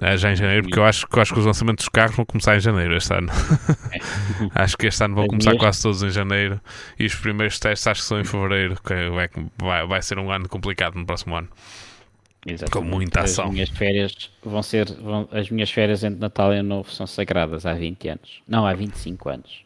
é, 0.00 0.16
já 0.16 0.32
em 0.32 0.36
janeiro, 0.36 0.64
porque 0.64 0.78
eu 0.78 0.84
acho, 0.84 1.06
eu 1.10 1.22
acho 1.22 1.32
que 1.32 1.38
os 1.38 1.46
lançamentos 1.46 1.84
dos 1.84 1.88
carros 1.88 2.16
vão 2.16 2.24
começar 2.24 2.56
em 2.56 2.60
janeiro 2.60 2.96
este 2.96 3.14
ano. 3.14 3.30
É. 3.92 3.98
acho 4.62 4.76
que 4.76 4.86
este 4.86 5.04
ano 5.04 5.14
vão 5.14 5.26
começar 5.26 5.56
quase 5.56 5.82
todos 5.82 6.02
em 6.02 6.10
janeiro 6.10 6.60
e 6.98 7.06
os 7.06 7.14
primeiros 7.14 7.58
testes 7.60 7.86
acho 7.86 8.00
que 8.02 8.06
são 8.08 8.20
em 8.20 8.24
fevereiro, 8.24 8.76
que 8.82 9.08
vai, 9.10 9.30
vai, 9.56 9.86
vai 9.86 10.02
ser 10.02 10.18
um 10.18 10.30
ano 10.32 10.48
complicado 10.48 10.96
no 10.96 11.06
próximo 11.06 11.36
ano. 11.36 11.48
Exatamente. 12.46 12.72
Com 12.72 12.96
muita 12.96 13.20
ação. 13.22 13.46
As 13.46 13.52
minhas 13.52 13.70
férias 13.70 14.30
vão 14.44 14.62
ser. 14.62 14.92
Vão, 15.00 15.28
as 15.32 15.48
minhas 15.48 15.70
férias 15.70 16.04
entre 16.04 16.20
Natal 16.20 16.52
e 16.52 16.58
Ano 16.58 16.68
Novo 16.68 16.90
são 16.90 17.06
sagradas 17.06 17.64
há 17.64 17.72
20 17.72 18.08
anos. 18.08 18.42
Não, 18.46 18.66
há 18.66 18.74
25 18.74 19.28
anos. 19.30 19.64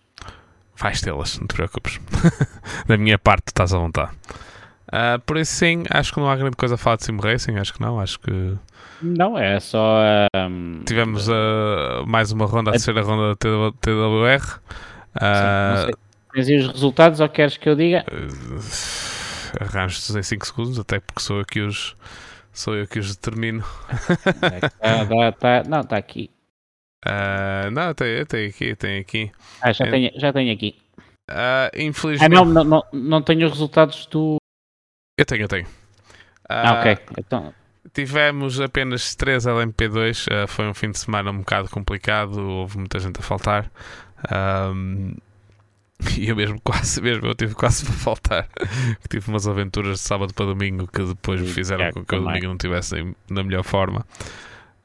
Vais 0.77 1.01
tê-las, 1.01 1.39
não 1.39 1.47
te 1.49 1.55
preocupes. 1.55 1.99
da 2.87 2.97
minha 2.97 3.19
parte, 3.19 3.49
estás 3.49 3.75
à 3.75 3.79
vontade. 3.79 4.13
Uh, 4.87 5.19
por 5.27 5.37
isso, 5.37 5.53
sim, 5.53 5.83
acho 5.91 6.15
que 6.15 6.21
não 6.21 6.31
há 6.31 6.37
grande 6.37 6.57
coisa 6.57 6.77
a 6.77 6.79
falar 6.79 6.97
de 6.97 7.05
Sim 7.05 7.19
Racing. 7.21 7.57
Acho 7.57 7.75
que 7.75 7.81
não. 7.81 7.99
Acho 7.99 8.21
que 8.21 8.57
não, 9.03 9.39
é 9.39 9.61
só. 9.61 10.01
Um, 10.35 10.83
Tivemos 10.85 11.29
uh, 11.29 12.07
mais 12.07 12.33
uma 12.33 12.47
ronda, 12.47 12.71
a 12.71 12.73
terceira 12.73 13.03
ronda 13.03 13.31
da 13.31 13.73
TWR. 13.81 14.61
Uh, 15.17 15.97
Tens 16.33 16.49
os 16.49 16.73
resultados 16.73 17.21
ou 17.21 17.29
queres 17.29 17.57
que 17.57 17.69
eu 17.69 17.75
diga? 17.75 18.05
Uh, 18.11 18.59
Arranjo-te 19.61 20.19
em 20.19 20.23
5 20.23 20.47
segundos, 20.47 20.79
até 20.79 21.01
porque 21.01 21.23
sou 21.23 21.39
eu 21.39 21.47
que 21.47 21.61
os, 21.61 21.97
sou 22.53 22.75
eu 22.77 22.87
que 22.87 22.99
os 22.99 23.17
determino. 23.17 23.65
tá, 24.81 25.33
tá, 25.33 25.63
não, 25.67 25.81
está 25.81 25.97
aqui. 25.97 26.31
Uh, 27.07 27.71
não, 27.73 27.95
tem, 27.95 28.25
tem 28.27 28.49
aqui, 28.49 28.77
tem 28.77 29.01
aqui. 29.01 29.33
Ah, 29.63 29.73
já, 29.73 29.87
é, 29.87 29.91
tenho, 29.91 30.11
já 30.17 30.33
tenho 30.33 30.53
aqui. 30.53 30.77
Uh, 31.31 31.71
infelizmente. 31.77 32.35
Ah, 32.35 32.45
não, 32.45 32.45
não, 32.45 32.65
não, 32.65 32.85
não 32.93 33.23
tenho 33.23 33.47
os 33.47 33.53
resultados 33.53 34.07
do. 34.07 34.37
Eu 35.17 35.25
tenho, 35.25 35.43
eu 35.43 35.49
tenho. 35.49 35.67
ah, 36.49 36.81
ok. 36.81 36.99
Então, 37.19 37.55
Tivemos 37.93 38.61
apenas 38.61 39.15
3 39.15 39.45
LMP2, 39.45 40.27
uh, 40.27 40.49
foi 40.49 40.69
um 40.69 40.75
fim 40.75 40.91
de 40.91 40.99
semana 40.99 41.31
um 41.31 41.39
bocado 41.39 41.69
complicado, 41.71 42.39
houve 42.39 42.79
muita 42.79 42.99
gente 42.99 43.19
a 43.19 43.23
faltar. 43.23 43.71
Um, 44.33 45.15
e 46.17 46.29
eu 46.29 46.37
mesmo 46.37 46.61
quase, 46.61 47.01
mesmo 47.01 47.27
eu 47.27 47.35
tive 47.35 47.55
quase 47.55 47.85
para 47.87 47.95
faltar. 47.95 48.49
tive 49.09 49.29
umas 49.29 49.47
aventuras 49.47 49.99
de 49.99 50.05
sábado 50.05 50.33
para 50.35 50.47
domingo 50.47 50.87
que 50.87 51.03
depois 51.03 51.41
me 51.41 51.49
fizeram 51.49 51.93
com 51.93 52.05
que 52.05 52.15
o 52.15 52.21
domingo 52.21 52.47
não 52.47 52.55
estivesse 52.55 53.15
na 53.29 53.43
melhor 53.43 53.65
forma. 53.65 54.07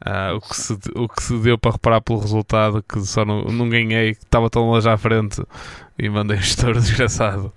Uh, 0.06 0.36
o, 0.36 0.42
que 0.42 0.56
se, 0.58 0.78
o 0.96 1.08
que 1.08 1.24
se 1.24 1.38
deu 1.40 1.58
para 1.58 1.72
reparar 1.72 2.02
pelo 2.02 2.20
resultado 2.20 2.84
que 2.84 3.00
só 3.06 3.24
não, 3.24 3.46
não 3.46 3.70
ganhei, 3.70 4.10
estava 4.10 4.50
tão 4.50 4.64
longe 4.64 4.90
à 4.90 4.98
frente 4.98 5.42
e 5.98 6.10
mandei 6.10 6.36
um 6.36 6.42
estouro 6.42 6.74
desgraçado 6.82 7.54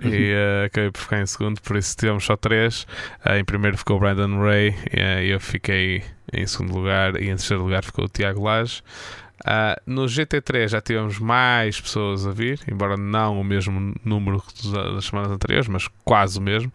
e 0.00 0.32
uh, 0.32 0.66
acabei 0.66 0.92
por 0.92 1.00
ficar 1.00 1.20
em 1.20 1.26
segundo, 1.26 1.60
por 1.60 1.76
isso 1.76 1.96
tivemos 1.96 2.24
só 2.24 2.36
três. 2.36 2.86
Uh, 3.26 3.34
em 3.40 3.44
primeiro 3.44 3.76
ficou 3.76 3.96
o 3.96 4.00
Brandon 4.00 4.40
Ray 4.40 4.72
e 4.92 5.30
eu 5.30 5.40
fiquei 5.40 6.04
em 6.32 6.46
segundo 6.46 6.74
lugar 6.74 7.16
e 7.16 7.24
em 7.24 7.34
terceiro 7.34 7.64
lugar 7.64 7.82
ficou 7.82 8.04
o 8.04 8.08
Tiago 8.08 8.44
Lage. 8.44 8.84
No 9.84 10.04
GT3 10.04 10.68
já 10.68 10.80
tivemos 10.80 11.18
mais 11.18 11.80
pessoas 11.80 12.24
a 12.24 12.30
vir, 12.30 12.60
embora 12.70 12.96
não 12.96 13.40
o 13.40 13.42
mesmo 13.42 13.94
número 14.04 14.40
das 14.94 15.06
semanas 15.06 15.32
anteriores, 15.32 15.66
mas 15.66 15.88
quase 16.04 16.38
o 16.38 16.42
mesmo. 16.42 16.70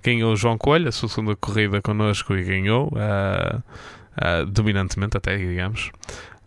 Ganhou 0.00 0.32
o 0.32 0.36
João 0.36 0.58
Coelho, 0.58 0.88
a 0.88 0.92
sua 0.92 1.08
segunda 1.08 1.34
corrida 1.34 1.80
connosco 1.80 2.36
e 2.36 2.44
ganhou. 2.44 2.88
Uh, 2.88 3.62
uh, 4.16 4.46
dominantemente 4.46 5.16
até, 5.16 5.36
digamos. 5.36 5.90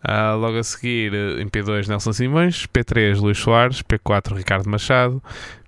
Uh, 0.04 0.38
logo 0.38 0.58
a 0.58 0.64
seguir, 0.64 1.14
em 1.14 1.48
P2, 1.48 1.88
Nelson 1.88 2.12
Simões, 2.12 2.68
P3, 2.68 3.20
Luís 3.20 3.38
Soares, 3.38 3.82
P4, 3.82 4.36
Ricardo 4.36 4.70
Machado, 4.70 5.24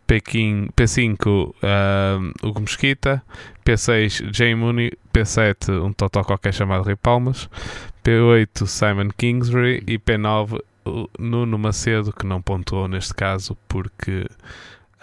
P5, 0.07 0.71
P5 0.75 1.27
uh, 1.27 2.47
Hugo 2.47 2.61
Mesquita, 2.61 3.23
P6 3.65 4.33
Jay 4.33 4.53
Mooney, 4.53 4.91
P7 5.13 5.81
um 5.83 5.91
totó 5.91 6.23
qualquer 6.23 6.53
chamado 6.53 6.83
Rei 6.83 6.95
Palmas, 6.95 7.49
P8 8.03 8.67
Simon 8.67 9.09
Kingsbury 9.17 9.83
e 9.87 9.97
P9 9.97 10.59
Nuno 11.17 11.57
Macedo, 11.57 12.13
que 12.13 12.25
não 12.25 12.41
pontuou 12.41 12.87
neste 12.87 13.13
caso 13.13 13.57
porque 13.67 14.27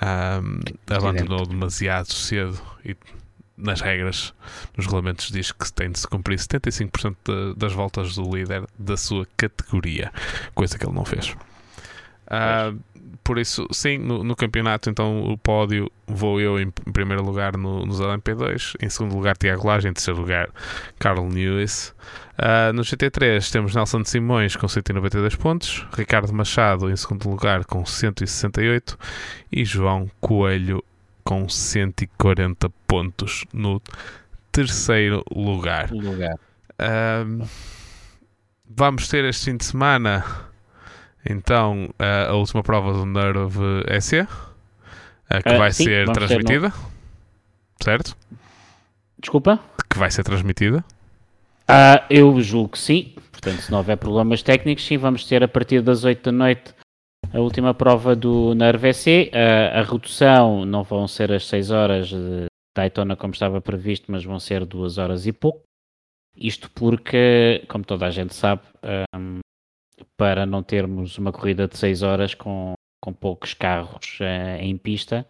um, 0.01 0.61
abandonou 0.95 1.45
demasiado 1.47 2.13
cedo 2.13 2.61
e 2.85 2.97
nas 3.57 3.81
regras, 3.81 4.35
nos 4.77 4.87
regulamentos 4.87 5.31
diz 5.31 5.53
que 5.53 5.73
tem 5.73 5.91
de 5.91 5.99
se 5.99 6.07
cumprir 6.07 6.39
75% 6.39 7.17
de, 7.25 7.55
das 7.59 7.73
voltas 7.73 8.15
do 8.15 8.23
líder 8.23 8.65
da 8.79 8.97
sua 8.97 9.27
categoria, 9.37 10.13
coisa 10.55 10.79
que 10.79 10.87
ele 10.87 10.95
não 10.95 11.05
fez. 11.05 11.35
Uh, 12.27 12.81
por 13.23 13.39
isso, 13.39 13.67
sim, 13.71 13.99
no, 13.99 14.25
no, 14.25 14.35
campeonato, 14.35 14.91
então 14.91 15.23
o 15.25 15.37
pódio 15.37 15.91
vou 16.07 16.41
eu 16.41 16.59
em, 16.59 16.71
primeiro 16.71 17.23
lugar 17.23 17.57
no, 17.57 17.85
nos 17.85 18.01
LMP2, 18.01 18.75
em 18.81 18.89
segundo 18.89 19.15
lugar 19.15 19.37
Tiago 19.37 19.67
Lage, 19.67 19.87
em 19.87 19.93
terceiro 19.93 20.21
lugar 20.21 20.49
Carl 20.99 21.29
Lewis. 21.29 21.95
Uh, 22.39 22.73
no 22.73 22.83
GT3 22.83 23.53
temos 23.53 23.75
Nelson 23.75 24.03
Simões 24.05 24.57
com 24.57 24.67
192 24.67 25.37
pontos, 25.37 25.87
Ricardo 25.97 26.33
Machado 26.33 26.91
em 26.91 26.97
segundo 26.97 27.29
lugar 27.29 27.65
com 27.65 27.85
168 27.85 28.99
e 29.53 29.65
João 29.65 30.11
Coelho 30.21 30.83
com 31.25 31.49
140 31.49 32.69
pontos 32.87 33.45
no 33.53 33.81
terceiro 34.51 35.25
lugar. 35.35 35.91
lugar. 35.91 36.35
Uh, 36.81 37.47
vamos 38.69 39.09
ter 39.09 39.25
este 39.25 39.51
fim 39.51 39.57
de 39.57 39.65
semana 39.65 40.25
então 41.25 41.89
a 42.29 42.35
última 42.35 42.63
prova 42.63 42.93
do 42.93 43.07
Nerve 43.07 43.61
SE 44.01 44.27
que 45.41 45.55
uh, 45.55 45.59
vai 45.59 45.73
sim, 45.73 45.85
ser 45.85 46.11
transmitida, 46.11 46.71
ter, 46.71 47.85
certo? 47.85 48.17
Desculpa? 49.19 49.61
Que 49.89 49.99
vai 49.99 50.11
ser 50.11 50.25
transmitida. 50.25 50.85
Uh, 51.63 52.05
eu 52.11 52.41
julgo 52.41 52.71
que 52.71 52.79
sim. 52.79 53.15
Portanto, 53.31 53.63
se 53.63 53.71
não 53.71 53.79
houver 53.79 53.97
problemas 53.97 54.43
técnicos, 54.43 54.85
sim, 54.85 54.99
vamos 54.99 55.25
ter 55.25 55.43
a 55.43 55.49
partir 55.49 55.81
das 55.81 56.05
8 56.05 56.23
da 56.25 56.33
noite 56.33 56.75
a 57.33 57.41
última 57.41 57.75
prova 57.75 58.17
do 58.17 58.53
SE. 58.95 59.31
Uh, 59.33 59.79
a 59.79 59.83
redução 59.83 60.65
não 60.65 60.83
vão 60.83 61.07
ser 61.07 61.33
as 61.33 61.47
6 61.47 61.71
horas 61.71 62.09
de 62.09 62.47
Daytona 62.77 63.17
como 63.17 63.33
estava 63.33 63.61
previsto, 63.61 64.11
mas 64.11 64.25
vão 64.25 64.39
ser 64.39 64.65
2 64.65 64.99
horas 64.99 65.27
e 65.27 65.33
pouco. 65.33 65.63
Isto 66.37 66.71
porque, 66.71 67.65
como 67.69 67.85
toda 67.85 68.07
a 68.07 68.11
gente 68.11 68.35
sabe, 68.35 68.63
um, 69.15 69.41
para 70.17 70.47
não 70.47 70.63
termos 70.63 71.19
uma 71.19 71.33
corrida 71.33 71.69
de 71.69 71.77
6 71.77 72.03
horas 72.03 72.35
com, 72.35 72.73
com 73.01 73.13
poucos 73.13 73.55
carros 73.55 74.19
uh, 74.21 74.61
em 74.61 74.77
pista. 74.77 75.27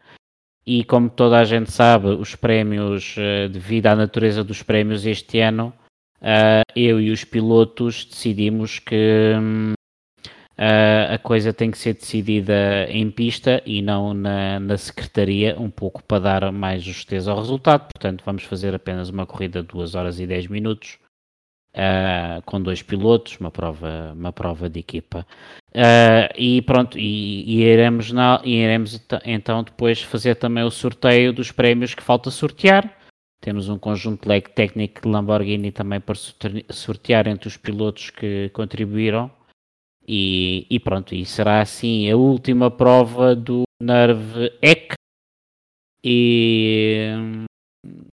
E 0.65 0.85
como 0.85 1.11
toda 1.11 1.39
a 1.39 1.45
gente 1.45 1.73
sabe, 1.73 2.09
os 2.09 2.37
prémios, 2.37 3.17
uh, 3.17 3.49
devido 3.49 3.87
à 3.87 3.97
natureza 3.97 4.45
dos 4.45 4.63
prémios 4.63 5.05
este 5.05 5.41
ano, 5.41 5.73
uh, 6.21 6.63
eu 6.77 7.01
e 7.01 7.11
os 7.11 7.25
pilotos 7.25 8.05
decidimos 8.05 8.79
que 8.79 9.35
um, 9.37 9.73
a 10.57 11.19
coisa 11.19 11.53
tem 11.53 11.71
que 11.71 11.79
ser 11.79 11.95
decidida 11.95 12.87
em 12.89 13.11
pista 13.11 13.63
e 13.65 13.83
não 13.83 14.15
na, 14.15 14.61
na 14.61 14.77
secretaria, 14.77 15.57
um 15.59 15.71
pouco 15.71 16.03
para 16.03 16.19
dar 16.19 16.53
mais 16.53 16.83
justeza 16.83 17.31
ao 17.31 17.39
resultado. 17.39 17.89
Portanto, 17.93 18.23
vamos 18.25 18.45
fazer 18.45 18.75
apenas 18.75 19.09
uma 19.09 19.27
corrida 19.27 19.63
de 19.63 19.69
2 19.69 19.95
horas 19.95 20.21
e 20.21 20.27
10 20.27 20.49
minutos 20.49 20.99
Uh, 21.75 22.43
com 22.45 22.61
dois 22.61 22.83
pilotos, 22.83 23.39
uma 23.41 23.51
prova, 23.51 24.13
uma 24.15 24.31
prova 24.31 24.69
de 24.69 24.79
equipa. 24.79 25.27
Uh, 25.71 26.29
e 26.37 26.61
pronto, 26.61 26.99
e, 26.99 27.45
e, 27.47 27.63
iremos, 27.63 28.13
na, 28.13 28.43
e 28.45 28.57
iremos 28.57 29.01
então 29.25 29.63
depois 29.63 30.03
fazer 30.03 30.35
também 30.35 30.65
o 30.65 30.71
sorteio 30.71 31.33
dos 31.33 31.51
prémios 31.51 31.95
que 31.95 32.03
falta 32.03 32.31
sortear. 32.31 32.95
Temos 33.41 33.71
um 33.71 33.79
conjunto 33.79 34.29
leg 34.29 34.51
técnico 34.51 35.01
de 35.01 35.09
Lamborghini 35.09 35.73
também 35.73 35.99
para 35.99 36.15
sortear 36.69 37.27
entre 37.27 37.49
os 37.49 37.57
pilotos 37.57 38.11
que 38.11 38.51
contribuíram. 38.51 39.31
E, 40.07 40.67
e 40.69 40.81
pronto, 40.81 41.15
e 41.15 41.25
será 41.25 41.61
assim 41.61 42.11
a 42.11 42.17
última 42.17 42.71
prova 42.71 43.35
do 43.35 43.63
Nerve 43.81 44.53
EC. 44.61 44.95
E 46.05 47.47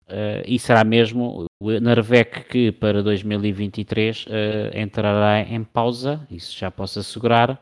Uh, 0.07 0.45
e 0.47 0.59
será 0.59 0.85
mesmo 0.85 1.47
o 1.59 1.81
Narvec 1.81 2.45
que 2.45 2.71
para 2.71 3.03
2023 3.03 4.27
uh, 4.27 4.29
eh, 4.29 4.83
entrará 4.83 5.41
em 5.41 5.65
pausa, 5.65 6.27
isso 6.31 6.57
já 6.59 6.71
posso 6.71 6.99
assegurar, 6.99 7.59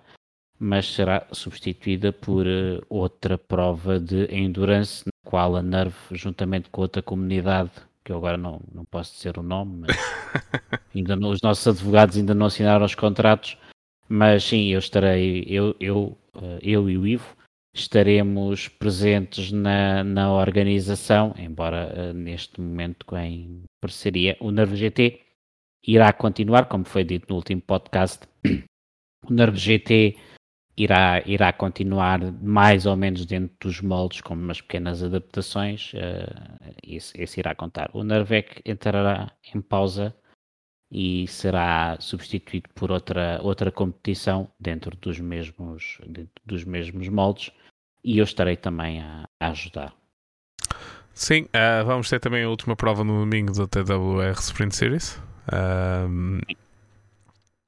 mas 0.58 0.92
será 0.92 1.24
substituída 1.30 2.12
por 2.12 2.44
uh, 2.44 2.84
outra 2.88 3.38
prova 3.38 4.00
de 4.00 4.26
endurance, 4.34 5.04
na 5.06 5.30
qual 5.30 5.54
a 5.54 5.62
Nerve, 5.62 5.94
juntamente 6.10 6.68
com 6.68 6.80
outra 6.80 7.00
comunidade, 7.00 7.70
que 8.04 8.10
eu 8.10 8.16
agora 8.16 8.36
não, 8.36 8.60
não 8.74 8.84
posso 8.84 9.14
dizer 9.14 9.38
o 9.38 9.42
nome, 9.42 9.86
mas 9.86 9.96
ainda 10.92 11.14
não, 11.14 11.30
os 11.30 11.40
nossos 11.40 11.64
advogados 11.68 12.16
ainda 12.16 12.34
não 12.34 12.46
assinaram 12.46 12.84
os 12.84 12.96
contratos, 12.96 13.56
mas 14.14 14.44
sim, 14.44 14.66
eu 14.66 14.78
estarei, 14.78 15.42
eu, 15.48 15.74
eu, 15.80 16.18
eu 16.60 16.90
e 16.90 16.98
o 16.98 17.06
Ivo, 17.06 17.34
estaremos 17.74 18.68
presentes 18.68 19.50
na, 19.50 20.04
na 20.04 20.30
organização, 20.30 21.34
embora 21.38 21.90
uh, 21.96 22.12
neste 22.12 22.60
momento 22.60 23.06
em 23.16 23.64
parceria. 23.80 24.36
O 24.38 24.50
Nervo 24.50 24.76
GT 24.76 25.18
irá 25.86 26.12
continuar, 26.12 26.66
como 26.66 26.84
foi 26.84 27.04
dito 27.04 27.26
no 27.30 27.36
último 27.36 27.62
podcast. 27.62 28.28
O 29.24 29.32
Nervo 29.32 29.56
GT 29.56 30.16
irá, 30.76 31.22
irá 31.24 31.52
continuar 31.52 32.20
mais 32.42 32.86
ou 32.86 32.96
menos 32.96 33.24
dentro 33.24 33.56
dos 33.60 33.80
moldes, 33.80 34.20
com 34.20 34.34
umas 34.34 34.60
pequenas 34.60 35.00
adaptações. 35.00 35.92
Uh, 35.94 36.74
esse, 36.82 37.18
esse, 37.18 37.38
irá 37.38 37.54
contar. 37.54 37.88
O 37.94 38.02
Nervec 38.02 38.60
entrará 38.66 39.32
em 39.54 39.60
pausa 39.60 40.12
e 40.94 41.26
será 41.26 41.96
substituído 41.98 42.68
por 42.74 42.92
outra, 42.92 43.40
outra 43.42 43.72
competição 43.72 44.46
dentro 44.60 44.94
dos 44.98 45.18
mesmos, 45.18 45.98
dentro 46.06 46.42
dos 46.44 46.64
mesmos 46.64 47.08
moldes 47.08 47.50
e 48.04 48.18
eu 48.18 48.24
estarei 48.24 48.56
também 48.56 49.00
a, 49.00 49.26
a 49.40 49.48
ajudar. 49.48 49.94
Sim, 51.14 51.44
uh, 51.44 51.84
vamos 51.86 52.10
ter 52.10 52.20
também 52.20 52.44
a 52.44 52.48
última 52.50 52.76
prova 52.76 53.02
no 53.04 53.20
domingo 53.20 53.52
da 53.52 53.66
TWR 53.66 54.38
Sprint 54.38 54.76
Series. 54.76 55.18
Um, 55.50 56.40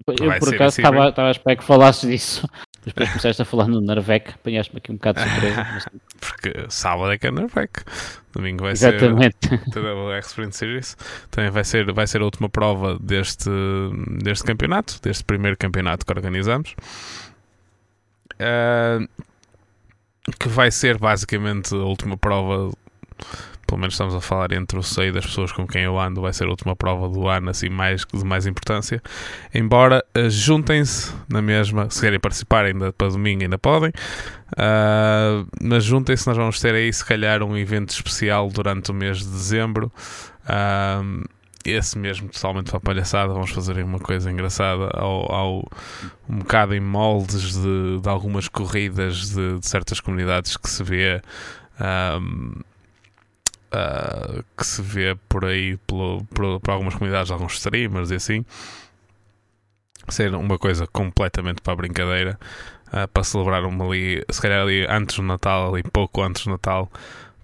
eu 0.07 0.39
por 0.39 0.55
acaso 0.55 0.81
estava, 0.81 1.09
estava 1.09 1.29
a 1.29 1.31
esperar 1.31 1.57
que 1.57 1.65
falasses 1.65 2.11
disso. 2.11 2.49
Depois 2.85 3.09
começaste 3.09 3.41
a 3.41 3.45
falar 3.45 3.67
no 3.67 3.81
Nervec, 3.81 4.31
apanhaste-me 4.35 4.79
aqui 4.79 4.93
um 4.93 4.97
bocado 4.97 5.23
de 5.23 5.31
surpresa. 5.31 5.65
Mas... 5.73 5.87
Porque 6.21 6.67
sábado 6.69 7.13
é 7.13 7.19
que 7.19 7.27
é 7.27 7.31
Nervec, 7.31 7.83
domingo 8.33 8.65
vai 8.65 8.73
Exatamente. 8.73 9.49
ser 9.49 9.59
TWR 9.71 10.19
Sprint 10.21 10.57
Series. 10.57 10.97
Também 11.31 11.51
vai 11.51 11.65
ser, 11.65 11.91
vai 11.93 12.07
ser 12.07 12.21
a 12.21 12.25
última 12.25 12.49
prova 12.49 12.99
deste, 12.99 13.51
deste 14.23 14.45
campeonato, 14.45 15.01
deste 15.03 15.25
primeiro 15.25 15.57
campeonato 15.57 16.05
que 16.05 16.13
organizamos. 16.13 16.75
Uh, 18.35 19.09
que 20.39 20.49
vai 20.49 20.71
ser 20.71 20.99
basicamente 20.99 21.75
a 21.75 21.79
última 21.79 22.17
prova, 22.17 22.73
pelo 23.67 23.81
menos 23.81 23.95
estamos 23.95 24.15
a 24.15 24.21
falar 24.21 24.53
entre 24.53 24.79
o 24.79 24.83
seio 24.83 25.13
das 25.13 25.27
pessoas 25.27 25.53
com 25.53 25.67
quem 25.67 25.83
eu 25.83 25.99
ando, 25.99 26.21
vai 26.21 26.33
ser 26.33 26.45
a 26.45 26.49
última 26.49 26.75
prova 26.75 27.09
do 27.09 27.29
ano, 27.29 27.51
assim, 27.51 27.69
mais, 27.69 28.05
de 28.05 28.25
mais 28.25 28.47
importância. 28.47 29.03
Embora 29.53 30.05
uh, 30.17 30.29
juntem-se 30.29 31.13
na 31.29 31.43
mesma, 31.43 31.89
se 31.91 32.01
querem 32.01 32.21
participar 32.21 32.65
ainda 32.65 32.93
para 32.93 33.09
domingo, 33.09 33.43
ainda 33.43 33.59
podem, 33.59 33.91
uh, 33.91 35.47
mas 35.63 35.85
juntem-se, 35.85 36.27
nós 36.27 36.37
vamos 36.37 36.61
ter 36.61 36.75
aí, 36.75 36.93
se 36.93 37.05
calhar, 37.05 37.43
um 37.43 37.57
evento 37.57 37.91
especial 37.91 38.49
durante 38.49 38.91
o 38.91 38.95
mês 38.95 39.19
de 39.19 39.27
dezembro. 39.27 39.93
Uh, 40.45 41.25
esse 41.65 41.99
mesmo 41.99 42.29
totalmente 42.29 42.67
para 42.67 42.77
a 42.77 42.81
palhaçada, 42.81 43.33
vamos 43.33 43.51
fazer 43.51 43.83
uma 43.83 43.99
coisa 43.99 44.31
engraçada 44.31 44.91
ao, 44.93 45.33
ao 45.33 45.69
um 46.29 46.39
bocado 46.39 46.75
em 46.75 46.81
moldes 46.81 47.55
de, 47.55 48.01
de 48.01 48.09
algumas 48.09 48.49
corridas 48.49 49.31
de, 49.31 49.59
de, 49.59 49.67
certas 49.67 49.99
comunidades 49.99 50.57
que 50.59 50.69
se 50.69 50.85
vê 50.85 51.23
um, 52.21 52.61
uh, 53.75 54.45
que 54.57 54.65
se 54.65 54.81
vê 54.81 55.17
por 55.29 55.45
aí 55.45 55.77
por, 55.79 56.25
algumas 56.69 56.95
comunidades, 56.95 57.31
alguns 57.31 57.55
streamers 57.55 58.11
e 58.11 58.15
assim 58.15 58.45
ser 60.09 60.35
uma 60.35 60.59
coisa 60.59 60.87
completamente 60.87 61.61
para 61.63 61.73
a 61.73 61.77
brincadeira 61.77 62.39
uh, 62.89 63.09
para 63.09 63.25
celebrar 63.25 63.65
uma 63.65 63.85
ali, 63.87 64.25
se 64.31 64.41
calhar 64.41 64.63
ali 64.63 64.87
antes 64.89 65.17
do 65.17 65.23
Natal, 65.23 65.75
ali 65.75 65.83
pouco 65.83 66.23
antes 66.23 66.45
do 66.45 66.51
Natal 66.51 66.91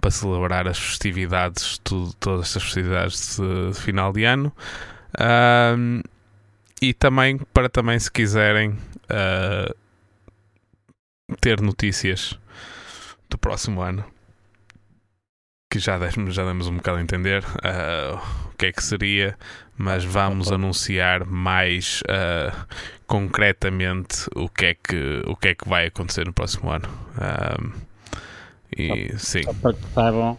para 0.01 0.11
celebrar 0.11 0.67
as 0.67 0.79
festividades, 0.79 1.79
tudo, 1.79 2.15
todas 2.15 2.47
estas 2.47 2.63
festividades 2.63 3.37
de, 3.37 3.73
de 3.73 3.79
final 3.79 4.13
de 4.13 4.25
ano. 4.25 4.51
E 6.81 6.95
também 6.95 7.37
para 7.53 7.69
também 7.69 7.99
se 7.99 8.11
quiserem 8.11 8.71
uh, 8.71 9.75
ter 11.39 11.61
notícias 11.61 12.39
do 13.29 13.37
próximo 13.37 13.83
ano 13.83 14.03
que 15.71 15.79
já 15.79 15.99
demos, 15.99 16.35
já 16.35 16.45
demos 16.45 16.67
um 16.67 16.77
bocado 16.77 16.99
a 16.99 17.01
entender 17.01 17.45
uh, 17.45 18.17
o 18.53 18.57
que 18.59 18.67
é 18.67 18.73
que 18.73 18.83
seria, 18.83 19.39
mas 19.79 20.05
vamos 20.05 20.51
anunciar 20.51 21.25
mais 21.25 22.03
uh, 22.03 22.67
concretamente 23.07 24.29
o 24.35 24.49
que, 24.49 24.67
é 24.67 24.75
que, 24.75 25.23
o 25.27 25.37
que 25.37 25.49
é 25.49 25.55
que 25.55 25.69
vai 25.69 25.87
acontecer 25.87 26.27
no 26.27 26.33
próximo 26.33 26.71
ano. 26.71 26.89
E 28.77 29.17
sim. 29.17 29.43
Só 29.43 29.53
para 29.55 29.73
que 29.73 29.87
saibam, 29.95 30.39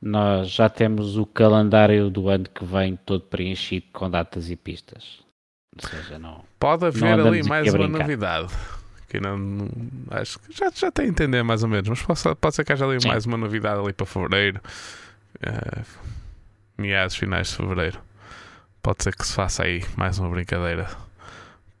nós 0.00 0.50
já 0.50 0.68
temos 0.68 1.16
o 1.16 1.26
calendário 1.26 2.08
do 2.10 2.28
ano 2.28 2.44
que 2.44 2.64
vem 2.64 2.96
todo 2.96 3.22
preenchido 3.22 3.86
com 3.92 4.08
datas 4.10 4.50
e 4.50 4.56
pistas. 4.56 5.20
Ou 5.82 5.88
seja, 5.88 6.18
não. 6.18 6.44
Pode 6.58 6.86
haver 6.86 7.04
andamos 7.04 7.26
ali 7.26 7.48
mais 7.48 7.72
uma 7.74 7.88
novidade. 7.88 8.52
Que 9.10 9.18
não, 9.20 9.36
não- 9.36 9.68
acho 10.12 10.38
que 10.38 10.52
já, 10.56 10.70
já 10.74 10.90
tem 10.92 11.06
a 11.06 11.08
entender 11.08 11.42
mais 11.42 11.62
ou 11.64 11.68
menos, 11.68 11.88
mas 11.88 12.22
pode, 12.22 12.36
pode 12.36 12.54
ser 12.54 12.64
que 12.64 12.72
haja 12.72 12.86
ali 12.86 13.00
Sim. 13.00 13.08
mais 13.08 13.26
uma 13.26 13.36
novidade 13.36 13.80
ali 13.80 13.92
para 13.92 14.06
fevereiro, 14.06 14.60
eh, 15.42 15.82
meados, 16.78 17.16
finais 17.16 17.48
de 17.48 17.56
fevereiro. 17.56 17.98
Pode 18.80 19.02
ser 19.02 19.14
que 19.14 19.26
se 19.26 19.34
faça 19.34 19.64
aí 19.64 19.84
mais 19.96 20.18
uma 20.18 20.28
brincadeira 20.30 20.86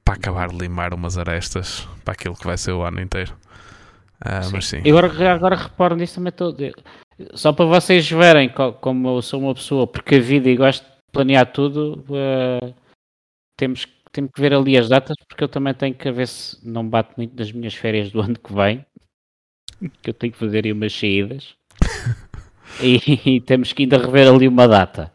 para 0.04 0.14
acabar 0.14 0.48
de 0.48 0.58
limar 0.58 0.92
umas 0.92 1.16
arestas 1.16 1.86
para 2.04 2.12
aquilo 2.14 2.34
que 2.36 2.44
vai 2.46 2.58
ser 2.58 2.72
o 2.72 2.82
ano 2.82 3.00
inteiro. 3.00 3.32
Ah, 4.20 4.40
mas 4.52 4.66
sim, 4.66 4.82
E 4.84 4.90
agora, 4.90 5.32
agora 5.32 5.56
reparo 5.56 5.94
nisso 5.96 6.16
também 6.16 6.32
todo. 6.32 6.56
Só 7.34 7.52
para 7.52 7.64
vocês 7.64 8.10
verem 8.10 8.48
co- 8.48 8.72
como 8.74 9.08
eu 9.18 9.22
sou 9.22 9.40
uma 9.40 9.54
pessoa 9.54 9.86
precavida 9.86 10.48
e 10.50 10.56
gosto 10.56 10.82
de 10.84 10.90
planear 11.12 11.46
tudo, 11.52 12.04
eh, 12.10 12.74
temos, 13.56 13.86
temos 14.12 14.30
que 14.32 14.40
ver 14.40 14.52
ali 14.54 14.76
as 14.76 14.88
datas, 14.88 15.16
porque 15.28 15.44
eu 15.44 15.48
também 15.48 15.74
tenho 15.74 15.94
que 15.94 16.10
ver 16.10 16.26
se 16.28 16.58
não 16.68 16.86
bate 16.88 17.14
muito 17.16 17.36
nas 17.36 17.52
minhas 17.52 17.74
férias 17.74 18.10
do 18.10 18.20
ano 18.20 18.38
que 18.38 18.52
vem, 18.52 18.84
que 20.02 20.10
eu 20.10 20.14
tenho 20.14 20.32
que 20.32 20.38
fazer 20.38 20.64
aí 20.64 20.72
umas 20.72 20.92
saídas. 20.92 21.54
e, 22.82 23.36
e 23.36 23.40
temos 23.40 23.72
que 23.72 23.82
ainda 23.84 23.98
rever 23.98 24.28
ali 24.28 24.46
uma 24.48 24.66
data. 24.68 25.12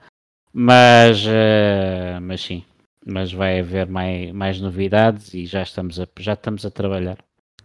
Mas, 0.53 1.23
eh, 1.27 2.17
mas 2.21 2.41
sim, 2.41 2.63
mas 3.05 3.31
vai 3.31 3.59
haver 3.59 3.87
mais, 3.87 4.31
mais 4.31 4.61
novidades 4.61 5.33
e 5.33 5.45
já 5.45 5.61
estamos 5.61 5.99
a, 5.99 6.07
já 6.19 6.33
estamos 6.33 6.65
a 6.65 6.71
trabalhar 6.71 7.17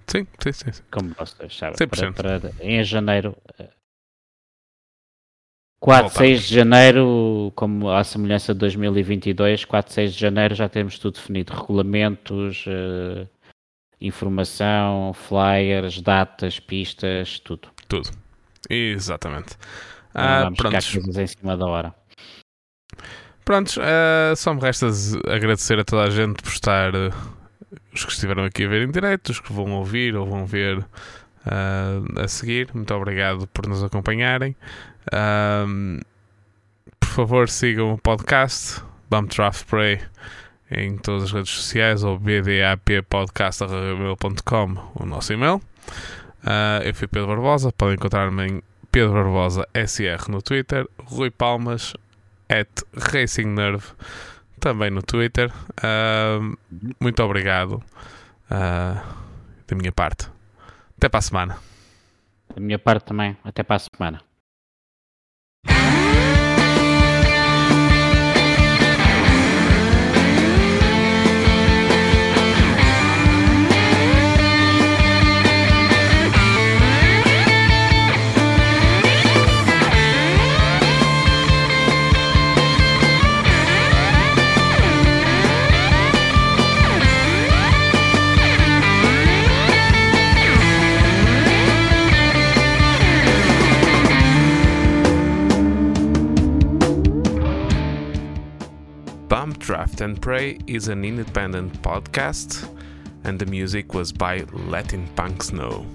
sim, 0.07 0.27
sim, 0.43 0.53
sim, 0.53 0.73
sim. 0.73 0.83
como 0.91 1.15
vocês 1.17 1.57
sabem, 1.57 1.77
100%. 1.77 2.15
para, 2.15 2.41
para- 2.41 2.53
em 2.61 2.83
janeiro, 2.85 3.37
eh, 3.59 3.69
4, 5.81 6.03
Voltamos. 6.03 6.29
6 6.29 6.43
de 6.43 6.55
janeiro, 6.55 7.53
como 7.57 7.91
à 7.91 8.05
semelhança 8.05 8.53
de 8.53 8.61
2022, 8.61 9.65
4, 9.65 9.93
6 9.95 10.13
de 10.13 10.21
janeiro 10.21 10.55
já 10.55 10.69
temos 10.69 10.99
tudo 10.99 11.15
definido, 11.15 11.55
regulamentos, 11.55 12.67
eh, 12.69 13.27
informação, 13.99 15.15
flyers, 15.15 16.03
datas, 16.03 16.61
pistas, 16.61 17.41
tudo. 17.41 17.69
Tudo. 17.89 18.11
Exatamente. 18.69 19.57
Ah, 20.15 20.45
vamos 20.45 20.59
ficar 20.59 20.71
prontos. 20.71 20.93
coisas 20.93 21.17
em 21.17 21.27
cima 21.27 21.57
da 21.57 21.67
hora. 21.67 21.95
Prontos, 23.43 23.79
eh, 23.81 24.35
só 24.37 24.53
me 24.53 24.61
resta 24.61 24.87
agradecer 25.29 25.79
a 25.79 25.85
toda 25.85 26.03
a 26.05 26.11
gente 26.11 26.43
por 26.43 26.53
estar, 26.53 26.95
eh, 26.95 27.11
os 27.95 28.05
que 28.05 28.13
estiveram 28.13 28.45
aqui 28.45 28.65
a 28.65 28.69
ver 28.69 28.83
em 28.87 28.91
direto, 28.91 29.31
os 29.31 29.41
que 29.41 29.51
vão 29.51 29.73
ouvir 29.73 30.15
ou 30.15 30.27
vão 30.27 30.45
ver 30.45 30.87
ah, 31.47 32.01
a 32.23 32.29
seguir. 32.29 32.69
Muito 32.75 32.93
obrigado 32.95 33.47
por 33.49 33.67
nos 33.67 33.83
acompanharem. 33.83 34.55
Ahm, 35.13 35.99
por 36.99 37.09
favor, 37.09 37.49
sigam 37.49 37.93
o 37.93 37.99
podcast 37.99 38.83
Bump 39.09 39.35
Draft 39.35 39.67
em 40.71 40.99
todas 40.99 41.25
as 41.25 41.33
redes 41.33 41.51
sociais 41.51 42.05
ou 42.05 42.17
bdappodcast.com, 42.19 44.93
o 44.95 45.05
nosso 45.05 45.33
e-mail. 45.33 45.61
Ah, 46.45 46.81
eu 46.85 46.95
fui 46.95 47.09
Pedro 47.09 47.29
Barbosa, 47.29 47.73
podem 47.73 47.95
encontrar-me 47.95 48.47
em 48.47 48.63
Pedro 48.93 49.13
Barbosa 49.13 49.67
SR 49.75 50.31
no 50.31 50.43
Twitter, 50.43 50.87
Rui 51.05 51.31
Palmas 51.31 51.95
at 52.49 52.69
Racing 52.95 53.47
Nerve 53.47 53.87
também 54.59 54.91
no 54.91 55.03
Twitter. 55.03 55.53
Ahm, 55.83 56.55
muito 57.01 57.23
obrigado 57.23 57.83
ah, 58.51 59.03
da 59.67 59.77
minha 59.77 59.93
parte. 59.93 60.29
Até 61.01 61.09
para 61.09 61.19
a 61.19 61.23
semana. 61.23 61.59
Da 62.55 62.61
minha 62.61 62.79
parte 62.79 63.07
também, 63.07 63.35
até 63.43 63.63
para 63.63 63.77
a 63.77 63.79
semana. 63.79 64.21
Draft 99.71 100.01
and 100.01 100.21
Pray 100.21 100.59
is 100.67 100.89
an 100.89 101.05
independent 101.05 101.81
podcast, 101.81 102.69
and 103.23 103.39
the 103.39 103.47
music 103.47 103.95
was 103.95 104.11
by 104.11 104.45
Latin 104.53 105.07
Punks 105.15 105.53
Know. 105.53 105.87